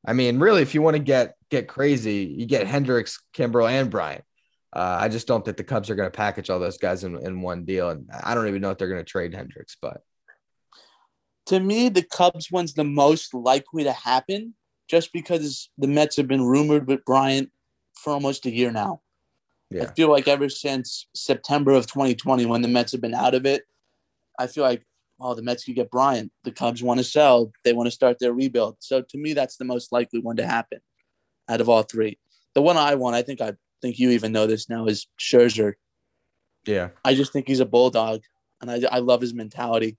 I 0.05 0.13
mean, 0.13 0.39
really, 0.39 0.61
if 0.61 0.73
you 0.73 0.81
want 0.81 0.95
to 0.95 1.03
get 1.03 1.35
get 1.49 1.67
crazy, 1.67 2.33
you 2.37 2.45
get 2.45 2.67
Hendricks, 2.67 3.21
Kimbrel, 3.35 3.69
and 3.69 3.89
Bryant. 3.89 4.23
Uh, 4.73 4.97
I 5.01 5.09
just 5.09 5.27
don't 5.27 5.43
think 5.43 5.57
the 5.57 5.63
Cubs 5.63 5.89
are 5.89 5.95
going 5.95 6.07
to 6.07 6.15
package 6.15 6.49
all 6.49 6.59
those 6.59 6.77
guys 6.77 7.03
in, 7.03 7.17
in 7.17 7.41
one 7.41 7.65
deal, 7.65 7.89
and 7.89 8.09
I 8.23 8.33
don't 8.33 8.47
even 8.47 8.61
know 8.61 8.71
if 8.71 8.77
they're 8.77 8.87
going 8.87 9.03
to 9.03 9.09
trade 9.09 9.33
Hendricks. 9.33 9.75
But 9.81 10.01
to 11.47 11.59
me, 11.59 11.89
the 11.89 12.03
Cubs 12.03 12.49
one's 12.51 12.73
the 12.73 12.83
most 12.83 13.33
likely 13.33 13.83
to 13.83 13.91
happen, 13.91 14.55
just 14.89 15.11
because 15.11 15.69
the 15.77 15.87
Mets 15.87 16.15
have 16.15 16.27
been 16.27 16.43
rumored 16.43 16.87
with 16.87 17.05
Bryant 17.05 17.51
for 17.95 18.13
almost 18.13 18.45
a 18.45 18.51
year 18.51 18.71
now. 18.71 19.01
Yeah. 19.69 19.83
I 19.83 19.85
feel 19.87 20.09
like 20.09 20.27
ever 20.27 20.49
since 20.49 21.07
September 21.13 21.71
of 21.71 21.87
2020, 21.87 22.45
when 22.45 22.61
the 22.61 22.67
Mets 22.67 22.91
have 22.93 23.01
been 23.01 23.13
out 23.13 23.35
of 23.35 23.45
it, 23.45 23.63
I 24.39 24.47
feel 24.47 24.63
like, 24.63 24.83
oh, 25.21 25.35
the 25.35 25.41
Mets 25.41 25.63
could 25.63 25.75
get 25.75 25.91
Bryant. 25.91 26.31
The 26.43 26.51
Cubs 26.51 26.83
want 26.83 26.99
to 26.99 27.03
sell. 27.03 27.51
They 27.63 27.73
want 27.73 27.87
to 27.87 27.91
start 27.91 28.17
their 28.19 28.33
rebuild. 28.33 28.77
So 28.79 29.01
to 29.01 29.17
me, 29.17 29.33
that's 29.33 29.57
the 29.57 29.65
most 29.65 29.91
likely 29.91 30.19
one 30.19 30.37
to 30.37 30.45
happen 30.45 30.79
out 31.47 31.61
of 31.61 31.69
all 31.69 31.83
three. 31.83 32.17
The 32.55 32.61
one 32.61 32.77
I 32.77 32.95
want, 32.95 33.15
I 33.15 33.21
think 33.21 33.41
I 33.41 33.53
think 33.81 33.99
you 33.99 34.09
even 34.11 34.31
know 34.31 34.47
this 34.47 34.69
now, 34.69 34.85
is 34.87 35.07
Scherzer. 35.19 35.73
Yeah. 36.65 36.89
I 37.03 37.15
just 37.15 37.33
think 37.33 37.47
he's 37.47 37.59
a 37.59 37.65
bulldog, 37.65 38.21
and 38.61 38.69
I, 38.69 38.81
I 38.91 38.99
love 38.99 39.21
his 39.21 39.33
mentality. 39.33 39.97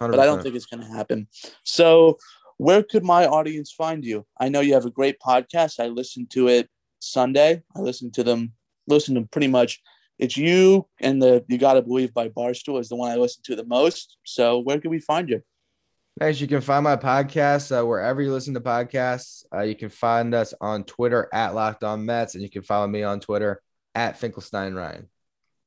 100%. 0.00 0.10
But 0.10 0.20
I 0.20 0.26
don't 0.26 0.42
think 0.42 0.56
it's 0.56 0.66
going 0.66 0.82
to 0.82 0.92
happen. 0.92 1.28
So, 1.62 2.18
where 2.56 2.82
could 2.82 3.04
my 3.04 3.26
audience 3.26 3.72
find 3.72 4.04
you? 4.04 4.26
I 4.40 4.48
know 4.48 4.60
you 4.60 4.74
have 4.74 4.86
a 4.86 4.90
great 4.90 5.18
podcast. 5.20 5.80
I 5.80 5.88
listened 5.88 6.30
to 6.30 6.48
it 6.48 6.68
Sunday. 7.00 7.62
I 7.76 7.80
listened 7.80 8.14
to 8.14 8.24
them, 8.24 8.52
listen 8.86 9.14
to 9.14 9.22
pretty 9.22 9.48
much. 9.48 9.80
It's 10.18 10.36
you 10.36 10.86
and 11.00 11.20
the 11.20 11.44
You 11.48 11.58
Gotta 11.58 11.82
Believe 11.82 12.14
by 12.14 12.28
Barstool 12.28 12.80
is 12.80 12.88
the 12.88 12.96
one 12.96 13.10
I 13.10 13.16
listen 13.16 13.42
to 13.46 13.56
the 13.56 13.64
most. 13.64 14.16
So, 14.24 14.60
where 14.60 14.78
can 14.78 14.90
we 14.90 15.00
find 15.00 15.28
you? 15.28 15.42
Guys, 16.20 16.40
you 16.40 16.46
can 16.46 16.60
find 16.60 16.84
my 16.84 16.94
podcast 16.94 17.76
uh, 17.76 17.84
wherever 17.84 18.22
you 18.22 18.32
listen 18.32 18.54
to 18.54 18.60
podcasts. 18.60 19.44
Uh, 19.52 19.62
you 19.62 19.74
can 19.74 19.88
find 19.88 20.32
us 20.32 20.54
on 20.60 20.84
Twitter 20.84 21.28
at 21.32 21.56
Locked 21.56 21.82
On 21.82 22.06
Mets, 22.06 22.34
and 22.34 22.42
you 22.42 22.48
can 22.48 22.62
follow 22.62 22.86
me 22.86 23.02
on 23.02 23.18
Twitter 23.18 23.60
at 23.96 24.16
Finkelstein 24.16 24.74
Ryan. 24.74 25.08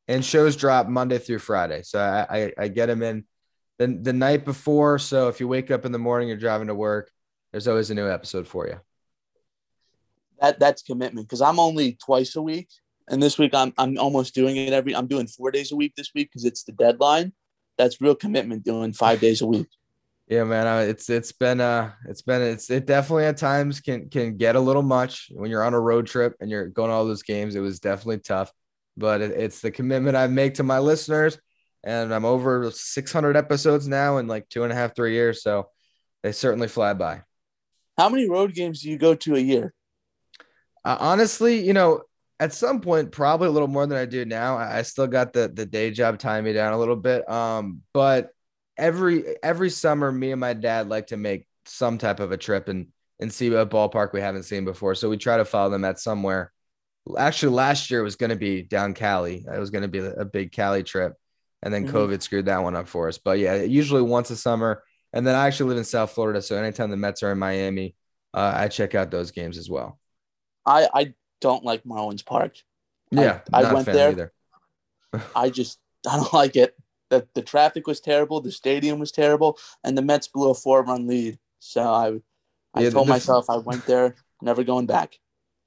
And 0.07 0.23
shows 0.23 0.55
drop 0.55 0.87
Monday 0.87 1.17
through 1.17 1.39
Friday, 1.39 1.81
so 1.83 1.99
I, 1.99 2.43
I, 2.43 2.53
I 2.57 2.67
get 2.69 2.85
them 2.85 3.03
in 3.03 3.25
the, 3.77 3.87
the 3.87 4.13
night 4.13 4.45
before. 4.45 4.99
So 4.99 5.27
if 5.27 5.41
you 5.41 5.49
wake 5.49 5.69
up 5.69 5.83
in 5.83 5.91
the 5.91 5.99
morning, 5.99 6.29
you're 6.29 6.37
driving 6.37 6.67
to 6.67 6.75
work, 6.75 7.11
there's 7.51 7.67
always 7.67 7.89
a 7.89 7.95
new 7.95 8.09
episode 8.09 8.47
for 8.47 8.67
you. 8.67 8.79
That 10.39 10.59
that's 10.59 10.81
commitment 10.81 11.27
because 11.27 11.41
I'm 11.41 11.59
only 11.59 11.97
twice 12.01 12.37
a 12.37 12.41
week, 12.41 12.69
and 13.09 13.21
this 13.21 13.37
week 13.37 13.53
I'm 13.53 13.73
I'm 13.77 13.97
almost 13.97 14.35
doing 14.35 14.57
it 14.57 14.73
every. 14.73 14.95
I'm 14.95 15.07
doing 15.07 15.27
four 15.27 15.51
days 15.51 15.71
a 15.71 15.75
week 15.75 15.95
this 15.95 16.11
week 16.13 16.29
because 16.31 16.45
it's 16.45 16.63
the 16.63 16.71
deadline. 16.71 17.33
That's 17.77 18.01
real 18.01 18.15
commitment 18.15 18.63
doing 18.63 18.93
five 18.93 19.19
days 19.19 19.41
a 19.41 19.47
week. 19.47 19.67
Yeah, 20.27 20.43
man, 20.43 20.89
it's 20.89 21.09
it's 21.09 21.31
been 21.31 21.61
uh 21.61 21.91
it's 22.07 22.21
been 22.21 22.41
it's 22.41 22.69
it 22.69 22.85
definitely 22.85 23.25
at 23.25 23.37
times 23.37 23.79
can 23.79 24.09
can 24.09 24.35
get 24.35 24.57
a 24.57 24.59
little 24.59 24.81
much 24.81 25.29
when 25.31 25.49
you're 25.49 25.63
on 25.63 25.73
a 25.73 25.79
road 25.79 26.07
trip 26.07 26.35
and 26.41 26.49
you're 26.49 26.67
going 26.67 26.89
to 26.89 26.95
all 26.95 27.05
those 27.05 27.23
games. 27.23 27.55
It 27.55 27.61
was 27.61 27.79
definitely 27.79 28.19
tough, 28.19 28.51
but 28.97 29.21
it, 29.21 29.31
it's 29.31 29.61
the 29.61 29.71
commitment 29.71 30.17
I 30.17 30.27
make 30.27 30.55
to 30.55 30.63
my 30.63 30.79
listeners, 30.79 31.39
and 31.83 32.13
I'm 32.13 32.25
over 32.25 32.69
600 32.71 33.37
episodes 33.37 33.87
now 33.87 34.17
in 34.17 34.27
like 34.27 34.49
two 34.49 34.63
and 34.63 34.73
a 34.73 34.75
half 34.75 34.95
three 34.95 35.13
years, 35.13 35.41
so 35.41 35.69
they 36.23 36.33
certainly 36.33 36.67
fly 36.67 36.93
by. 36.93 37.21
How 37.97 38.09
many 38.09 38.29
road 38.29 38.53
games 38.53 38.81
do 38.81 38.89
you 38.89 38.97
go 38.97 39.15
to 39.15 39.35
a 39.35 39.39
year? 39.39 39.73
Uh, 40.83 40.97
honestly, 40.99 41.65
you 41.65 41.73
know, 41.73 42.01
at 42.39 42.53
some 42.53 42.81
point, 42.81 43.11
probably 43.11 43.47
a 43.47 43.51
little 43.51 43.67
more 43.67 43.87
than 43.87 43.97
I 43.97 44.05
do 44.05 44.25
now. 44.25 44.57
I, 44.57 44.79
I 44.79 44.81
still 44.83 45.07
got 45.07 45.33
the 45.33 45.47
the 45.47 45.65
day 45.65 45.91
job 45.91 46.19
tying 46.19 46.43
me 46.43 46.53
down 46.53 46.73
a 46.73 46.77
little 46.77 46.95
bit, 46.95 47.27
um, 47.29 47.81
but 47.93 48.29
every 48.77 49.23
every 49.41 49.69
summer, 49.69 50.11
me 50.11 50.31
and 50.31 50.39
my 50.39 50.53
dad 50.53 50.87
like 50.87 51.07
to 51.07 51.17
make 51.17 51.47
some 51.65 51.97
type 51.97 52.19
of 52.19 52.31
a 52.31 52.37
trip 52.37 52.67
and 52.67 52.87
and 53.19 53.33
see 53.33 53.47
a 53.47 53.65
ballpark 53.65 54.13
we 54.13 54.21
haven't 54.21 54.43
seen 54.43 54.65
before. 54.65 54.93
So 54.93 55.09
we 55.09 55.17
try 55.17 55.37
to 55.37 55.45
follow 55.45 55.71
them 55.71 55.85
at 55.85 55.99
somewhere. 55.99 56.51
Actually, 57.17 57.53
last 57.53 57.89
year 57.89 58.03
was 58.03 58.15
going 58.15 58.29
to 58.29 58.35
be 58.35 58.61
down 58.61 58.93
Cali. 58.93 59.45
It 59.51 59.59
was 59.59 59.71
going 59.71 59.81
to 59.81 59.87
be 59.87 59.99
a 59.99 60.25
big 60.25 60.51
Cali 60.51 60.83
trip, 60.83 61.13
and 61.63 61.73
then 61.73 61.87
mm-hmm. 61.87 61.97
COVID 61.97 62.21
screwed 62.21 62.45
that 62.45 62.61
one 62.61 62.75
up 62.75 62.87
for 62.87 63.07
us. 63.07 63.17
But 63.17 63.39
yeah, 63.39 63.63
usually 63.63 64.01
once 64.01 64.29
a 64.29 64.35
summer. 64.35 64.83
And 65.13 65.25
then 65.25 65.35
I 65.35 65.47
actually 65.47 65.69
live 65.69 65.77
in 65.77 65.85
South 65.85 66.11
Florida, 66.11 66.41
so 66.41 66.57
anytime 66.57 66.91
the 66.91 66.97
Mets 66.97 67.23
are 67.23 67.31
in 67.31 67.39
Miami, 67.39 67.95
uh, 68.33 68.51
I 68.53 68.67
check 68.67 68.93
out 68.93 69.09
those 69.09 69.31
games 69.31 69.57
as 69.57 69.69
well. 69.69 69.97
I 70.65 70.87
I 70.93 71.13
don't 71.41 71.63
like 71.63 71.83
Marlins 71.83 72.25
Park. 72.25 72.57
Yeah, 73.11 73.39
I, 73.53 73.63
I 73.63 73.73
went 73.73 73.85
there. 73.85 74.31
I 75.35 75.49
just 75.49 75.79
I 76.09 76.17
don't 76.17 76.33
like 76.33 76.55
it 76.55 76.75
That 77.09 77.33
the 77.33 77.41
traffic 77.41 77.87
was 77.87 77.99
terrible, 77.99 78.41
the 78.41 78.51
stadium 78.51 78.99
was 78.99 79.11
terrible, 79.11 79.57
and 79.83 79.97
the 79.97 80.01
Mets 80.01 80.27
blew 80.27 80.49
a 80.49 80.53
four 80.53 80.83
run 80.83 81.07
lead. 81.07 81.39
So 81.59 81.81
I 81.81 82.19
I 82.73 82.83
yeah, 82.83 82.89
told 82.89 83.07
the, 83.07 83.11
myself 83.11 83.49
I 83.49 83.57
went 83.57 83.85
there, 83.85 84.15
never 84.41 84.63
going 84.63 84.85
back. 84.85 85.17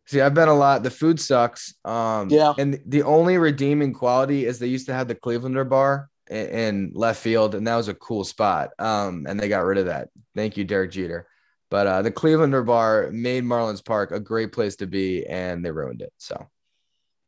See, 0.06 0.20
I've 0.20 0.34
been 0.34 0.48
a 0.48 0.54
lot. 0.54 0.82
The 0.82 0.90
food 0.90 1.20
sucks. 1.20 1.74
Um, 1.84 2.30
yeah. 2.30 2.52
And 2.58 2.80
the 2.84 3.04
only 3.04 3.38
redeeming 3.38 3.92
quality 3.92 4.44
is 4.44 4.58
they 4.58 4.66
used 4.66 4.86
to 4.86 4.92
have 4.92 5.06
the 5.06 5.14
Clevelander 5.14 5.68
bar 5.68 6.10
in, 6.28 6.46
in 6.46 6.92
left 6.94 7.22
field, 7.22 7.54
and 7.54 7.66
that 7.66 7.76
was 7.76 7.88
a 7.88 7.94
cool 7.94 8.24
spot. 8.24 8.70
Um, 8.78 9.26
and 9.28 9.38
they 9.38 9.48
got 9.48 9.64
rid 9.64 9.78
of 9.78 9.86
that. 9.86 10.08
Thank 10.34 10.56
you, 10.56 10.64
Derek 10.64 10.90
Jeter. 10.90 11.28
But 11.70 11.86
uh, 11.86 12.02
the 12.02 12.10
Clevelander 12.10 12.66
bar 12.66 13.10
made 13.12 13.44
Marlins 13.44 13.84
Park 13.84 14.10
a 14.10 14.20
great 14.20 14.52
place 14.52 14.76
to 14.76 14.86
be, 14.86 15.24
and 15.26 15.64
they 15.64 15.70
ruined 15.70 16.02
it. 16.02 16.12
So 16.18 16.48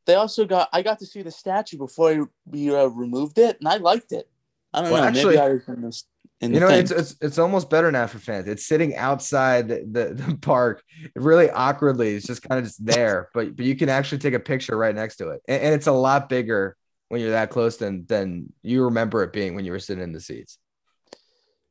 they 0.05 0.15
also 0.17 0.45
got 0.45 0.69
I 0.73 0.83
got 0.83 0.99
to 0.99 1.07
see 1.07 1.23
the 1.23 1.31
statue 1.31 1.79
before 1.79 2.29
we 2.45 2.75
uh, 2.75 2.87
removed 2.87 3.39
it, 3.39 3.59
and 3.61 3.69
I 3.69 3.77
liked 3.77 4.13
it. 4.13 4.29
I 4.75 4.83
don't 4.83 4.91
well, 4.91 5.03
know. 5.03 5.09
Actually, 5.09 5.37
maybe 5.37 5.39
I 5.39 5.49
was 5.51 5.69
in 5.69 5.81
this. 5.81 6.05
In 6.41 6.53
you 6.53 6.59
know, 6.59 6.69
it's, 6.69 6.91
it's 6.91 7.15
it's 7.21 7.39
almost 7.39 7.71
better 7.71 7.93
now 7.93 8.09
for 8.09 8.19
fans. 8.19 8.49
It's 8.49 8.67
sitting 8.67 8.97
outside 8.97 9.69
the, 9.69 9.87
the, 9.89 10.15
the 10.15 10.37
park, 10.39 10.83
really 11.15 11.49
awkwardly. 11.49 12.17
It's 12.17 12.27
just 12.27 12.43
kind 12.43 12.59
of 12.59 12.65
just 12.65 12.85
there, 12.85 13.29
but 13.33 13.55
but 13.55 13.65
you 13.65 13.77
can 13.77 13.89
actually 13.89 14.19
take 14.19 14.35
a 14.35 14.41
picture 14.41 14.77
right 14.77 14.95
next 14.95 15.17
to 15.17 15.29
it, 15.29 15.43
and, 15.47 15.63
and 15.63 15.75
it's 15.75 15.87
a 15.87 15.93
lot 15.93 16.29
bigger 16.29 16.77
when 17.11 17.21
you're 17.21 17.31
that 17.31 17.51
close 17.51 17.77
than 17.77 18.07
than 18.07 18.53
you 18.63 18.85
remember 18.85 19.23
it 19.23 19.33
being 19.33 19.55
when 19.55 19.65
you 19.65 19.71
were 19.71 19.79
sitting 19.79 20.03
in 20.03 20.13
the 20.13 20.21
seats. 20.21 20.59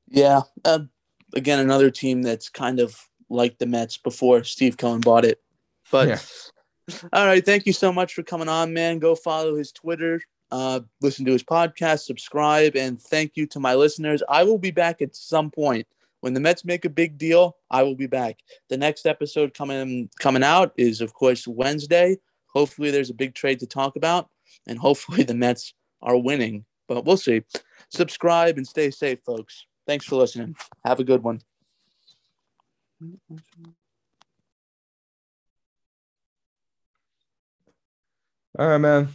Yeah. 0.08 0.42
Uh, 0.64 0.82
again, 1.34 1.60
another 1.60 1.92
team 1.92 2.22
that's 2.22 2.50
kind 2.50 2.80
of 2.80 2.98
like 3.30 3.58
the 3.58 3.66
Mets 3.66 3.98
before 3.98 4.44
Steve 4.44 4.78
Cohen 4.78 5.02
bought 5.02 5.26
it, 5.26 5.42
but. 5.92 6.08
Yeah 6.08 6.20
all 7.14 7.26
right. 7.26 7.46
Thank 7.46 7.66
you 7.66 7.74
so 7.74 7.92
much 7.92 8.14
for 8.14 8.24
coming 8.24 8.50
on, 8.50 8.74
man. 8.74 9.00
Go 9.00 9.16
follow 9.16 9.56
his 9.56 9.72
Twitter, 9.72 10.22
uh, 10.52 10.82
listen 11.02 11.26
to 11.26 11.32
his 11.32 11.44
podcast, 11.44 12.02
subscribe, 12.02 12.76
and 12.76 13.00
thank 13.00 13.34
you 13.36 13.46
to 13.48 13.60
my 13.60 13.76
listeners. 13.76 14.24
I 14.28 14.44
will 14.44 14.58
be 14.58 14.72
back 14.72 15.02
at 15.02 15.16
some 15.16 15.52
point. 15.52 15.88
When 16.22 16.34
the 16.34 16.40
Mets 16.40 16.64
make 16.64 16.86
a 16.86 16.90
big 16.90 17.18
deal, 17.18 17.58
I 17.72 17.82
will 17.82 17.96
be 17.96 18.06
back. 18.06 18.40
The 18.70 18.78
next 18.78 19.08
episode 19.08 19.56
coming 19.56 20.10
coming 20.20 20.44
out 20.44 20.72
is, 20.78 21.02
of 21.02 21.14
course, 21.14 21.48
Wednesday. 21.48 22.18
Hopefully, 22.54 22.92
there's 22.92 23.10
a 23.10 23.16
big 23.16 23.34
trade 23.34 23.60
to 23.62 23.68
talk 23.68 23.96
about, 23.96 24.30
and 24.68 24.78
hopefully, 24.78 25.24
the 25.32 25.34
Mets 25.34 25.74
are 26.02 26.18
winning. 26.18 26.66
But 26.88 27.06
we'll 27.06 27.18
see. 27.18 27.44
Subscribe 27.90 28.58
and 28.58 28.68
stay 28.68 28.92
safe, 28.92 29.20
folks. 29.26 29.66
Thanks 29.88 30.06
for 30.06 30.16
listening. 30.16 30.56
Have 30.86 31.00
a 31.00 31.04
good 31.04 31.24
one. 31.24 31.42
All 38.60 38.68
right, 38.68 38.78
man. 38.78 39.10